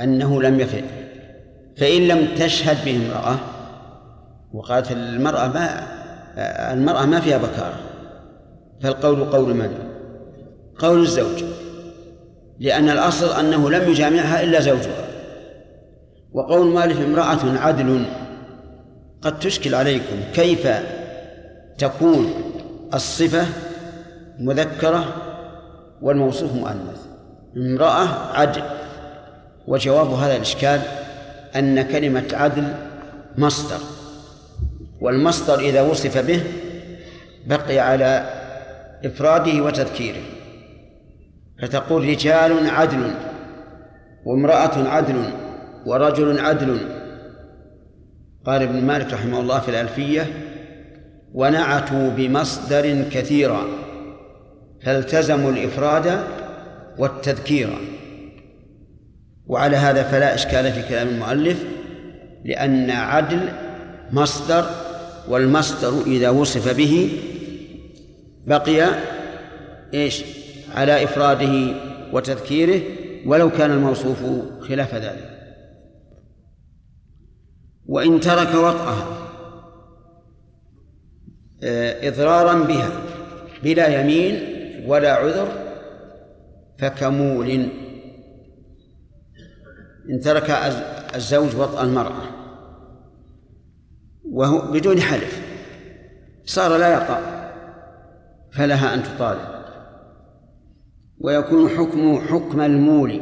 أنه 0.00 0.42
لم 0.42 0.60
يفعل 0.60 0.84
فإن 1.76 2.08
لم 2.08 2.28
تشهد 2.36 2.84
به 2.84 2.96
امرأة 2.96 3.38
وقالت 4.52 4.92
المرأة 4.92 5.48
ما 5.48 5.98
المرأة 6.72 7.06
ما 7.06 7.20
فيها 7.20 7.38
بكارة. 7.38 7.80
فالقول 8.82 9.24
قول 9.24 9.54
من؟ 9.54 9.78
قول 10.78 11.02
الزوج. 11.02 11.44
لأن 12.58 12.88
الأصل 12.90 13.40
أنه 13.40 13.70
لم 13.70 13.90
يجامعها 13.90 14.42
إلا 14.42 14.60
زوجها. 14.60 15.04
وقول 16.32 16.66
مالك 16.66 16.96
امرأة 16.96 17.58
عدل. 17.58 18.04
قد 19.22 19.38
تشكل 19.38 19.74
عليكم 19.74 20.16
كيف 20.34 20.68
تكون 21.78 22.34
الصفة 22.94 23.46
مذكرة 24.38 25.04
والموصوف 26.02 26.52
مؤنث. 26.52 27.06
امرأة 27.56 28.08
عدل. 28.38 28.62
وجواب 29.66 30.10
هذا 30.10 30.36
الإشكال 30.36 30.80
أن 31.56 31.82
كلمة 31.82 32.24
عدل 32.32 32.74
مصدر. 33.38 33.97
والمصدر 35.00 35.58
إذا 35.60 35.82
وصف 35.82 36.26
به 36.26 36.42
بقي 37.46 37.78
على 37.78 38.30
إفراده 39.04 39.62
وتذكيره. 39.62 40.22
فتقول 41.62 42.08
رجال 42.08 42.70
عدل 42.70 43.14
وامرأة 44.24 44.88
عدل 44.88 45.24
ورجل 45.86 46.40
عدل. 46.40 46.78
قال 48.46 48.62
ابن 48.62 48.84
مالك 48.84 49.12
رحمه 49.12 49.40
الله 49.40 49.60
في 49.60 49.68
الألفية 49.68 50.26
ونعتوا 51.34 52.10
بمصدر 52.10 53.04
كثيرا 53.10 53.64
فالتزموا 54.82 55.50
الإفراد 55.50 56.20
والتذكير. 56.98 57.68
وعلى 59.46 59.76
هذا 59.76 60.02
فلا 60.02 60.34
إشكال 60.34 60.72
في 60.72 60.88
كلام 60.88 61.08
المؤلف 61.08 61.64
لأن 62.44 62.90
عدل 62.90 63.48
مصدر 64.12 64.87
والمصدر 65.28 66.02
إذا 66.06 66.30
وصف 66.30 66.76
به 66.76 67.10
بقي 68.46 68.88
إيش؟ 69.94 70.24
على 70.74 71.04
إفراده 71.04 71.74
وتذكيره 72.12 72.82
ولو 73.26 73.50
كان 73.50 73.70
الموصوف 73.70 74.18
خلاف 74.60 74.94
ذلك. 74.94 75.38
وإن 77.86 78.20
ترك 78.20 78.54
وطأها 78.54 79.18
آه، 81.62 82.08
إضرارا 82.08 82.54
بها 82.64 82.90
بلا 83.62 84.00
يمين 84.00 84.42
ولا 84.86 85.12
عذر 85.12 85.48
فكمول. 86.78 87.68
إن 90.10 90.20
ترك 90.20 90.50
الزوج 91.14 91.56
وطأ 91.56 91.82
المرأة 91.82 92.27
وهو 94.38 94.72
بدون 94.72 95.00
حلف. 95.00 95.40
صار 96.44 96.76
لا 96.76 96.94
يطأ 96.94 97.20
فلها 98.52 98.94
أن 98.94 99.02
تطالب. 99.02 99.48
ويكون 101.20 101.68
حكمه 101.68 102.20
حكم 102.20 102.60
المولي 102.60 103.20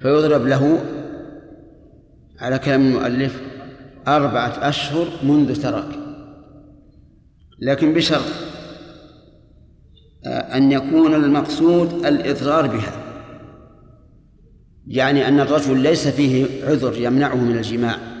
فيضرب 0.00 0.46
له 0.46 0.78
على 2.40 2.58
كلام 2.58 2.86
المؤلف 2.86 3.42
أربعة 4.08 4.68
أشهر 4.68 5.06
منذ 5.22 5.62
ترك. 5.62 5.98
لكن 7.60 7.94
بشرط 7.94 8.32
أن 10.26 10.72
يكون 10.72 11.14
المقصود 11.14 12.06
الإضرار 12.06 12.66
بها. 12.66 12.92
يعني 14.86 15.28
أن 15.28 15.40
الرجل 15.40 15.78
ليس 15.78 16.08
فيه 16.08 16.64
عذر 16.64 16.96
يمنعه 16.96 17.36
من 17.36 17.56
الجماع. 17.56 18.15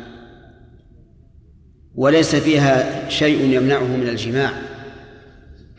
وليس 1.96 2.36
فيها 2.36 3.08
شيء 3.08 3.44
يمنعه 3.44 3.96
من 3.96 4.08
الجماع 4.08 4.50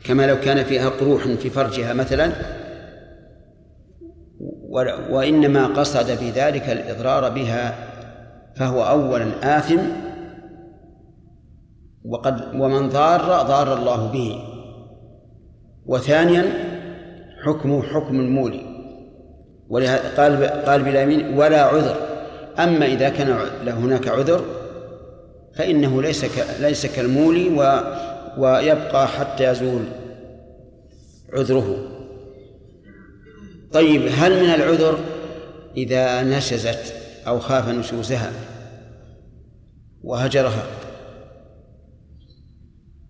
كما 0.03 0.27
لو 0.27 0.39
كان 0.39 0.63
فيها 0.63 0.89
قروح 0.89 1.27
في 1.27 1.49
فرجها 1.49 1.93
مثلا. 1.93 2.31
وإنما 5.09 5.67
قصد 5.67 6.23
بذلك 6.23 6.69
الإضرار 6.69 7.29
بها 7.29 7.75
فهو 8.55 8.83
أولا 8.83 9.57
آثم 9.57 9.79
وقد 12.05 12.55
ومن 12.55 12.89
ضار 12.89 13.21
ضار 13.47 13.77
الله 13.77 14.11
به. 14.11 14.39
وثانيا 15.85 16.43
حكمه 17.45 17.83
حكم 17.83 18.19
المولي 18.19 18.61
ولهذا 19.69 20.23
قال 20.23 20.45
قال 20.45 20.83
بلا 20.83 21.35
ولا 21.37 21.63
عذر. 21.63 21.95
أما 22.59 22.85
إذا 22.85 23.09
كان 23.09 23.37
هناك 23.67 24.07
عذر 24.07 24.56
فإنه 25.57 26.01
ليس 26.01 26.25
ليس 26.59 26.85
كالمولي 26.85 27.49
و 27.49 27.61
ويبقى 28.37 29.07
حتى 29.07 29.43
يزول 29.43 29.83
عذره. 31.33 31.77
طيب 33.71 34.01
هل 34.11 34.43
من 34.43 34.49
العذر 34.49 34.99
إذا 35.77 36.23
نشزت 36.23 36.93
أو 37.27 37.39
خاف 37.39 37.69
نشوزها 37.69 38.31
وهجرها؟ 40.03 40.63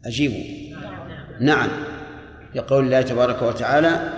أجيبوا 0.05 0.77
نعم. 1.39 1.69
لقول 2.55 2.85
الله 2.85 3.01
تبارك 3.01 3.41
وتعالى 3.41 4.13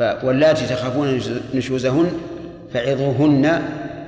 واللاتي 0.00 0.66
تخافون 0.66 1.20
نشوزهن 1.54 2.12
فعظوهن 2.74 3.62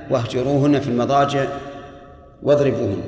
واهجروهن 0.09 0.79
في 0.79 0.87
المضاجع 0.87 1.47
واضربوهن. 2.43 3.01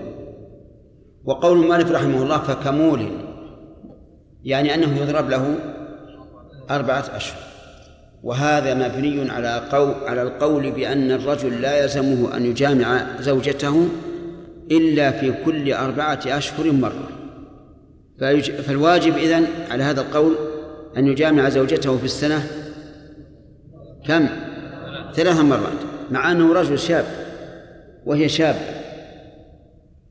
وقول 1.26 1.64
المؤلف 1.64 1.92
رحمه 1.92 2.24
الله 2.24 2.38
فكمول 2.38 3.08
يعني 4.44 4.74
أنه 4.76 4.98
يضرب 5.02 5.30
له 5.30 5.56
أربعة 6.70 7.06
أشهر. 7.16 7.40
وهذا 8.24 8.74
مبني 8.74 9.32
على 9.32 9.62
قول 9.72 9.94
على 10.08 10.22
القول 10.22 10.72
بأن 10.72 11.12
الرجل 11.12 11.62
لا 11.62 11.84
يلزمه 11.84 12.38
أن 12.38 12.46
يجامع 12.46 13.06
زوجته 13.20 13.88
إلا 14.72 15.12
في 15.12 15.34
كل 15.46 15.74
أربعة 15.74 16.20
أشهر 16.26 16.72
مرة. 16.72 17.10
فالواجب 18.68 19.18
إذن 19.18 19.48
على 19.72 19.84
هذا 19.84 20.02
القول 20.02 20.36
أن 20.98 21.08
يجامع 21.08 21.50
زوجته 21.50 21.98
في 21.98 22.06
السنة 22.06 22.48
كم؟ 24.08 24.28
ثلاث 25.14 25.40
مرات 25.40 25.80
مع 26.12 26.32
أنه 26.32 26.54
رجل 26.54 26.80
شاب 26.80 27.06
وهي 28.06 28.30
شابة. 28.30 28.85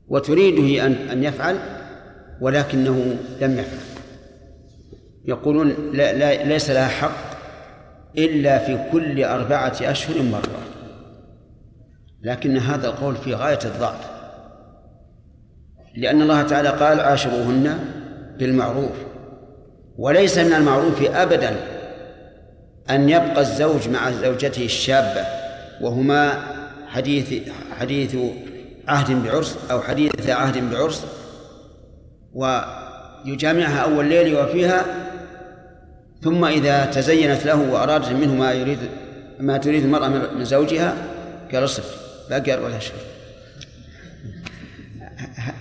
وتريده 0.07 0.85
أن 0.85 0.93
أن 0.93 1.23
يفعل 1.23 1.59
ولكنه 2.41 3.17
لم 3.41 3.51
يفعل. 3.59 3.85
يقولون 5.25 5.75
لا, 5.93 6.13
لا 6.13 6.43
ليس 6.43 6.69
لها 6.69 6.87
حق 6.87 7.35
إلا 8.17 8.59
في 8.59 8.79
كل 8.91 9.23
أربعة 9.23 9.77
أشهر 9.81 10.21
مرة. 10.21 10.59
لكن 12.21 12.57
هذا 12.57 12.87
القول 12.87 13.15
في 13.15 13.33
غاية 13.33 13.59
الضعف. 13.65 14.09
لأن 15.95 16.21
الله 16.21 16.41
تعالى 16.41 16.69
قال 16.69 16.99
عاشروهن 16.99 17.79
بالمعروف. 18.39 18.91
وليس 19.97 20.37
من 20.37 20.53
المعروف 20.53 21.01
أبدا 21.01 21.55
أن 22.89 23.09
يبقى 23.09 23.41
الزوج 23.41 23.89
مع 23.89 24.11
زوجته 24.11 24.65
الشابة. 24.65 25.25
وهما 25.81 26.43
حديث 26.87 27.49
حديث 27.79 28.15
عهد 28.87 29.23
بعرس 29.23 29.57
أو 29.71 29.81
حديث 29.81 30.29
عهد 30.29 30.69
بعرس 30.71 31.05
ويجامعها 32.33 33.77
أول 33.77 34.05
ليل 34.05 34.37
وفيها 34.37 34.85
ثم 36.23 36.45
إذا 36.45 36.85
تزينت 36.85 37.45
له 37.45 37.71
وأرادت 37.71 38.09
منه 38.09 38.35
ما 38.35 38.53
يريد 38.53 38.79
ما 39.39 39.57
تريد 39.57 39.83
المرأة 39.83 40.07
من 40.07 40.45
زوجها 40.45 40.95
قال 41.53 41.63
اصف 41.63 41.95
باقي 42.29 42.53
أربعة 42.53 42.77
أشهر 42.77 42.97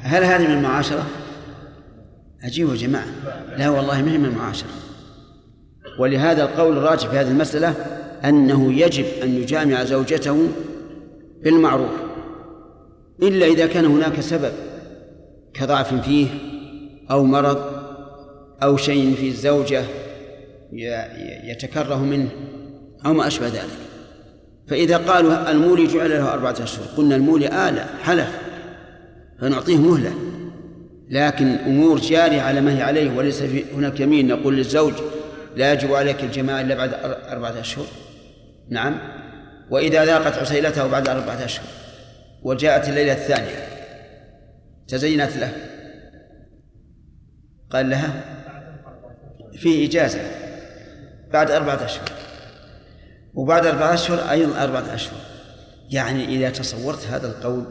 هل 0.02 0.24
هذه 0.24 0.48
من 0.48 0.54
المعاشرة؟ 0.54 1.06
عجيب 2.42 2.68
يا 2.68 2.74
جماعة. 2.74 3.06
لا 3.56 3.68
والله 3.68 4.02
ما 4.02 4.12
هي 4.12 4.18
من 4.18 4.24
المعاشرة. 4.24 4.68
ولهذا 5.98 6.42
القول 6.42 6.76
الراجح 6.76 7.08
في 7.08 7.16
هذه 7.16 7.28
المسألة 7.28 7.74
أنه 8.24 8.72
يجب 8.72 9.04
أن 9.22 9.34
يجامع 9.34 9.84
زوجته 9.84 10.48
بالمعروف. 11.42 11.90
إلا 13.22 13.46
إذا 13.46 13.66
كان 13.66 13.84
هناك 13.84 14.20
سبب 14.20 14.52
كضعف 15.54 15.94
فيه 15.94 16.26
أو 17.10 17.24
مرض 17.24 17.84
أو 18.62 18.76
شيء 18.76 19.14
في 19.14 19.28
الزوجة 19.28 19.84
يتكره 21.44 22.04
منه 22.04 22.28
أو 23.06 23.14
ما 23.14 23.26
أشبه 23.26 23.46
ذلك. 23.46 23.78
فإذا 24.68 24.96
قالوا 24.96 25.50
المولي 25.50 25.86
جعل 25.86 26.10
له 26.10 26.32
أربعة 26.32 26.56
أشهر 26.62 26.84
قلنا 26.96 27.16
المولي 27.16 27.46
آلة 27.46 27.86
حلف 28.02 28.38
فنعطيه 29.40 29.76
مهلة. 29.76 30.12
لكن 31.10 31.46
أمور 31.46 31.98
جارية 31.98 32.40
على 32.40 32.60
ما 32.60 32.78
هي 32.78 32.82
عليه 32.82 33.16
وليس 33.16 33.42
في 33.42 33.64
هناك 33.76 34.00
يمين 34.00 34.28
نقول 34.28 34.56
للزوج 34.56 34.92
لا 35.56 35.72
يجب 35.72 35.94
عليك 35.94 36.24
الجماع 36.24 36.60
إلا 36.60 36.74
بعد 36.74 36.94
أربعة 37.28 37.60
أشهر. 37.60 37.86
نعم. 38.68 38.98
وإذا 39.70 40.04
ذاقت 40.04 40.38
عسيلته 40.38 40.86
بعد 40.86 41.08
أربعة 41.08 41.44
أشهر. 41.44 41.83
وجاءت 42.44 42.88
الليلة 42.88 43.12
الثانية. 43.12 43.68
تزينت 44.88 45.36
له. 45.36 45.52
قال 47.70 47.90
لها 47.90 48.24
فيه 49.52 49.88
إجازة. 49.88 50.20
بعد 51.32 51.50
أربعة 51.50 51.84
أشهر. 51.84 52.08
وبعد 53.34 53.66
أربعة 53.66 53.94
أشهر 53.94 54.30
أيضا 54.30 54.64
أربعة 54.64 54.94
أشهر. 54.94 55.20
يعني 55.90 56.24
إذا 56.24 56.50
تصورت 56.50 57.06
هذا 57.06 57.26
القول 57.26 57.64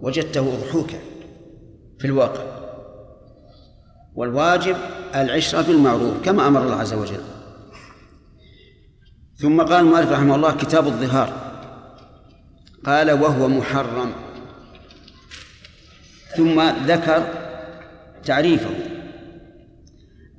وجدته 0.00 0.54
أضحوكا 0.54 0.98
في 1.98 2.04
الواقع. 2.04 2.42
والواجب 4.14 4.76
العشرة 5.14 5.62
بالمعروف 5.62 6.24
كما 6.24 6.46
أمر 6.46 6.62
الله 6.62 6.76
عز 6.76 6.92
وجل. 6.92 7.20
ثم 9.36 9.62
قال 9.62 9.80
المؤلف 9.80 10.12
رحمه 10.12 10.34
الله 10.34 10.56
كتاب 10.56 10.86
الظهار. 10.86 11.47
قال 12.84 13.10
وهو 13.10 13.48
محرم. 13.48 14.12
ثم 16.36 16.62
ذكر 16.86 17.28
تعريفه. 18.24 18.70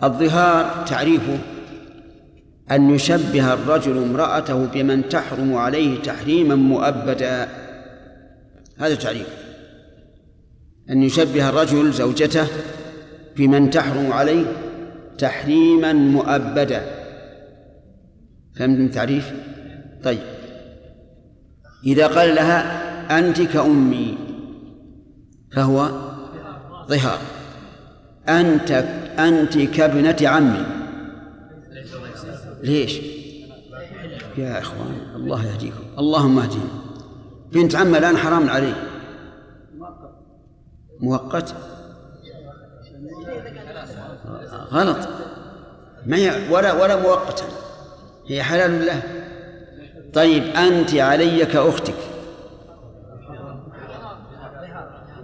الظهار 0.03 0.85
تعريفه 0.85 1.37
أن 2.71 2.89
يشبه 2.95 3.53
الرجل 3.53 3.97
امرأته 3.97 4.65
بمن 4.65 5.09
تحرم 5.09 5.55
عليه 5.55 6.01
تحريما 6.01 6.55
مؤبدا. 6.55 7.49
هذا 8.77 8.95
تعريف 8.95 9.27
أن 10.89 11.03
يشبه 11.03 11.49
الرجل 11.49 11.91
زوجته 11.91 12.47
بمن 13.37 13.69
تحرم 13.69 14.11
عليه 14.11 14.45
تحريما 15.17 15.93
مؤبدا. 15.93 16.81
فهمت 18.55 18.79
التعريف؟ 18.79 19.31
طيب. 20.03 20.38
إذا 21.85 22.07
قال 22.07 22.35
لها 22.35 23.19
أنت 23.19 23.41
كأمي 23.41 24.17
فهو 25.55 25.89
ظهار. 26.87 27.19
أنت 28.29 28.71
أنت 29.19 29.57
كابنة 29.57 30.29
عمي. 30.29 30.65
ليش؟ 32.63 32.99
يا 34.37 34.59
إخوان 34.59 35.15
الله 35.15 35.45
يهديكم. 35.45 35.83
اللهم 35.97 36.39
اهديهم 36.39 36.69
بنت 37.53 37.75
عمه 37.75 37.97
الآن 37.97 38.17
حرام 38.17 38.49
عليه. 38.49 38.83
مؤقت؟ 40.99 41.55
غلط. 44.71 45.09
ما 46.05 46.17
هي 46.17 46.51
ولا 46.51 46.83
ولا 46.83 47.01
مؤقتا. 47.01 47.45
هي 48.27 48.43
حلال 48.43 48.85
له. 48.85 49.18
طيب 50.13 50.43
أنت 50.43 50.93
علي 50.93 51.45
كأختك. 51.45 51.95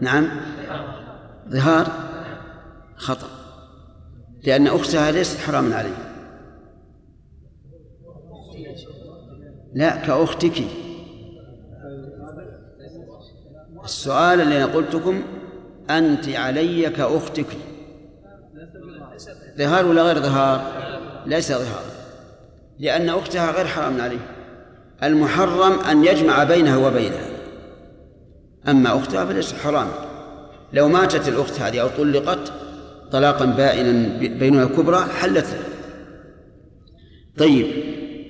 نعم. 0.02 0.30
ظهار. 1.50 1.88
خطأ. 2.96 3.28
لأن 4.44 4.68
أختها 4.68 5.12
ليست 5.12 5.40
حراما 5.40 5.76
عليه 5.76 5.98
لا 9.74 9.96
كأختك. 9.96 10.64
السؤال 13.84 14.42
اللي 14.42 14.64
أنا 14.64 14.74
قلتكم 14.74 15.24
أنت 15.90 16.30
علي 16.30 16.90
كأختك. 16.90 17.48
ظهار 19.58 19.86
ولا 19.86 20.04
غير 20.04 20.20
ظهار؟ 20.20 20.62
ليس 21.26 21.52
ظهار. 21.52 21.84
لأن 22.80 23.10
أختها 23.10 23.52
غير 23.52 23.66
حرام 23.66 24.02
عليه 24.02 24.35
المحرم 25.04 25.80
أن 25.80 26.06
يجمع 26.06 26.44
بينها 26.44 26.78
وبينها. 26.78 27.28
أما 28.68 28.98
أختها 28.98 29.26
فليس 29.26 29.54
حرام 29.54 29.88
لو 30.74 30.88
ماتت 30.88 31.28
الأخت 31.28 31.60
هذه 31.60 31.82
أو 31.82 31.88
طلقت 31.88 32.54
طلاقا 33.12 33.46
بائنا 33.46 34.20
بينها 34.20 34.66
كبرى 34.66 35.06
حلت. 35.22 35.48
طيب 37.38 37.68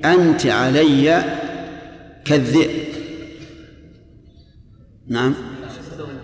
أنت 0.06 0.46
علي 0.46 1.24
كالذئب. 2.26 2.86
نعم. 5.08 5.36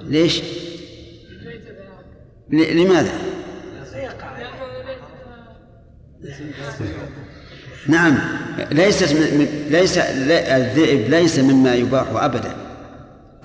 ليش؟ 0.04 0.42
لماذا؟ 2.50 3.12
نعم 7.88 8.18
ليست 8.72 9.14
ليس 9.70 9.98
الذئب 10.28 11.10
ليس 11.10 11.40
مما 11.40 11.76
يباح 11.76 12.06
ابدا. 12.16 12.54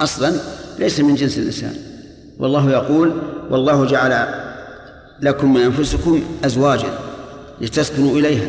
أصلا 0.01 0.33
ليس 0.79 1.01
من 1.01 1.15
جنس 1.15 1.39
الإنسان. 1.39 1.75
والله 2.39 2.71
يقول 2.73 3.13
والله 3.51 3.87
جعل 3.87 4.27
لكم 5.21 5.55
من 5.55 5.61
انفسكم 5.61 6.23
ازواجا 6.45 6.99
لتسكنوا 7.61 8.19
إليها 8.19 8.47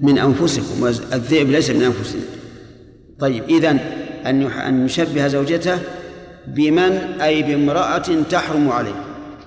من 0.00 0.18
أنفسكم 0.18 0.82
والذئب 0.82 1.50
ليس 1.50 1.70
من 1.70 1.82
أنفسنا. 1.82 2.22
طيب 3.18 3.44
أن 4.26 4.42
يح- 4.42 4.66
أن 4.66 4.84
يشبه 4.84 5.26
زوجته 5.26 5.78
بمن؟ 6.46 6.98
أي 7.22 7.42
بامرأة 7.42 8.22
تحرم 8.30 8.68
عليه 8.72 9.04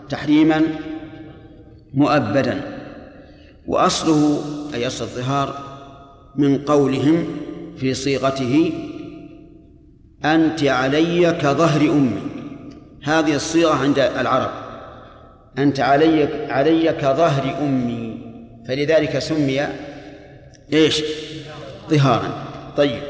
تحريما 0.09 0.61
مؤبدا. 1.93 2.61
وأصله 3.67 4.41
أي 4.73 4.87
أصل 4.87 5.03
الظهار 5.03 5.73
من 6.35 6.57
قولهم 6.57 7.27
في 7.77 7.93
صيغته 7.93 8.73
أنت 10.25 10.63
علي 10.63 11.33
كظهر 11.33 11.81
أمي. 11.81 12.21
هذه 13.03 13.35
الصيغة 13.35 13.73
عند 13.73 13.99
العرب. 13.99 14.51
أنت 15.57 15.79
علي 15.79 16.47
علي 16.51 16.93
كظهر 16.93 17.57
أمي. 17.61 18.17
فلذلك 18.67 19.19
سمي 19.19 19.67
إيش؟ 20.73 21.03
ظهارا. 21.89 22.45
طيب. 22.77 23.01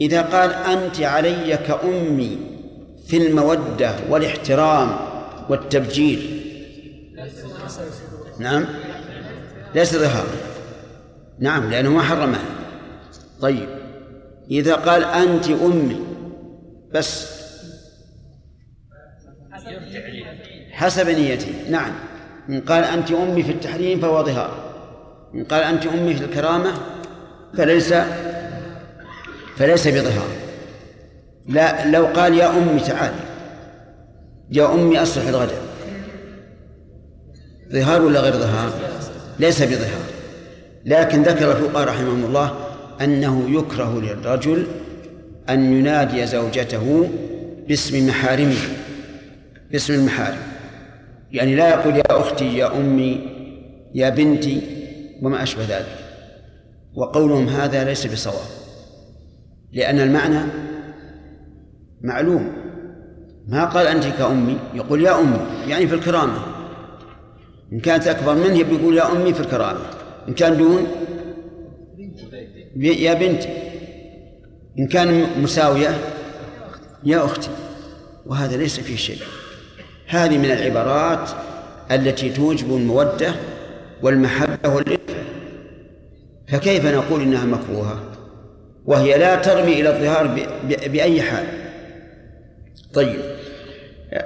إذا 0.00 0.22
قال 0.22 0.50
أنت 0.50 1.00
علي 1.00 1.56
كأمي 1.56 2.38
في 3.06 3.16
المودة 3.16 3.94
والاحترام 4.10 4.96
والتبجيل. 5.48 6.40
نعم. 8.38 8.66
ليس 9.74 9.96
ظهارا 9.96 10.28
نعم 11.38 11.70
لأنه 11.70 11.90
ما 11.90 12.02
حرمها 12.02 12.44
طيب. 13.40 13.68
إذا 14.50 14.74
قال 14.74 15.04
أنت 15.04 15.48
أمي 15.48 16.00
بس. 16.94 17.34
حسب 20.72 21.08
نيته 21.08 21.70
نعم. 21.70 21.92
إن 22.48 22.60
قال 22.60 22.84
أنت 22.84 23.10
أمي 23.12 23.42
في 23.42 23.52
التحريم 23.52 24.00
فهو 24.00 24.24
ظهار. 24.24 24.74
إن 25.34 25.44
قال 25.44 25.62
أنت 25.62 25.86
أمي 25.86 26.14
في 26.14 26.24
الكرامة 26.24 26.72
فليس 27.56 27.94
فليس 29.56 29.88
بظهار. 29.88 30.28
لا 31.48 31.90
لو 31.90 32.06
قال 32.06 32.34
يا 32.34 32.50
أمي 32.58 32.80
تعالي 32.80 33.24
يا 34.50 34.74
أمي 34.74 35.02
أصلح 35.02 35.28
الغداء. 35.28 35.62
ظهار 37.72 38.02
ولا 38.02 38.20
غير 38.20 38.32
ظهار؟ 38.32 38.93
ليس 39.38 39.62
بظهار. 39.62 40.04
لكن 40.84 41.22
ذكر 41.22 41.52
الفقهاء 41.52 41.88
رحمهم 41.88 42.24
الله 42.24 42.54
أنه 43.00 43.58
يكره 43.58 44.00
للرجل 44.00 44.66
أن 45.48 45.72
ينادي 45.78 46.26
زوجته 46.26 47.10
باسم 47.68 48.06
محارمه. 48.06 48.56
باسم 49.72 49.94
المحارم. 49.94 50.38
يعني 51.32 51.54
لا 51.54 51.68
يقول 51.68 51.96
يا 51.96 52.20
أختي 52.20 52.56
يا 52.56 52.76
أمي 52.76 53.20
يا 53.94 54.08
بنتي 54.08 54.60
وما 55.22 55.42
أشبه 55.42 55.62
ذلك. 55.62 55.98
وقولهم 56.94 57.48
هذا 57.48 57.84
ليس 57.84 58.06
بصواب. 58.06 58.48
لأن 59.72 60.00
المعنى 60.00 60.40
معلوم. 62.02 62.52
ما 63.48 63.64
قال 63.64 63.86
أنت 63.86 64.04
كأمي؟ 64.04 64.58
يقول 64.74 65.02
يا 65.02 65.20
أمي 65.20 65.40
يعني 65.68 65.86
في 65.86 65.94
الكرامة. 65.94 66.53
إن 67.72 67.80
كانت 67.80 68.06
أكبر 68.06 68.34
منه 68.34 68.62
بيقول 68.62 68.96
يا 68.96 69.12
أمي 69.12 69.34
في 69.34 69.40
الكرامة. 69.40 69.80
إن 70.28 70.34
كان 70.34 70.58
دون 70.58 70.86
يا 72.76 73.14
بنتي 73.14 73.48
إن 74.78 74.86
كان 74.86 75.26
مساوية 75.42 75.98
يا 77.04 77.24
أختي. 77.24 77.50
وهذا 78.26 78.56
ليس 78.56 78.80
فيه 78.80 78.96
شيء. 78.96 79.18
هذه 80.06 80.38
من 80.38 80.50
العبارات 80.50 81.30
التي 81.90 82.30
توجب 82.30 82.76
المودة 82.76 83.34
والمحبة 84.02 84.74
والإلفة. 84.74 85.14
فكيف 86.48 86.86
نقول 86.86 87.22
إنها 87.22 87.44
مكروهة؟ 87.44 88.12
وهي 88.86 89.18
لا 89.18 89.36
ترمي 89.36 89.80
إلى 89.80 89.88
الظهار 89.96 90.48
بأي 90.88 91.22
حال. 91.22 91.46
طيب 92.94 93.20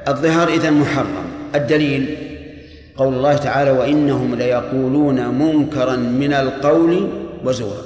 الظهار 0.08 0.48
إذا 0.48 0.70
محرم. 0.70 1.26
الدليل 1.54 2.16
قول 2.98 3.14
الله 3.14 3.36
تعالى 3.36 3.70
وإنهم 3.70 4.34
ليقولون 4.34 5.28
منكرا 5.28 5.96
من 5.96 6.32
القول 6.32 7.08
وزورا. 7.44 7.82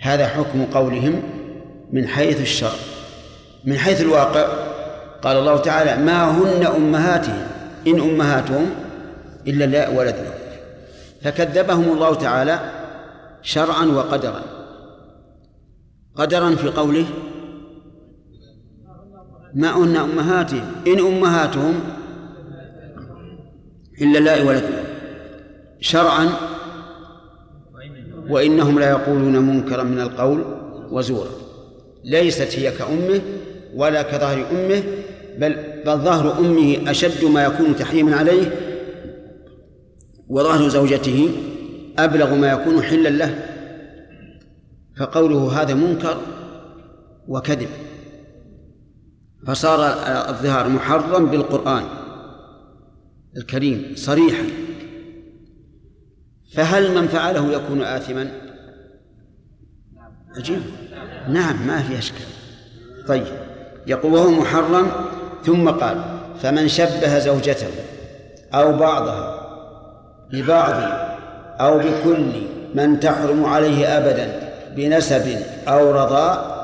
هذا 0.00 0.26
حكم 0.26 0.64
قولهم 0.64 1.22
من 1.92 2.08
حيث 2.08 2.40
الشرع 2.40 2.78
من 3.64 3.76
حيث 3.76 4.00
الواقع. 4.00 4.46
قال 5.22 5.36
الله 5.36 5.56
تعالى 5.56 6.04
ما 6.04 6.30
هن 6.30 6.66
أمهاتهم 6.66 7.46
إن 7.86 8.00
أمهاتهم 8.00 8.66
إلا 9.46 9.64
لا 9.64 9.88
ولدنا 9.88 10.34
فكذبهم 11.22 11.92
الله 11.92 12.14
تعالى 12.14 12.58
شرعا 13.42 13.84
وقدرا. 13.84 14.42
قدرا 16.16 16.54
في 16.54 16.68
قوله 16.68 17.06
ما 19.54 19.76
هن 19.76 19.96
أمهاتهم 19.96 20.66
إن 20.86 20.98
أمهاتهم 20.98 21.80
إلا 24.02 24.18
لا 24.18 24.42
ولدنا 24.42 24.84
شرعا 25.80 26.30
وإنهم 28.28 28.78
لا 28.78 28.90
يقولون 28.90 29.38
منكرا 29.38 29.82
من 29.82 30.00
القول 30.00 30.44
وزورا. 30.90 31.30
ليست 32.04 32.58
هي 32.58 32.70
كأمه 32.70 33.20
ولا 33.74 34.02
كظهر 34.02 34.46
أمه 34.52 34.82
بل 35.38 35.56
بل 35.86 35.96
ظهر 35.98 36.38
أمه 36.38 36.90
أشد 36.90 37.24
ما 37.24 37.44
يكون 37.44 37.76
تحريما 37.76 38.16
عليه 38.16 38.52
وظهر 40.28 40.68
زوجته 40.68 41.30
أبلغ 41.98 42.34
ما 42.34 42.52
يكون 42.52 42.82
حلا 42.82 43.08
له. 43.08 43.44
فقوله 44.98 45.62
هذا 45.62 45.74
منكر 45.74 46.20
وكذب. 47.28 47.68
فصار 49.46 49.80
الظهار 50.28 50.68
محرم 50.68 51.26
بالقرآن. 51.26 52.03
الكريم 53.36 53.92
صريحا. 53.96 54.44
فهل 56.54 56.94
من 56.94 57.08
فعله 57.08 57.52
يكون 57.52 57.82
آثما؟ 57.82 58.30
عجيب. 60.36 60.62
نعم 61.28 61.66
ما 61.66 61.82
في 61.82 61.98
أشكال. 61.98 62.26
طيب 63.08 63.26
يقول 63.86 64.12
وهو 64.12 64.30
محرم 64.30 64.90
ثم 65.44 65.68
قال 65.70 66.02
فمن 66.42 66.68
شبه 66.68 67.18
زوجته 67.18 67.66
أو 68.54 68.76
بعضها 68.76 69.46
ببعض 70.32 70.82
أو 71.60 71.78
بكل 71.78 72.26
من 72.74 73.00
تحرم 73.00 73.44
عليه 73.44 73.98
أبدا 73.98 74.52
بنسب 74.76 75.38
أو 75.68 75.90
رضاء 75.90 76.54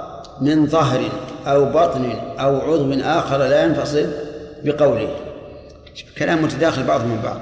من 0.40 0.66
ظهر 0.66 1.00
أو 1.46 1.64
بطن 1.64 2.12
أو 2.38 2.60
عضو 2.60 2.92
آخر 2.92 3.38
لا 3.38 3.64
ينفصل 3.64 4.06
بقوله. 4.64 5.29
كلام 6.18 6.42
متداخل 6.44 6.84
بعضه 6.84 7.04
من 7.04 7.20
بعض. 7.22 7.40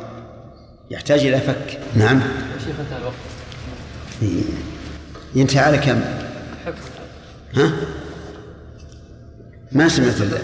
يحتاج 0.91 1.21
إلى 1.27 1.41
فك. 1.41 1.79
نعم. 1.97 2.21
شيخ 2.65 2.77
انتهى 2.81 2.99
الوقت. 2.99 3.15
ينتهي 5.35 5.61
على 5.61 5.79
كم؟ 5.79 6.01
ها؟ 7.55 7.73
ما 9.73 9.89
سمعت 9.89 10.21
ال- 10.21 10.39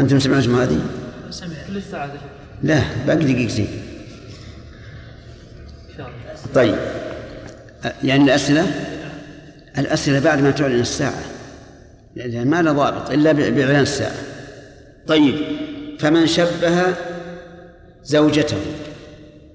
أنتم 0.00 0.18
سمعتم 0.18 0.60
هذه؟ 0.60 0.80
سمع 1.30 1.48
كل 1.68 1.76
الساعة 1.76 2.06
يا 2.06 2.12
شيخ 2.12 2.20
لا 2.62 2.82
باقي 3.06 3.24
دقيقتين. 3.24 3.68
طيب. 6.54 6.78
يعني 8.04 8.24
الأسئلة؟ 8.24 8.66
الأسئلة 9.78 10.20
بعد 10.20 10.40
ما 10.40 10.50
تعلن 10.50 10.80
الساعة. 10.80 11.22
لأن 12.16 12.50
ما 12.50 12.62
له 12.62 12.72
ضابط 12.72 13.10
إلا 13.10 13.32
بإعلان 13.32 13.80
الساعة. 13.80 14.14
طيب. 15.06 15.34
فمن 15.98 16.26
شبه 16.26 16.94
زوجته 18.08 18.56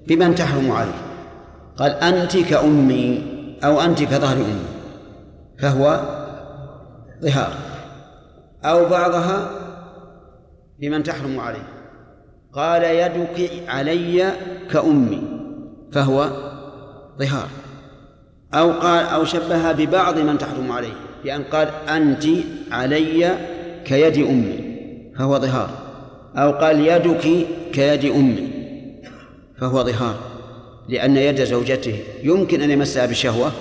بمن 0.06 0.34
تحرم 0.34 0.72
عليه 0.72 1.00
قال 1.76 1.92
أنت 1.92 2.36
كأمي 2.36 3.22
أو 3.64 3.80
أنت 3.80 4.02
كظهر 4.02 4.36
أمي. 4.36 4.66
فهو 5.58 6.00
ظهار. 7.22 7.52
أو 8.64 8.88
بعضها 8.88 9.50
بمن 10.80 11.02
تحرم 11.02 11.40
عليه 11.40 11.66
قال 12.52 12.82
يدك 12.82 13.50
علي 13.68 14.32
كأمي. 14.70 15.22
فهو 15.92 16.30
ظهار. 17.18 17.48
أو 18.54 18.70
قال 18.70 19.06
أو 19.06 19.24
شبهها 19.24 19.72
ببعض 19.72 20.18
من 20.18 20.38
تحرم 20.38 20.72
عليه 20.72 20.94
بأن 21.24 21.42
قال 21.42 21.68
أنت 21.88 22.24
علي 22.72 23.38
كيد 23.84 24.26
أمي. 24.26 24.58
فهو 25.18 25.38
ظهار. 25.38 25.83
أو 26.36 26.52
قال 26.52 26.86
يدك 26.86 27.46
كيد 27.72 28.04
أمي 28.04 28.48
فهو 29.60 29.84
ظهار 29.84 30.16
لأن 30.88 31.16
يد 31.16 31.44
زوجته 31.44 31.98
يمكن 32.22 32.62
أن 32.62 32.70
يمسها 32.70 33.06
بشهوة 33.06 33.52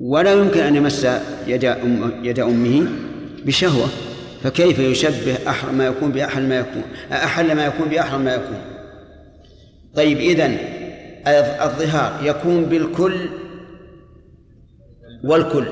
ولا 0.00 0.32
يمكن 0.32 0.60
أن 0.60 0.76
يمس 0.76 1.06
يد 1.46 1.64
أم 1.64 2.12
يد 2.24 2.40
أمه 2.40 2.88
بشهوة 3.44 3.86
فكيف 4.42 4.78
يشبه 4.78 5.48
أحرم 5.48 5.74
ما 5.74 5.86
يكون 5.86 6.12
بأحل 6.12 6.48
ما 6.48 6.58
يكون 6.58 6.82
أحل 7.12 7.54
ما 7.54 7.66
يكون 7.66 7.88
بأحرم 7.88 8.20
ما 8.20 8.34
يكون؟ 8.34 8.58
طيب 9.94 10.18
إذن 10.18 10.58
الظهار 11.62 12.20
يكون 12.22 12.64
بالكل 12.64 13.28
والكل 15.24 15.66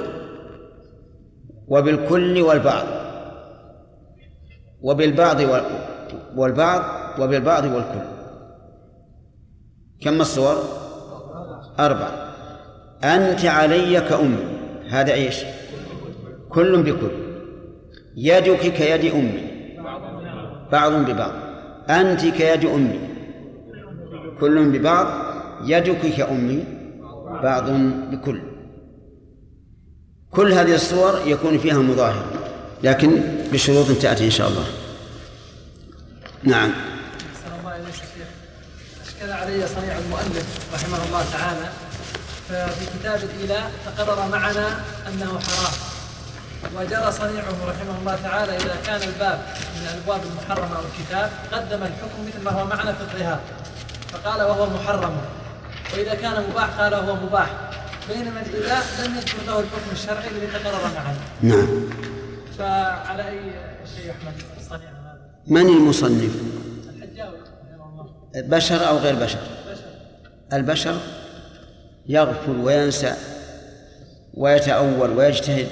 وبالكل 1.68 2.42
والبعض. 2.42 2.99
وبالبعض 4.82 5.36
والبعض 6.36 6.82
وبالبعض 7.20 7.64
والكل. 7.64 8.06
كم 10.00 10.20
الصور؟ 10.20 10.56
أربعة. 11.78 12.34
أنت 13.04 13.44
علي 13.44 14.00
كأمي. 14.00 14.46
هذا 14.88 15.12
إيش؟ 15.12 15.44
كل 16.48 16.82
بكل. 16.82 17.10
يدك 18.16 18.60
كيد 18.60 19.14
أمي. 19.14 19.50
بعض 20.72 20.92
ببعض. 20.92 21.32
أنت 21.90 22.20
كيد 22.20 22.64
أمي. 22.64 23.00
كل 24.40 24.78
ببعض. 24.78 25.06
يدك 25.64 26.00
كأمي. 26.16 26.64
بعض 27.42 27.70
بكل. 28.10 28.40
كل 30.30 30.52
هذه 30.52 30.74
الصور 30.74 31.12
يكون 31.26 31.58
فيها 31.58 31.78
مظاهر. 31.78 32.39
لكن 32.82 33.22
بشروط 33.52 33.90
تأتي 34.02 34.24
إن 34.24 34.30
شاء 34.30 34.48
الله. 34.48 34.66
نعم. 36.42 36.72
أشكل 39.06 39.32
علي 39.32 39.66
صنيع 39.68 39.98
المؤلف 39.98 40.46
رحمه 40.74 40.98
الله 41.06 41.24
تعالى 41.32 41.68
ففي 42.48 42.86
كتاب 42.98 43.20
الإيلاء 43.22 43.70
تقرر 43.86 44.28
معنا 44.28 44.84
أنه 45.08 45.40
حرام. 45.40 45.72
وجرى 46.76 47.12
صنيعه 47.12 47.56
رحمه 47.66 47.98
الله 48.00 48.18
تعالى 48.22 48.56
إذا 48.56 48.76
كان 48.86 49.02
الباب 49.02 49.46
من 49.76 49.88
الأبواب 49.88 50.20
المحرمة 50.30 50.76
أو 50.76 50.82
الكتاب 50.82 51.30
قدم 51.52 51.82
الحكم 51.82 52.26
مثل 52.26 52.44
ما 52.44 52.50
هو 52.50 52.64
معنا 52.64 52.92
في 52.92 53.00
الظهار 53.00 53.40
فقال 54.12 54.42
وهو 54.42 54.66
محرم. 54.70 55.16
وإذا 55.92 56.14
كان 56.14 56.44
مباح 56.50 56.68
قال 56.80 56.94
هو 56.94 57.16
مباح. 57.16 57.50
بينما 58.08 58.40
الإيلاء 58.40 58.86
لم 59.04 59.16
يذكر 59.16 59.38
له 59.46 59.60
الحكم 59.60 59.90
الشرعي 59.92 60.28
الذي 60.28 60.46
تقرر 60.46 60.82
معنا. 60.82 61.16
نعم. 61.42 61.68
فعلى 62.60 63.28
أي 63.28 63.40
شيء 63.96 64.12
صنيع 64.68 64.88
هذا؟ 64.88 65.18
من 65.46 65.66
المصنف؟ 65.66 66.42
الحجاوي 66.88 67.38
بشر 68.34 68.88
أو 68.88 68.96
غير 68.96 69.14
بشر؟ 69.14 69.38
البشر 70.52 70.96
يغفل 72.06 72.56
وينسى 72.56 73.14
ويتأول 74.34 75.10
ويجتهد 75.10 75.68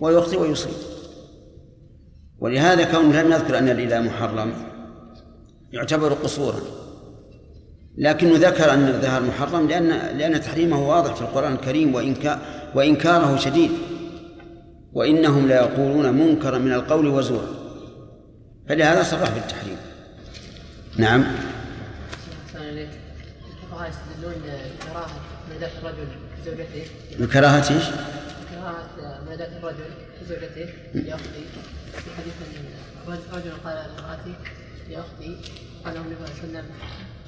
ويخطئ 0.00 0.40
ويصيب. 0.40 0.72
ولهذا 2.38 2.84
كون 2.84 3.12
لم 3.12 3.32
يذكر 3.32 3.58
أن 3.58 3.68
الإله 3.68 4.00
محرم 4.00 4.52
يعتبر 5.72 6.12
قصورا. 6.12 6.60
لكنه 7.98 8.48
ذكر 8.48 8.72
أن 8.72 8.88
الظهار 8.88 9.22
محرم 9.22 9.68
لأن 9.68 9.88
لأن 10.18 10.40
تحريمه 10.40 10.88
واضح 10.88 11.14
في 11.14 11.22
القرآن 11.22 11.52
الكريم 11.52 11.94
وإنكا 11.94 12.40
وإنكاره 12.74 13.36
شديد. 13.36 13.70
وإنهم 14.94 15.48
ليقولون 15.48 16.12
منكرا 16.14 16.58
من 16.58 16.72
القول 16.72 17.06
وزورا 17.06 17.48
فلهذا 18.68 19.02
صرح 19.02 19.30
بالتحريم 19.30 19.76
نعم 20.96 21.24
الفقهاء 22.54 23.90
يستدلون 23.90 24.34
بكراهة 24.80 25.10
ناداة 25.50 25.70
الرجل 25.78 26.06
لزوجته 26.42 26.86
بكراهة 27.18 27.74
إيش؟ 27.74 27.84
بكراهة 28.50 29.24
ناداة 29.28 29.58
الرجل 29.58 29.90
لزوجته 30.22 30.68
يا 30.94 31.14
أختي 31.14 31.44
في 31.92 32.10
حديث 32.16 32.34
رجل 33.08 33.52
قال 33.64 33.74
لامرأته 33.74 34.34
يا 34.90 35.00
أختي 35.00 35.36
قال 35.84 35.96
النبي 35.96 36.14
صلى 36.16 36.26
الله 36.26 36.38
عليه 36.42 36.48
وسلم 36.48 36.64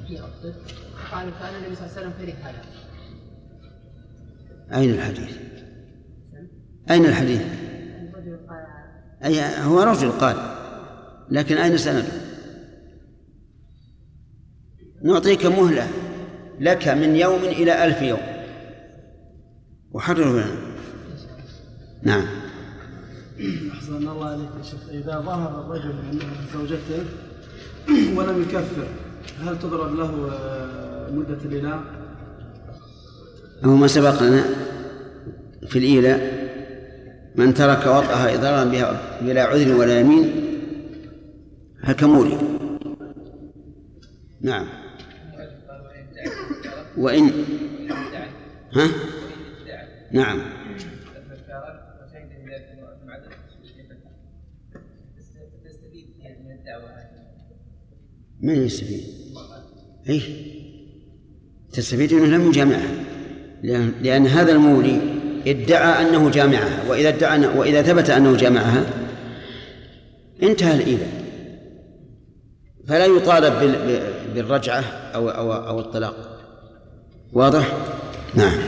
هي 0.09 0.21
أختك 0.21 0.55
قالوا 1.13 1.33
كان 1.41 1.55
النبي 1.55 1.77
صلى 1.77 1.87
الله 1.87 1.97
عليه 1.97 2.07
وسلم 2.07 2.13
كره 2.21 2.49
هذا 2.49 2.63
أين 4.81 4.91
الحديث؟ 4.91 5.56
أين 6.91 7.05
الحديث؟ 7.05 7.43
أي 9.25 9.41
هو 9.65 9.83
رجل 9.83 10.11
قال 10.11 10.37
لكن 11.31 11.57
أين 11.57 11.77
سنده؟ 11.77 12.27
نعطيك 15.03 15.47
مهلة 15.47 15.89
لك 16.61 16.89
من 16.89 17.17
يوم 17.17 17.43
إلى 17.45 17.85
ألف 17.85 18.03
يوم 18.03 18.21
وحرره 19.93 20.31
لنا 20.31 20.47
نعم 22.03 22.27
أحسن 23.73 23.97
الله 23.97 24.25
عليك 24.25 24.49
يا 24.59 24.63
شيخ 24.63 24.89
إذا 24.91 25.21
ظهر 25.21 25.61
الرجل 25.61 25.95
من 25.95 26.21
زوجته 26.55 27.05
ولم 28.17 28.43
يكفر 28.43 28.89
هل 29.41 29.59
تضرب 29.59 29.95
له 29.95 30.31
آه، 30.33 31.11
مدة 31.11 31.39
الإناء؟ 31.45 31.81
هو 33.65 33.77
ما 33.77 33.87
سبق 33.87 34.23
لنا 34.23 34.45
في 35.67 35.79
الإيلاء 35.79 36.46
من 37.37 37.55
ترك 37.55 37.79
وطأها 37.79 38.35
إضرارا 38.35 38.65
بها 38.65 39.21
بلا 39.21 39.45
عذر 39.45 39.77
ولا 39.77 40.01
يمين 40.01 40.33
هكمولي 41.83 42.39
نعم. 44.41 44.67
وإن 46.97 47.31
ها؟ 48.73 48.89
نعم. 50.13 50.41
من 58.41 58.55
يستفيد؟ 58.55 59.03
أي 60.09 60.23
تستفيد 61.73 62.13
أنه 62.13 62.27
لم 62.27 62.49
يجامعها 62.49 63.05
لأن, 63.63 63.93
لأن 64.03 64.27
هذا 64.27 64.53
المولي 64.53 65.01
ادعى 65.47 66.03
أنه 66.09 66.31
جامعها 66.31 66.83
وإذا 66.89 67.09
ادعى 67.09 67.47
وإذا 67.47 67.83
ثبت 67.83 68.11
أنه 68.11 68.37
جامعها 68.37 68.85
انتهى 70.43 70.75
الإيلاء 70.75 71.27
فلا 72.89 73.07
يطالب 73.07 73.61
بال- 73.61 74.03
بالرجعة 74.35 74.81
أو 75.15 75.29
أو 75.31 75.53
أو 75.53 75.81
الطلاق. 75.81 76.15
واضح؟ 77.33 77.73
نعم. 78.35 78.59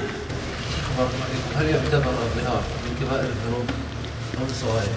هل 1.56 1.66
يعتبر 1.66 1.96
الظهار 2.10 2.62
من 2.84 3.06
كبائر 3.06 3.24
الذنوب؟ 3.24 3.64
أو 4.40 4.44
الصغائر؟ 4.46 4.88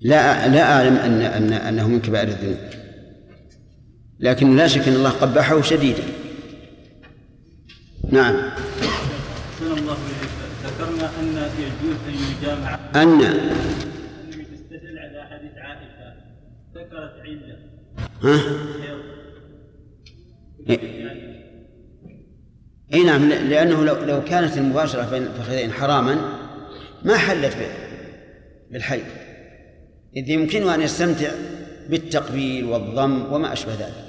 لا 0.00 0.48
لا 0.48 0.72
أعلم 0.72 0.96
أن 0.96 1.22
أن 1.22 1.52
أنه 1.52 1.88
من 1.88 2.00
كبائر 2.00 2.28
الذنوب. 2.28 2.58
لكن 4.20 4.56
لا 4.56 4.66
شك 4.68 4.88
أن 4.88 4.94
الله 4.94 5.10
قبحه 5.10 5.62
شديدا. 5.62 6.02
نعم 8.10 8.34
أحسن 8.36 9.78
الله 9.78 9.92
إليك 9.92 10.30
ذكرنا 10.64 11.10
أن 11.20 11.38
يجوز 11.58 11.96
أن 12.08 12.14
يجامع 12.14 12.74
أن 12.74 13.18
تستدل 14.52 14.98
على 14.98 15.28
حديث 15.30 15.52
عائشة 15.56 16.14
ذكرت 16.74 17.14
عدة 17.24 17.58
ها؟ 18.22 18.38
حيض 18.82 19.02
إيه. 20.70 21.02
اي 22.94 23.04
نعم 23.04 23.28
لأنه 23.28 23.84
لو 23.84 24.04
لو 24.04 24.24
كانت 24.24 24.58
المباشرة 24.58 25.10
بين 25.10 25.22
الفخذين 25.22 25.72
حراما 25.72 26.16
ما 27.04 27.16
حلت 27.16 27.56
بالحي 28.70 29.00
إذ 30.16 30.30
يمكنه 30.30 30.74
أن 30.74 30.80
يستمتع 30.80 31.30
بالتقبيل 31.88 32.64
والضم 32.64 33.32
وما 33.32 33.52
أشبه 33.52 33.74
ذلك. 33.74 34.04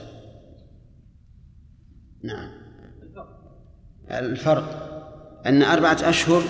نعم. 2.24 2.50
الفرق 4.12 4.90
أن 5.46 5.64
أربعة 5.64 5.98
أشهر 6.04 6.44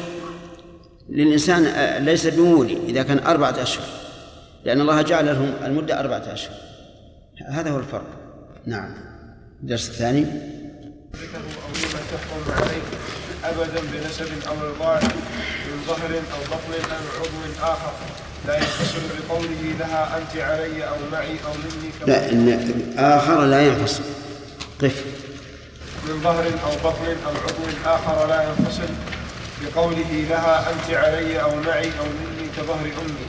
للإنسان 1.10 1.66
آه، 1.66 2.00
ليس 2.00 2.28
بمولي 2.28 2.78
إذا 2.88 3.04
كان 3.04 3.20
أربعة 3.20 3.62
أشهر 3.62 3.86
لأن 4.66 4.82
الله 4.82 5.02
جعل 5.02 5.26
لهم 5.26 5.54
المدة 5.66 6.00
أربعة 6.00 6.34
أشهر. 6.34 6.56
هذا 7.48 7.72
هو 7.72 7.80
الفرق. 7.80 8.06
نعم. 8.66 8.94
الدرس 9.64 9.90
الثاني. 9.90 10.26
أبدا 13.44 13.82
بنسب 13.94 14.48
أو 14.48 14.54
رضاع 14.54 15.00
من 15.68 15.84
ظهر 15.88 16.12
أو 16.34 16.42
بطن 16.52 16.92
أو 16.92 17.20
عضو 17.20 17.74
آخر. 17.74 17.94
لا 18.48 18.58
يتصل 18.58 19.00
بقوله 19.28 19.76
لها 19.80 20.18
أنت 20.18 20.42
علي 20.42 20.88
أو 20.88 20.96
معي 21.12 21.38
أو 21.46 21.54
مني 21.54 22.08
لا 22.08 22.32
إن 22.32 22.94
آخر 22.98 23.46
لا 23.46 23.68
ينفصل. 23.68 24.04
قف. 24.82 25.06
من 26.08 26.22
ظهر 26.24 26.46
أو 26.46 26.90
بطن 26.90 27.16
أو 27.26 27.32
عضو 27.32 27.64
آخر 27.86 28.28
لا 28.28 28.44
ينفصل. 28.44 28.94
بقوله 29.64 30.26
لها 30.30 30.72
أنت 30.72 30.98
علي 30.98 31.42
أو 31.42 31.56
معي 31.56 31.86
أو 32.00 32.06
مني 32.06 32.50
كظهر 32.58 32.86
أمي 32.86 33.26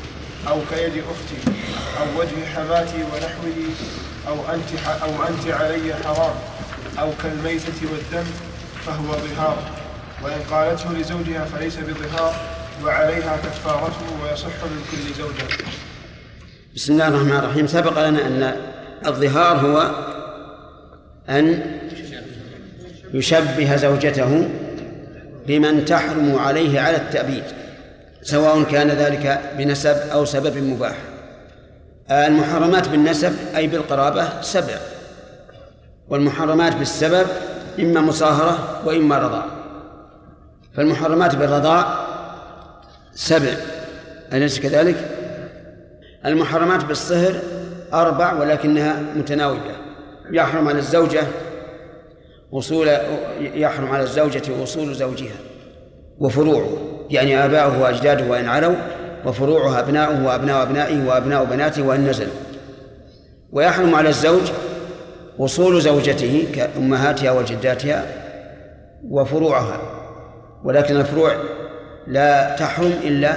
أو 0.48 0.60
كيد 0.70 0.92
أختي 0.92 1.58
أو 2.00 2.20
وجه 2.20 2.46
حماتي 2.54 2.96
ونحوه 2.96 3.58
أو 4.28 4.54
أنت 4.54 4.70
أو 5.02 5.24
أنت 5.28 5.46
علي 5.60 5.94
حرام 6.04 6.34
أو 6.98 7.10
كالميتة 7.22 7.80
والدم 7.92 8.30
فهو 8.86 9.12
ظهار. 9.12 9.58
وإن 10.22 10.40
قالته 10.50 10.92
لزوجها 10.92 11.44
فليس 11.44 11.76
بظهار 11.76 12.34
وعليها 12.84 13.36
كفارته 13.36 14.06
ويصح 14.22 14.46
من 14.46 14.84
كل 14.90 15.14
زوجة. 15.22 15.64
بسم 16.74 16.92
الله 16.92 17.08
الرحمن 17.08 17.36
الرحيم. 17.36 17.66
سبق 17.66 18.08
لنا 18.08 18.26
أن 18.26 18.56
الظهار 19.06 19.56
هو 19.56 19.90
أن 21.28 21.64
يشبه 23.14 23.76
زوجته 23.76 24.48
بمن 25.46 25.84
تحرم 25.84 26.38
عليه 26.38 26.80
على 26.80 26.96
التأبيد 26.96 27.44
سواء 28.22 28.62
كان 28.62 28.88
ذلك 28.88 29.40
بنسب 29.58 29.96
أو 30.12 30.24
سبب 30.24 30.56
مباح. 30.56 30.96
المحرمات 32.10 32.88
بالنسب 32.88 33.32
أي 33.56 33.66
بالقرابة 33.66 34.42
سبع. 34.42 34.74
والمحرمات 36.08 36.76
بالسبب 36.76 37.26
إما 37.80 38.00
مصاهرة 38.00 38.82
وإما 38.84 39.18
رضاع 39.18 39.44
فالمحرمات 40.76 41.34
بالرضاع 41.34 42.06
سبع. 43.14 43.52
أليس 44.32 44.60
كذلك؟ 44.60 44.96
المحرمات 46.26 46.84
بالصهر 46.84 47.34
أربع 47.92 48.32
ولكنها 48.32 48.96
متناوبة. 49.16 49.76
يحرم 50.30 50.68
على 50.68 50.78
الزوجة 50.78 51.22
وصول 52.54 52.88
يحرم 53.40 53.92
على 53.92 54.02
الزوجة 54.02 54.42
وصول 54.62 54.94
زوجها 54.94 55.36
وفروعه 56.18 56.68
يعني 57.10 57.44
آباؤه 57.44 57.82
وأجداده 57.82 58.30
وإن 58.30 58.48
علوا 58.48 58.74
وفروعها 59.26 59.80
أبناؤه 59.80 60.26
وأبناء 60.26 60.62
أبنائه 60.62 61.06
وأبناء 61.06 61.44
بناته 61.44 61.82
وإن 61.82 62.06
نزلوا. 62.06 62.32
ويحرم 63.52 63.94
على 63.94 64.08
الزوج 64.08 64.42
وصول 65.38 65.80
زوجته 65.80 66.46
كأمهاتها 66.54 67.32
وجداتها 67.32 68.06
وفروعها 69.10 69.80
ولكن 70.64 70.96
الفروع 70.96 71.32
لا 72.06 72.56
تحرم 72.56 72.92
إلا 73.04 73.34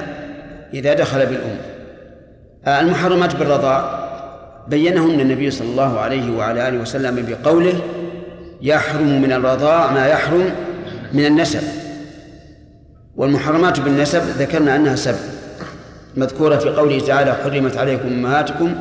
إذا 0.73 0.93
دخل 0.93 1.25
بالأم. 1.25 1.57
المحرمات 2.67 3.35
بالرضاع 3.35 4.07
بينهن 4.67 5.19
النبي 5.19 5.51
صلى 5.51 5.67
الله 5.67 5.99
عليه 5.99 6.37
وعلى 6.37 6.67
آله 6.67 6.77
وسلم 6.77 7.25
بقوله 7.29 7.73
يحرم 8.61 9.21
من 9.21 9.31
الرضاع 9.31 9.91
ما 9.91 10.07
يحرم 10.07 10.55
من 11.13 11.25
النسب. 11.25 11.61
والمحرمات 13.15 13.79
بالنسب 13.79 14.21
ذكرنا 14.21 14.75
أنها 14.75 14.95
سبع 14.95 15.17
مذكورة 16.15 16.57
في 16.57 16.69
قوله 16.69 16.99
تعالى 16.99 17.33
حرمت 17.33 17.77
عليكم 17.77 18.07
أمهاتكم 18.07 18.75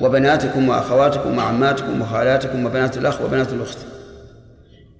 وبناتكم 0.00 0.68
وأخواتكم 0.68 1.38
وعماتكم 1.38 2.02
وخالاتكم 2.02 2.66
وبنات 2.66 2.96
الأخ 2.96 3.20
وبنات 3.20 3.52
الأخت. 3.52 3.78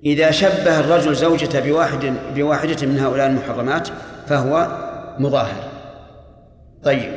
إذا 0.04 0.30
شبه 0.30 0.80
الرجل 0.80 1.14
زوجته 1.14 1.60
بواحد 1.60 2.14
بواحدة 2.34 2.86
من 2.86 2.98
هؤلاء 2.98 3.26
المحرمات 3.26 3.88
فهو 4.26 4.68
مظاهر. 5.18 5.64
طيب. 6.84 7.12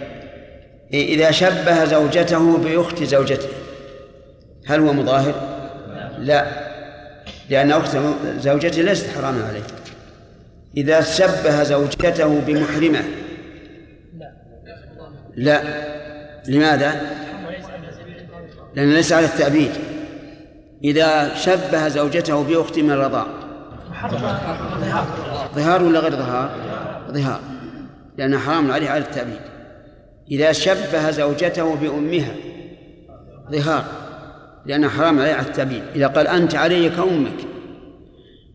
إذا 0.93 1.31
شبه 1.31 1.85
زوجته 1.85 2.57
بأخت 2.57 3.03
زوجته 3.03 3.49
هل 4.67 4.79
هو 4.79 4.93
مظاهر؟ 4.93 5.33
لا. 6.17 6.66
لأن 7.49 7.71
أخت 7.71 7.97
زوجته 8.39 8.81
ليست 8.81 9.07
حراما 9.17 9.47
عليه. 9.47 9.63
إذا 10.77 11.01
شبه 11.01 11.63
زوجته 11.63 12.41
بمحرمة. 12.47 13.03
لا. 15.35 15.61
لماذا؟ 16.47 17.01
لأن 18.75 18.93
ليس 18.93 19.13
على 19.13 19.25
التأبيد. 19.25 19.71
إذا 20.83 21.35
شبه 21.35 21.87
زوجته 21.87 22.43
بأخت 22.43 22.79
من 22.79 22.91
الرضاع 22.91 23.27
ظهار 25.55 25.83
ولا 25.83 25.99
غير 25.99 26.11
ظهار؟ 26.11 26.51
ظهار. 27.11 27.39
لأنها 28.17 28.39
حرام 28.39 28.71
عليه 28.71 28.89
على 28.89 29.03
التأبيد. 29.03 29.39
إذا 30.31 30.51
شبه 30.51 31.11
زوجته 31.11 31.75
بأمها. 31.75 32.35
ظهار. 33.51 33.85
لأنها 34.67 34.89
حرام 34.89 35.19
عليه 35.19 35.33
على 35.33 35.47
التأبيد 35.47 35.83
إذا 35.95 36.07
قال 36.07 36.27
أنت 36.27 36.55
علي 36.55 36.89
كأمك 36.89 37.47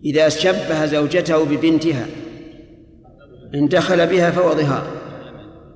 إذا 0.05 0.29
شبه 0.29 0.87
زوجته 0.87 1.45
ببنتها. 1.45 2.07
إن 3.55 3.69
دخل 3.69 4.07
بها 4.07 4.31
فهو 4.31 4.55
ظهار. 4.55 4.87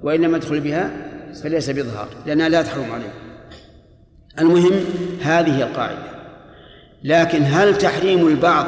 وإن 0.02 0.20
لم 0.20 0.34
يدخل 0.34 0.60
بها 0.60 0.90
فليس 1.42 1.70
بظهار. 1.70 2.08
لأنها 2.26 2.48
لا 2.48 2.62
تحرم 2.62 2.92
عليه. 2.92 3.12
المهم 4.38 4.72
هذه 5.22 5.62
القاعدة. 5.62 6.16
لكن 7.04 7.42
هل 7.42 7.78
تحريم 7.78 8.28
البعض 8.28 8.66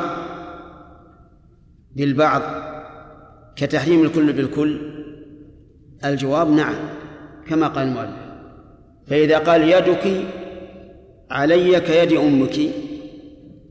بالبعض 1.96 2.42
كتحريم 3.56 4.02
الكل 4.02 4.32
بالكل؟ 4.32 4.80
الجواب 6.04 6.50
نعم 6.50 6.74
كما 7.48 7.68
قال 7.68 7.88
المؤلف. 7.88 8.28
فإذا 9.06 9.38
قال 9.38 9.68
يدك 9.68 10.24
علي 11.30 11.80
كيد 11.80 12.12
أمك 12.12 12.60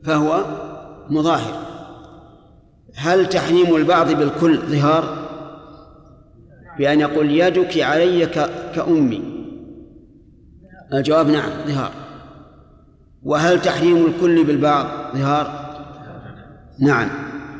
فهو 0.04 0.44
مظاهر. 1.10 1.68
هل 2.96 3.28
تحريم 3.28 3.76
البعض 3.76 4.12
بالكل 4.12 4.58
ظهار؟ 4.58 5.28
بأن 6.78 7.00
يقول 7.00 7.30
يدك 7.30 7.78
علي 7.78 8.26
كأمي. 8.74 9.22
الجواب 10.92 11.28
نعم 11.28 11.50
ظهار. 11.66 11.92
وهل 13.22 13.62
تحريم 13.62 14.06
الكل 14.06 14.44
بالبعض 14.44 14.86
ظهار؟ 15.16 15.68
نعم. 16.80 17.08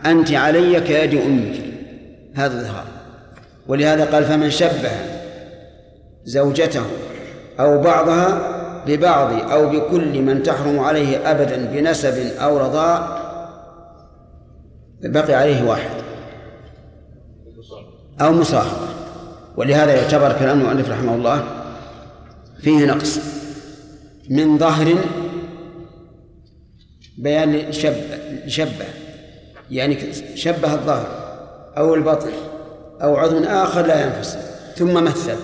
أنت 0.07 0.33
علي 0.33 0.81
كيد 0.81 1.15
أمك. 1.15 1.61
هذا 2.35 2.63
ظهار. 2.63 2.85
ولهذا 3.69 4.05
قال 4.05 4.25
فمن 4.25 4.51
شبه 4.51 4.91
زوجته 6.25 6.85
أو 7.61 7.83
بعضها 7.83 8.58
ببعض 8.87 9.51
أو 9.51 9.69
بكل 9.69 10.23
من 10.23 10.43
تحرم 10.43 10.79
عليه 10.79 11.31
أبدا 11.31 11.65
بنسب 11.65 12.37
أو 12.39 12.59
رضاع 12.59 13.19
بقي 15.03 15.35
عليه 15.35 15.69
واحد. 15.69 15.91
أو 18.21 18.33
مصاهرة 18.33 18.89
ولهذا 19.57 19.97
يعتبر 19.97 20.33
كلام 20.33 20.61
المؤلف 20.61 20.91
رحمه 20.91 21.15
الله 21.15 21.45
فيه 22.63 22.87
نقص. 22.87 23.19
من 24.31 24.59
ظهر 24.59 24.95
بيان 27.19 27.73
شب 27.73 27.95
شبة. 28.47 28.87
يعني 29.71 30.13
شبه 30.35 30.75
الظهر 30.75 31.07
أو 31.77 31.95
البطن 31.95 32.31
أو 33.03 33.17
عضو 33.17 33.45
آخر 33.45 33.87
لا 33.87 34.07
ينفصل. 34.07 34.39
ثم 34.77 35.05
مثل. 35.05 35.37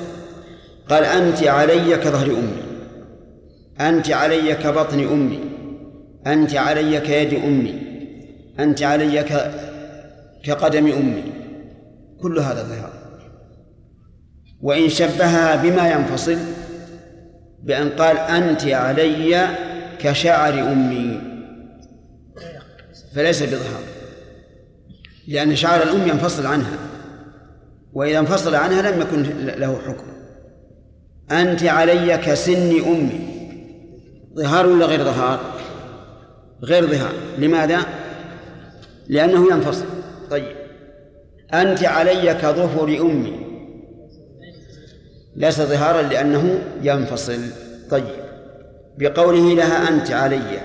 قال 0.90 1.04
أنت 1.04 1.42
علي 1.42 1.96
كظهر 1.96 2.26
أمي. 2.26 2.73
أنت 3.80 4.10
علي 4.10 4.54
كبطن 4.54 5.00
أمي. 5.00 5.40
أنت 6.26 6.54
علي 6.54 7.00
كيد 7.00 7.34
أمي. 7.44 7.82
أنت 8.58 8.82
علي 8.82 9.22
ك... 9.22 9.50
كقدم 10.44 10.86
أمي. 10.86 11.24
كل 12.22 12.38
هذا 12.38 12.62
ظهار 12.62 12.92
وإن 14.60 14.88
شبهها 14.88 15.56
بما 15.56 15.90
ينفصل 15.90 16.38
بأن 17.62 17.88
قال 17.88 18.18
أنت 18.18 18.66
علي 18.66 19.48
كشعر 19.98 20.72
أمي. 20.72 21.20
فليس 23.14 23.42
بظهار 23.42 23.82
لأن 25.28 25.56
شعر 25.56 25.82
الأم 25.82 26.08
ينفصل 26.08 26.46
عنها. 26.46 26.78
وإذا 27.92 28.18
انفصل 28.18 28.54
عنها 28.54 28.82
لم 28.82 29.00
يكن 29.00 29.22
له 29.46 29.78
حكم. 29.86 30.06
أنت 31.30 31.64
علي 31.64 32.18
كسن 32.18 32.80
أمي. 32.84 33.33
ظهار 34.36 34.66
ولا 34.66 34.86
غير 34.86 35.04
ظهار؟ 35.04 35.40
غير 36.62 36.86
ظهار. 36.86 37.12
لماذا؟ 37.38 37.80
لأنه 39.08 39.52
ينفصل. 39.52 39.84
طيب. 40.30 40.56
أنت 41.54 41.84
علي 41.84 42.34
كظهر 42.34 43.00
أمي. 43.00 43.40
ليس 45.36 45.60
ظهارا 45.60 46.02
لأنه 46.02 46.58
ينفصل. 46.82 47.40
طيب. 47.90 48.24
بقوله 48.98 49.54
لها 49.54 49.88
أنت 49.88 50.10
علي 50.10 50.60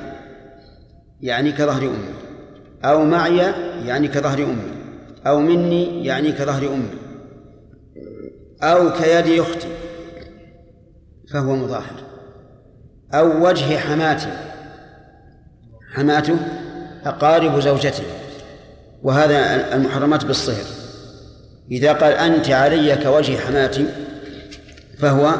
يعني 1.22 1.52
كظهر 1.52 1.82
أمي. 1.82 2.14
أو 2.86 3.04
معي 3.04 3.38
يعني 3.86 4.08
كظهر 4.08 4.44
أمي. 4.44 4.72
أو 5.28 5.40
مني 5.40 6.06
يعني 6.06 6.32
كظهر 6.32 6.68
أمي. 6.68 6.90
أو 8.64 8.94
كيد 8.94 9.40
أختي 9.40 9.68
فهو 11.34 11.56
مظاهر. 11.56 12.09
أو 13.14 13.48
وجه 13.48 13.77
حماتي 13.77 14.34
حماته 15.94 16.36
أقارب 17.06 17.60
زوجته. 17.60 18.03
وهذا 19.03 19.76
المحرمات 19.76 20.26
بالصهر. 20.26 20.65
إذا 21.72 21.94
قال 21.94 22.14
أنت 22.14 22.49
علي 22.49 22.95
كوجه 22.95 23.38
حماتي 23.38 23.86
فهو 24.99 25.36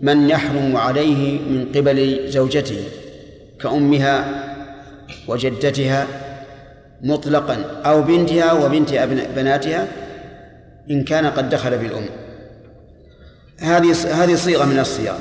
من 0.00 0.30
يحرم 0.30 0.76
عليه 0.76 1.38
من 1.40 1.72
قبل 1.74 2.30
زوجته 2.30 2.84
كأمها 3.60 4.24
وجدتها 5.28 6.06
مطلقا 7.02 7.56
أو 7.84 8.02
بنتها 8.02 8.52
وبنت 8.52 8.94
بناتها 9.36 9.88
إن 10.90 11.04
كان 11.04 11.26
قد 11.26 11.50
دخل 11.50 11.78
بالأم. 11.78 12.06
هذه 13.58 13.94
هذه 14.22 14.34
صيغة 14.34 14.64
من 14.64 14.78
الصيغ 14.78 15.14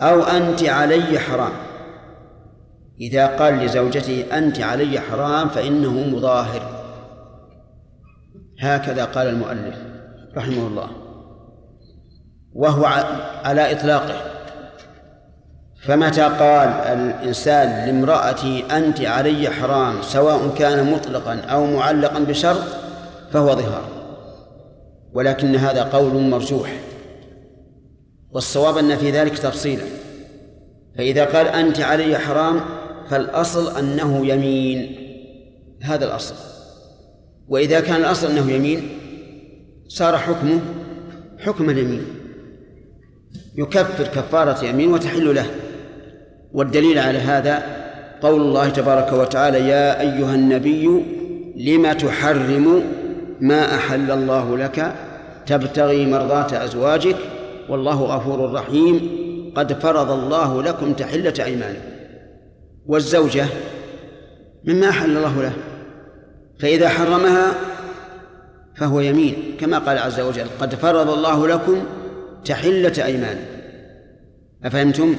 أو 0.00 0.22
أنت 0.22 0.64
علي 0.64 1.18
حرام. 1.18 1.52
إذا 3.00 3.26
قال 3.26 3.54
لزوجته 3.54 4.24
أنت 4.32 4.60
علي 4.60 5.00
حرام 5.00 5.48
فإنه 5.48 5.92
مظاهر. 5.92 6.62
هكذا 8.60 9.04
قال 9.04 9.26
المؤلف 9.26 9.76
رحمه 10.36 10.66
الله. 10.66 10.88
وهو 12.54 12.84
على 13.44 13.72
إطلاقه. 13.72 14.20
فمتى 15.86 16.22
قال 16.22 16.68
الإنسان 16.68 17.86
لامرأتي 17.86 18.64
أنت 18.70 19.00
علي 19.00 19.50
حرام 19.50 20.02
سواء 20.02 20.54
كان 20.58 20.92
مطلقا 20.92 21.40
أو 21.40 21.66
معلقا 21.66 22.18
بشرط 22.18 22.64
فهو 23.32 23.54
ظهار. 23.54 23.84
ولكن 25.12 25.56
هذا 25.56 25.82
قول 25.82 26.14
مرجوح. 26.14 26.70
والصواب 28.32 28.78
أن 28.78 28.96
في 28.96 29.10
ذلك 29.10 29.38
تفصيلا. 29.38 29.84
فإذا 30.98 31.24
قال 31.24 31.46
أنت 31.46 31.80
علي 31.80 32.18
حرام 32.18 32.60
فالأصل 33.10 33.78
أنه 33.78 34.26
يمين. 34.26 34.96
هذا 35.82 36.04
الأصل. 36.04 36.34
وإذا 37.48 37.80
كان 37.80 37.96
الأصل 37.96 38.30
أنه 38.30 38.52
يمين 38.52 38.88
صار 39.88 40.18
حكمه 40.18 40.60
حكم 41.38 41.70
اليمين. 41.70 42.04
يكفر 43.56 44.04
كفارة 44.04 44.64
يمين 44.64 44.92
وتحل 44.92 45.34
له. 45.34 45.46
والدليل 46.52 46.98
على 46.98 47.18
هذا 47.18 47.62
قول 48.22 48.40
الله 48.40 48.68
تبارك 48.68 49.12
وتعالى 49.12 49.58
يا 49.58 50.00
أيها 50.00 50.34
النبي 50.34 51.04
لم 51.56 51.92
تحرم 51.92 52.82
ما 53.40 53.74
أحل 53.74 54.10
الله 54.10 54.56
لك؟ 54.56 54.94
تبتغي 55.46 56.06
مرضات 56.06 56.52
أزواجك 56.52 57.16
والله 57.68 58.02
غفور 58.02 58.52
رحيم. 58.52 59.18
قد 59.56 59.72
فرض 59.72 60.10
الله 60.10 60.62
لكم 60.62 60.92
تحلة 60.92 61.34
أيمانكم. 61.44 61.80
والزوجة 62.86 63.46
مما 64.64 64.88
أحل 64.88 65.16
الله 65.16 65.42
له. 65.42 65.52
فإذا 66.60 66.88
حرمها 66.88 67.52
فهو 68.76 69.00
يمين 69.00 69.34
كما 69.60 69.78
قال 69.78 69.98
عز 69.98 70.20
وجل 70.20 70.46
قد 70.60 70.74
فرض 70.74 71.10
الله 71.10 71.48
لكم 71.48 71.82
تحلة 72.44 73.04
أيمانكم. 73.04 73.44
أفهمتم؟ 74.64 75.14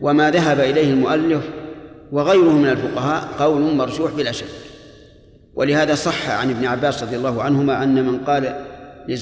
وما 0.00 0.30
ذهب 0.30 0.60
إليه 0.60 0.90
المؤلف 0.90 1.42
وغيره 2.12 2.52
من 2.52 2.68
الفقهاء 2.68 3.28
قول 3.38 3.74
مرجوح 3.74 4.12
بلا 4.12 4.32
شك. 4.32 4.46
ولهذا 5.54 5.94
صح 5.94 6.30
عن 6.30 6.50
ابن 6.50 6.64
عباس 6.64 7.02
رضي 7.02 7.16
الله 7.16 7.42
عنهما 7.42 7.82
أن 7.82 8.06
من 8.06 8.18
قال 8.18 8.46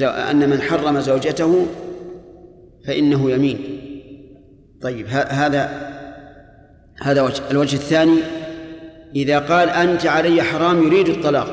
أن 0.03 0.51
من 0.51 0.63
حرم 0.63 1.01
زوجته 1.01 1.67
فإنه 2.87 3.31
يمين. 3.31 3.81
طيب 4.83 5.07
هذا 5.09 5.91
هذا 7.03 7.23
وجه 7.23 7.43
الوجه 7.51 7.77
الثاني 7.77 8.19
إذا 9.17 9.39
قال 9.39 9.69
أنت 9.69 10.07
علي 10.07 10.43
حرام 10.43 10.83
يريد 10.83 11.09
الطلاق 11.09 11.49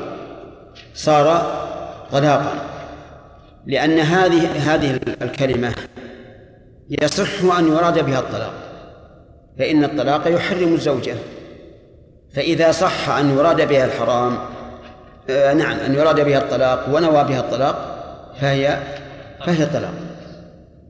صار 0.94 1.26
طلاقا. 2.12 2.52
لأن 3.66 3.98
هذه 3.98 4.74
هذه 4.74 5.00
الكلمة 5.22 5.74
يصح 7.02 7.56
أن 7.58 7.68
يراد 7.68 8.04
بها 8.06 8.18
الطلاق. 8.18 8.52
فإن 9.58 9.84
الطلاق 9.84 10.28
يحرم 10.28 10.74
الزوجة. 10.74 11.14
فإذا 12.34 12.72
صح 12.72 13.08
أن 13.08 13.38
يراد 13.38 13.68
بها 13.68 13.84
الحرام 13.84 14.38
آه 15.30 15.52
نعم 15.52 15.78
أن 15.78 15.94
يراد 15.94 16.20
بها 16.20 16.38
الطلاق 16.38 16.88
ونوى 16.92 17.24
بها 17.24 17.40
الطلاق 17.40 18.04
فهي 18.40 18.78
فهي 19.46 19.66
طلاق. 19.66 19.92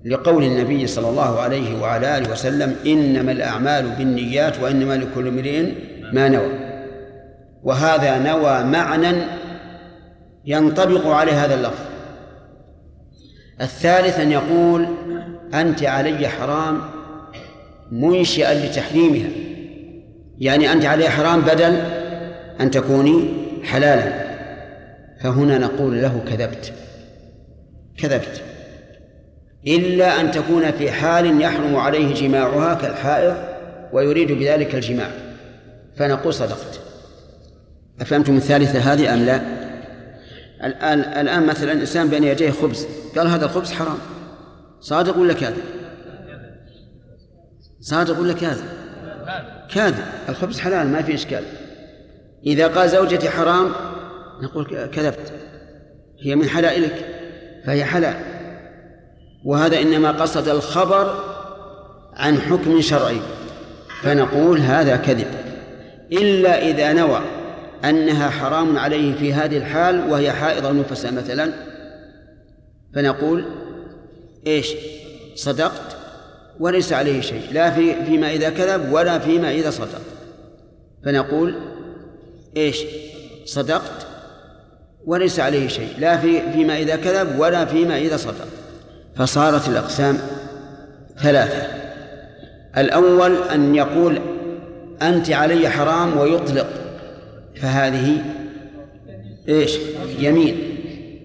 لقول 0.05 0.45
النبي 0.45 0.87
صلى 0.87 1.09
الله 1.09 1.41
عليه 1.41 1.81
وعلى 1.81 2.19
آله 2.19 2.33
وسلم 2.33 2.77
إنما 2.87 3.33
الأعمال 3.33 3.89
بالنيات 3.89 4.61
وإنما 4.61 4.95
لكل 4.97 5.29
امرئ 5.29 5.73
ما 6.12 6.29
نوى. 6.29 6.51
وهذا 7.62 8.19
نوى 8.19 8.65
معنى 8.65 9.16
ينطبق 10.45 11.07
عليه 11.07 11.45
هذا 11.45 11.55
اللفظ. 11.55 11.85
الثالث 13.61 14.20
أن 14.20 14.33
يقول 14.33 14.87
أنت 15.55 15.83
علي 15.83 16.29
حرام 16.29 16.81
منشئا 17.93 18.55
لتحريمها. 18.55 19.29
يعني 20.39 20.73
أنت 20.73 20.85
علي 20.85 21.09
حرام 21.09 21.41
بدل 21.41 21.83
أن 22.61 22.70
تكوني 22.70 23.29
حلالا. 23.65 24.29
فهنا 25.20 25.59
نقول 25.59 26.03
له 26.03 26.20
كذبت. 26.29 26.73
كذبت. 27.97 28.43
إلا 29.69 30.20
أن 30.20 30.31
تكون 30.31 30.70
في 30.70 30.90
حال 30.90 31.40
يحرم 31.40 31.77
عليه 31.77 32.15
جماعها 32.15 32.74
كالحائض 32.74 33.36
ويريد 33.93 34.32
بذلك 34.32 34.74
الجماع. 34.74 35.11
فنقول 35.97 36.35
صدقت. 36.35 36.81
أفهمتم 38.01 38.36
الثالثة 38.36 38.78
هذه 38.78 39.15
أم 39.15 39.27
لا؟ 39.27 39.40
الآن 40.65 41.01
الآن 41.01 41.47
مثلا 41.47 41.73
إنسان 41.73 42.09
بين 42.09 42.24
يديه 42.24 42.51
خبز 42.51 42.86
قال 43.16 43.27
هذا 43.27 43.45
الخبز 43.45 43.73
حرام. 43.73 43.99
صادق 44.81 45.19
ولا 45.19 45.35
كاذب؟ 45.35 45.62
صادق 47.81 48.20
ولا 48.20 48.32
كاذب؟ 48.32 48.65
كاذب. 49.74 50.05
الخبز 50.28 50.61
حلال 50.61 50.86
ما 50.86 51.03
في 51.03 51.15
إشكال. 51.15 51.45
إذا 52.47 52.66
قال 52.66 52.89
زوجتي 52.89 53.31
حرام 53.31 53.73
نقول 54.43 54.86
كذبت. 54.86 55.32
هي 56.23 56.36
من 56.36 56.49
حلائلك 56.49 56.95
فهي 57.66 57.85
حلال. 57.85 58.38
وهذا 59.44 59.81
إنما 59.81 60.10
قصد 60.10 60.48
الخبر 60.48 61.24
عن 62.16 62.40
حكم 62.40 62.81
شرعي. 62.81 63.20
فنقول 64.02 64.59
هذا 64.59 64.97
كذب. 64.97 65.27
إلا 66.12 66.69
إذا 66.69 66.93
نوى 66.93 67.20
أنها 67.85 68.31
حرام 68.31 68.78
عليه 68.78 69.15
في 69.15 69.32
هذه 69.32 69.56
الحال 69.56 70.10
وهي 70.10 70.32
حائض 70.32 70.66
أو 70.66 70.73
نفساء 70.73 71.12
مثلا 71.12 71.52
فنقول 72.94 73.44
إيش؟ 74.47 74.74
صدقت 75.35 75.97
وليس 76.60 76.93
عليه 76.93 77.20
شيء. 77.20 77.43
لا 77.52 77.70
في 77.70 78.05
فيما 78.05 78.31
إذا 78.31 78.51
كذب 78.51 78.93
ولا 78.93 79.19
فيما 79.19 79.51
إذا 79.51 79.70
صدق. 79.70 80.01
فنقول 81.05 81.55
إيش؟ 82.56 82.82
صدقت 83.44 84.06
وليس 85.06 85.40
عليه 85.40 85.69
شيء. 85.69 85.89
لا 85.98 86.16
في 86.16 86.52
فيما 86.52 86.78
إذا 86.78 86.97
كذب 86.97 87.39
ولا 87.39 87.65
فيما 87.65 87.98
إذا 87.98 88.16
صدق. 88.16 88.48
فصارت 89.19 89.69
الأقسام 89.69 90.19
ثلاثة. 91.19 91.62
الأول 92.77 93.36
أن 93.55 93.74
يقول 93.74 94.20
أنت 95.03 95.31
علي 95.31 95.69
حرام 95.69 96.19
ويطلق. 96.19 96.69
فهذه 97.57 98.24
إيش؟ 99.49 99.78
يمين. 100.19 100.57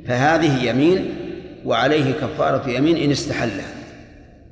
فهذه 0.07 0.63
يمين 0.63 1.15
وعليه 1.65 2.13
كفارة 2.13 2.69
يمين 2.69 2.97
إن 2.97 3.11
استحلها 3.11 3.73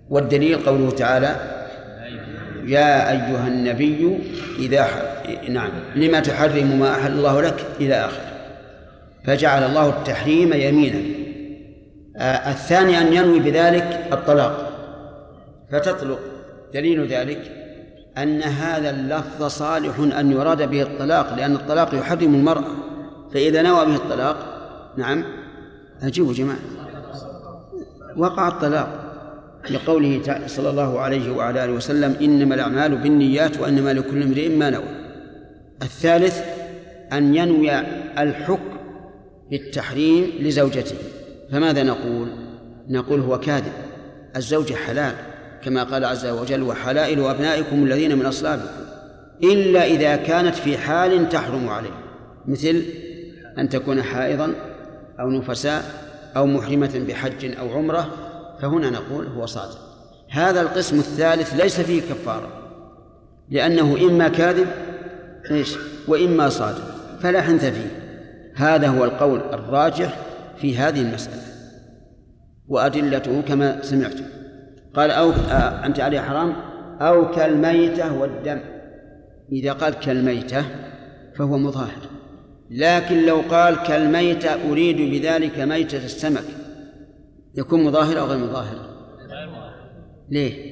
والدليل 0.10 0.58
قوله 0.58 0.92
تعالى 0.92 1.36
يا 2.66 3.12
أيها 3.12 3.48
النبي 3.48 4.18
إذا 4.60 4.88
نعم. 5.50 5.72
لما 5.96 6.20
تحرم 6.20 6.80
ما 6.80 6.92
أحل 6.92 7.12
الله 7.12 7.42
لك 7.42 7.66
إلى 7.80 7.96
آخره 7.96 8.32
فجعل 9.26 9.64
الله 9.64 9.90
التحريم 9.90 10.54
يمينا. 10.54 11.21
الثاني 12.20 13.02
أن 13.02 13.14
ينوي 13.14 13.40
بذلك 13.40 14.08
الطلاق. 14.12 14.72
فتطلق. 15.72 16.20
دليل 16.74 17.08
ذلك 17.08 17.52
أن 18.18 18.42
هذا 18.44 18.90
اللفظ 18.90 19.44
صالح 19.44 20.00
أن 20.00 20.32
يراد 20.32 20.70
به 20.70 20.82
الطلاق 20.82 21.36
لأن 21.36 21.56
الطلاق 21.56 21.96
يحرم 21.96 22.36
المرأة 22.36 22.64
فإذا 23.34 23.62
نوى 23.62 23.86
به 23.86 23.96
الطلاق 23.96 24.38
نعم 24.98 25.24
أجيبوا 26.04 26.34
جماعة. 26.34 26.60
وقع 28.18 28.48
الطلاق 28.48 28.88
لقوله 29.70 30.22
صلى 30.48 30.70
الله 30.70 31.00
عليه 31.00 31.32
وعلى 31.32 31.64
آله 31.64 31.74
وسلم 31.74 32.16
إنما 32.22 32.56
الأعمال 32.56 32.96
بالنيات 32.96 33.60
وإنما 33.60 33.94
لكل 33.94 34.24
امرئ 34.24 34.50
ما 34.50 34.70
نوى. 34.70 34.84
الثالث 35.82 36.44
أن 37.14 37.36
ينوي 37.36 37.80
الحكم 38.18 38.78
بالتحريم 39.52 40.32
لزوجته. 40.40 40.96
فماذا 41.52 41.84
نقول؟ 41.84 42.28
نقول 42.90 43.20
هو 43.20 43.40
كاذب. 43.40 43.72
الزوجة 44.36 44.74
حلال 44.74 45.14
كما 45.64 45.84
قال 45.84 46.06
عز 46.06 46.26
وجل 46.26 46.64
وحلائل 46.64 47.26
أبنائكم 47.26 47.84
الذين 47.84 48.18
من 48.18 48.26
أصلابكم 48.26 48.68
إلا 49.44 49.86
إذا 49.86 50.16
كانت 50.16 50.56
في 50.56 50.78
حال 50.78 51.30
تحرم 51.30 51.70
عليه. 51.70 52.04
مثل 52.48 52.84
أن 53.58 53.70
تكون 53.70 54.04
حائضا 54.04 54.54
أو 55.20 55.30
نفساء 55.30 55.84
أو 56.36 56.46
محرمة 56.46 57.06
بحج 57.08 57.58
أو 57.60 57.70
عمرة 57.70 58.10
فهنا 58.62 58.90
نقول 58.90 59.28
هو 59.28 59.46
صادق. 59.46 59.78
هذا 60.30 60.62
القسم 60.62 61.00
الثالث 61.00 61.54
ليس 61.54 61.82
فيه 61.82 62.02
كفارة 62.02 62.50
لأنه 63.50 63.98
إما 64.02 64.28
كاذب 64.28 64.68
إيش؟ 65.52 65.78
وإما 66.08 66.50
صادق 66.50 66.84
فلا 67.22 67.42
حنث 67.42 67.66
فيه. 67.66 68.02
هذا 68.56 68.88
هو 68.88 69.06
القول 69.06 69.42
الراجح 69.54 70.31
في 70.62 70.78
هذه 70.78 71.02
المسألة. 71.02 71.42
وأدلته 72.68 73.42
كما 73.42 73.82
سمعتم 73.82 74.26
قال 74.94 75.12
أو 75.12 75.32
آه 75.32 75.86
أنت 75.86 76.00
عليه 76.00 76.20
حرام؟ 76.20 76.56
أو 77.02 77.32
كالميتة 77.32 78.14
والدم. 78.14 78.60
إذا 79.52 79.74
قال 79.74 79.94
كالميتة 79.94 80.66
فهو 81.36 81.58
مظاهر. 81.58 82.10
لكن 82.70 83.26
لو 83.26 83.42
قال 83.50 83.76
كالميتة 83.76 84.72
أريد 84.72 84.98
بذلك 84.98 85.60
ميتة 85.60 86.06
السمك 86.06 86.44
يكون 87.56 87.84
مظاهر 87.84 88.20
أو 88.20 88.26
غير 88.26 88.38
مظاهر؟ 88.38 88.76
ليه؟ 90.30 90.72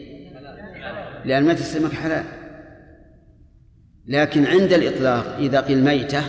لأن 1.25 1.43
ميتة 1.43 1.59
السمك 1.59 1.91
حلال. 1.91 2.23
لكن 4.07 4.45
عند 4.45 4.73
الإطلاق 4.73 5.35
إذا 5.37 5.61
قيل 5.61 5.83
ميتة 5.83 6.21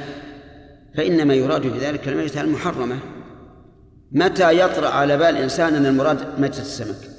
فإنما 0.96 1.34
يراد 1.34 1.66
بذلك 1.66 2.08
الميتة 2.08 2.40
المحرمة. 2.40 2.96
متى 4.12 4.60
يطرأ 4.60 4.88
على 4.88 5.16
بال 5.16 5.26
الإنسان 5.26 5.74
أن 5.74 5.86
المراد 5.86 6.40
ميتة 6.40 6.60
السمك؟ 6.60 7.10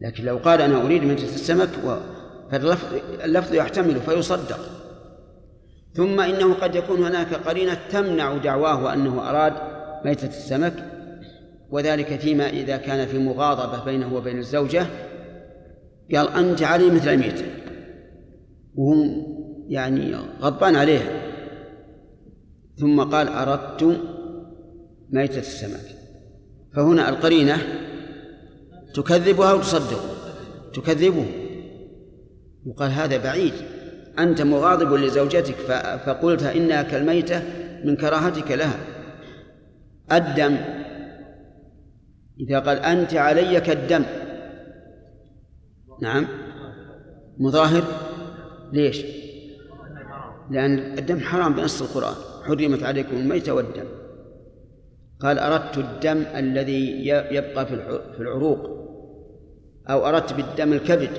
لكن 0.00 0.24
لو 0.24 0.36
قال 0.36 0.60
أنا 0.60 0.82
أريد 0.82 1.04
ميتة 1.04 1.34
السمك 1.34 1.68
فاللفظ 2.50 3.54
يحتمل 3.54 4.00
فيصدق. 4.00 4.60
ثم 5.94 6.20
إنه 6.20 6.54
قد 6.54 6.74
يكون 6.74 7.04
هناك 7.04 7.34
قرينة 7.34 7.78
تمنع 7.90 8.36
دعواه 8.36 8.94
أنه 8.94 9.30
أراد 9.30 9.52
ميتة 10.04 10.28
السمك 10.28 10.74
وذلك 11.70 12.20
فيما 12.20 12.48
إذا 12.48 12.76
كان 12.76 13.06
في 13.06 13.18
مغاضبة 13.18 13.84
بينه 13.84 14.14
وبين 14.14 14.38
الزوجة 14.38 14.86
قال 16.14 16.28
أنت 16.28 16.62
علي 16.62 16.90
مثل 16.90 17.08
الميتة 17.08 17.44
وهو 18.74 18.94
يعني 19.68 20.16
غضبان 20.40 20.76
عليها 20.76 21.10
ثم 22.76 23.00
قال 23.00 23.28
أردت 23.28 24.00
ميتة 25.10 25.38
السمك. 25.38 25.97
فهنا 26.78 27.08
القرينة 27.08 27.58
تكذبها 28.94 29.52
وتصدق. 29.52 30.00
تكذبه. 30.74 31.26
يقال 32.66 32.90
هذا 32.90 33.16
بعيد. 33.16 33.52
أنت 34.18 34.42
مغاضب 34.42 34.94
لزوجتك 34.94 35.54
فقلت 36.06 36.42
إنها 36.42 36.82
كالميتة 36.82 37.42
من 37.84 37.96
كراهتك 37.96 38.50
لها. 38.50 38.78
الدم. 40.12 40.56
إذا 42.40 42.58
قال 42.58 42.78
أنت 42.78 43.14
علي 43.14 43.60
كالدم. 43.60 44.04
نعم. 46.02 46.26
مظاهر. 47.38 47.84
ليش؟ 48.72 49.04
لأن 50.50 50.78
الدم 50.98 51.20
حرام 51.20 51.52
بنص 51.52 51.82
القرآن. 51.82 52.14
حرمت 52.46 52.82
عليكم 52.82 53.16
الميتة 53.16 53.52
والدم. 53.52 53.97
قال 55.20 55.38
أردت 55.38 55.78
الدم 55.78 56.22
الذي 56.36 57.06
يبقى 57.08 57.66
في 58.16 58.20
العروق 58.20 58.78
أو 59.90 60.08
أردت 60.08 60.32
بالدم 60.32 60.72
الكبد 60.72 61.10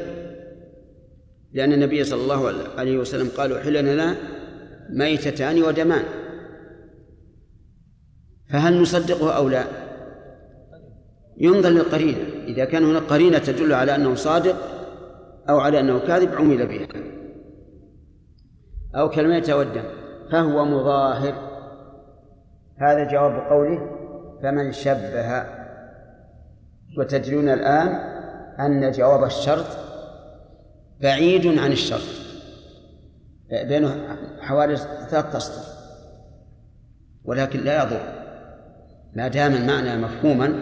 لأن 1.53 1.73
النبي 1.73 2.03
صلى 2.03 2.21
الله 2.21 2.53
عليه 2.77 2.97
وسلم 2.97 3.29
قال 3.37 3.53
أحل 3.57 3.93
لنا 3.93 4.15
ميتتان 4.89 5.63
ودمان. 5.63 6.03
فهل 8.51 8.81
نصدقه 8.81 9.35
أو 9.35 9.49
لا؟ 9.49 9.63
ينظر 11.37 11.69
للقرينة 11.69 12.17
إذا 12.47 12.65
كان 12.65 12.83
هناك 12.83 13.03
قرينة 13.03 13.37
تدل 13.37 13.73
على 13.73 13.95
أنه 13.95 14.15
صادق 14.15 14.55
أو 15.49 15.59
على 15.59 15.79
أنه 15.79 15.99
كاذب 15.99 16.35
عمل 16.35 16.67
به 16.67 16.87
أو 18.95 19.09
كالميت 19.09 19.49
والدم 19.49 19.83
فهو 20.31 20.65
مظاهر. 20.65 21.48
هذا 22.79 23.03
جواب 23.03 23.39
قوله 23.49 23.89
فمن 24.43 24.71
شبه. 24.71 25.43
وتدرون 26.97 27.49
الآن 27.49 27.87
أن 28.59 28.91
جواب 28.91 29.23
الشرط 29.23 29.65
بعيد 31.01 31.59
عن 31.59 31.71
الشرط. 31.71 32.01
بينه 33.51 34.17
حوالي 34.41 34.77
ثلاثة 34.77 35.37
أسطر 35.37 35.79
ولكن 37.25 37.59
لا 37.59 37.83
يضر. 37.83 38.01
ما 39.13 39.27
دام 39.27 39.53
المعنى 39.53 39.97
مفهوما 39.97 40.53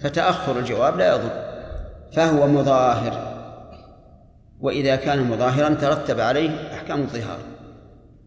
فتأخر 0.00 0.58
الجواب 0.58 0.96
لا 0.96 1.14
يضر. 1.14 1.52
فهو 2.12 2.46
مظاهر. 2.46 3.32
وإذا 4.60 4.96
كان 4.96 5.22
مظاهرا 5.22 5.74
ترتب 5.74 6.20
عليه 6.20 6.72
أحكام 6.74 7.00
الظهار. 7.00 7.38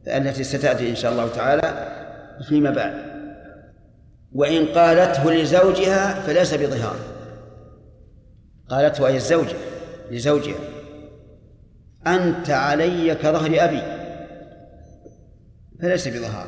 التي 0.08 0.44
ستأتي 0.44 0.90
إن 0.90 0.96
شاء 0.96 1.12
الله 1.12 1.28
تعالى 1.28 2.05
فيما 2.44 2.72
بعد. 2.72 2.94
وإن 4.34 4.66
قالته 4.66 5.32
لزوجها 5.32 6.22
فليس 6.22 6.53
بظهار. 6.53 6.95
قالته 8.70 9.07
أي 9.07 9.16
الزوجة 9.16 9.56
لزوجها. 10.12 10.60
أنت 12.07 12.49
علي 12.49 13.16
كظهر 13.16 13.66
أبي 13.66 13.82
فليس 15.82 16.07
بظهار. 16.07 16.48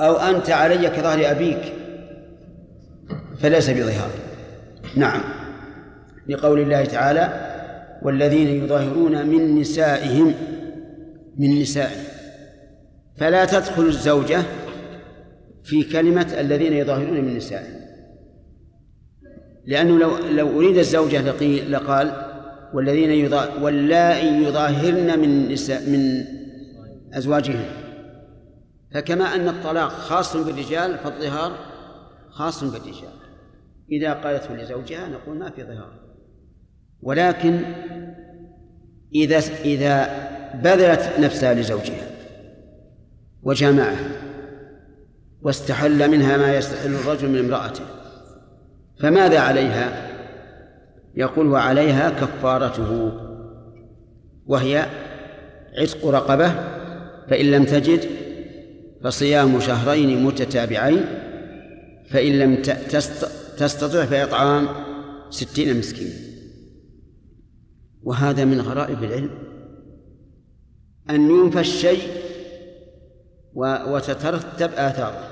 أو 0.00 0.16
أنت 0.16 0.50
علي 0.50 0.88
كظهر 0.88 1.30
أبيك 1.30 1.72
فليس 3.40 3.70
بظهار. 3.70 4.10
نعم. 4.96 5.20
لقول 6.28 6.60
الله 6.60 6.84
تعالى 6.84 7.52
والذين 8.02 8.64
يظاهرون 8.64 9.26
من 9.26 9.60
نسائهم 9.60 10.34
من 11.38 11.60
نسائهم. 11.60 12.11
فلا 13.22 13.44
تدخل 13.44 13.82
الزوجة 13.82 14.42
في 15.64 15.84
كلمة 15.84 16.26
الذين 16.40 16.72
يظاهرون 16.72 17.20
من 17.24 17.36
نسائهم 17.36 17.80
لأنه 19.66 19.98
لو 19.98 20.16
لو 20.18 20.58
أريد 20.58 20.78
الزوجة 20.78 21.20
لقال 21.68 22.12
والذين 22.74 23.10
يظاهر 23.10 23.62
واللائي 23.64 24.44
يظاهرن 24.44 25.18
من 25.18 25.52
نساء 25.52 25.90
من 25.90 26.24
أزواجهن. 27.14 27.64
فكما 28.94 29.24
أن 29.24 29.48
الطلاق 29.48 29.88
خاص 29.88 30.36
بالرجال 30.36 30.98
فالظهار 30.98 31.52
خاص 32.30 32.64
بالرجال. 32.64 33.12
إذا 33.92 34.12
قالته 34.12 34.56
لزوجها 34.56 35.08
نقول 35.08 35.38
ما 35.38 35.50
في 35.50 35.62
ظهار. 35.62 35.92
ولكن 37.02 37.62
إذا 39.14 39.38
إذا 39.64 40.28
بذلت 40.54 41.18
نفسها 41.18 41.54
لزوجها 41.54 42.11
وجامعها 43.42 44.10
واستحل 45.42 46.10
منها 46.10 46.36
ما 46.36 46.56
يستحل 46.56 46.94
الرجل 46.94 47.28
من 47.28 47.38
امرأته. 47.38 47.84
فماذا 48.98 49.38
عليها؟ 49.38 50.12
يقول 51.14 51.46
وعليها 51.46 52.10
كفارته 52.10 53.12
وهي 54.46 54.86
عتق 55.78 56.06
رقبة 56.06 56.54
فإن 57.30 57.50
لم 57.50 57.64
تجد 57.64 58.08
فصيام 59.04 59.60
شهرين 59.60 60.24
متتابعين 60.24 61.04
فإن 62.10 62.38
لم 62.38 62.62
تستطع 63.58 64.04
فإطعام 64.04 64.68
ستين 65.30 65.78
مسكين. 65.78 66.12
وهذا 68.02 68.44
من 68.44 68.60
غرائب 68.60 69.04
العلم. 69.04 69.30
أن 71.10 71.30
ينفى 71.30 71.60
الشيء 71.60 72.21
وتترتب 73.54 74.70
آثاره 74.74 75.28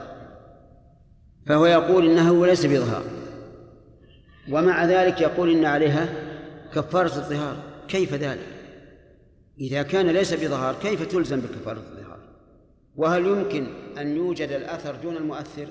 فهو 1.46 1.66
يقول 1.66 2.10
إنه 2.10 2.46
ليس 2.46 2.66
بظهار 2.66 3.02
ومع 4.50 4.84
ذلك 4.84 5.20
يقول 5.20 5.50
إن 5.50 5.64
عليها 5.64 6.08
كفارة 6.74 7.16
الظهار 7.16 7.56
كيف 7.88 8.14
ذلك؟ 8.14 8.46
إذا 9.60 9.82
كان 9.82 10.06
ليس 10.06 10.34
بظهار 10.34 10.74
كيف 10.82 11.02
تلزم 11.02 11.40
بكفارة 11.40 11.78
الظهار؟ 11.78 12.18
وهل 12.96 13.26
يمكن 13.26 13.66
أن 13.98 14.16
يوجد 14.16 14.48
الأثر 14.48 14.94
دون 14.94 15.16
المؤثر؟ 15.16 15.66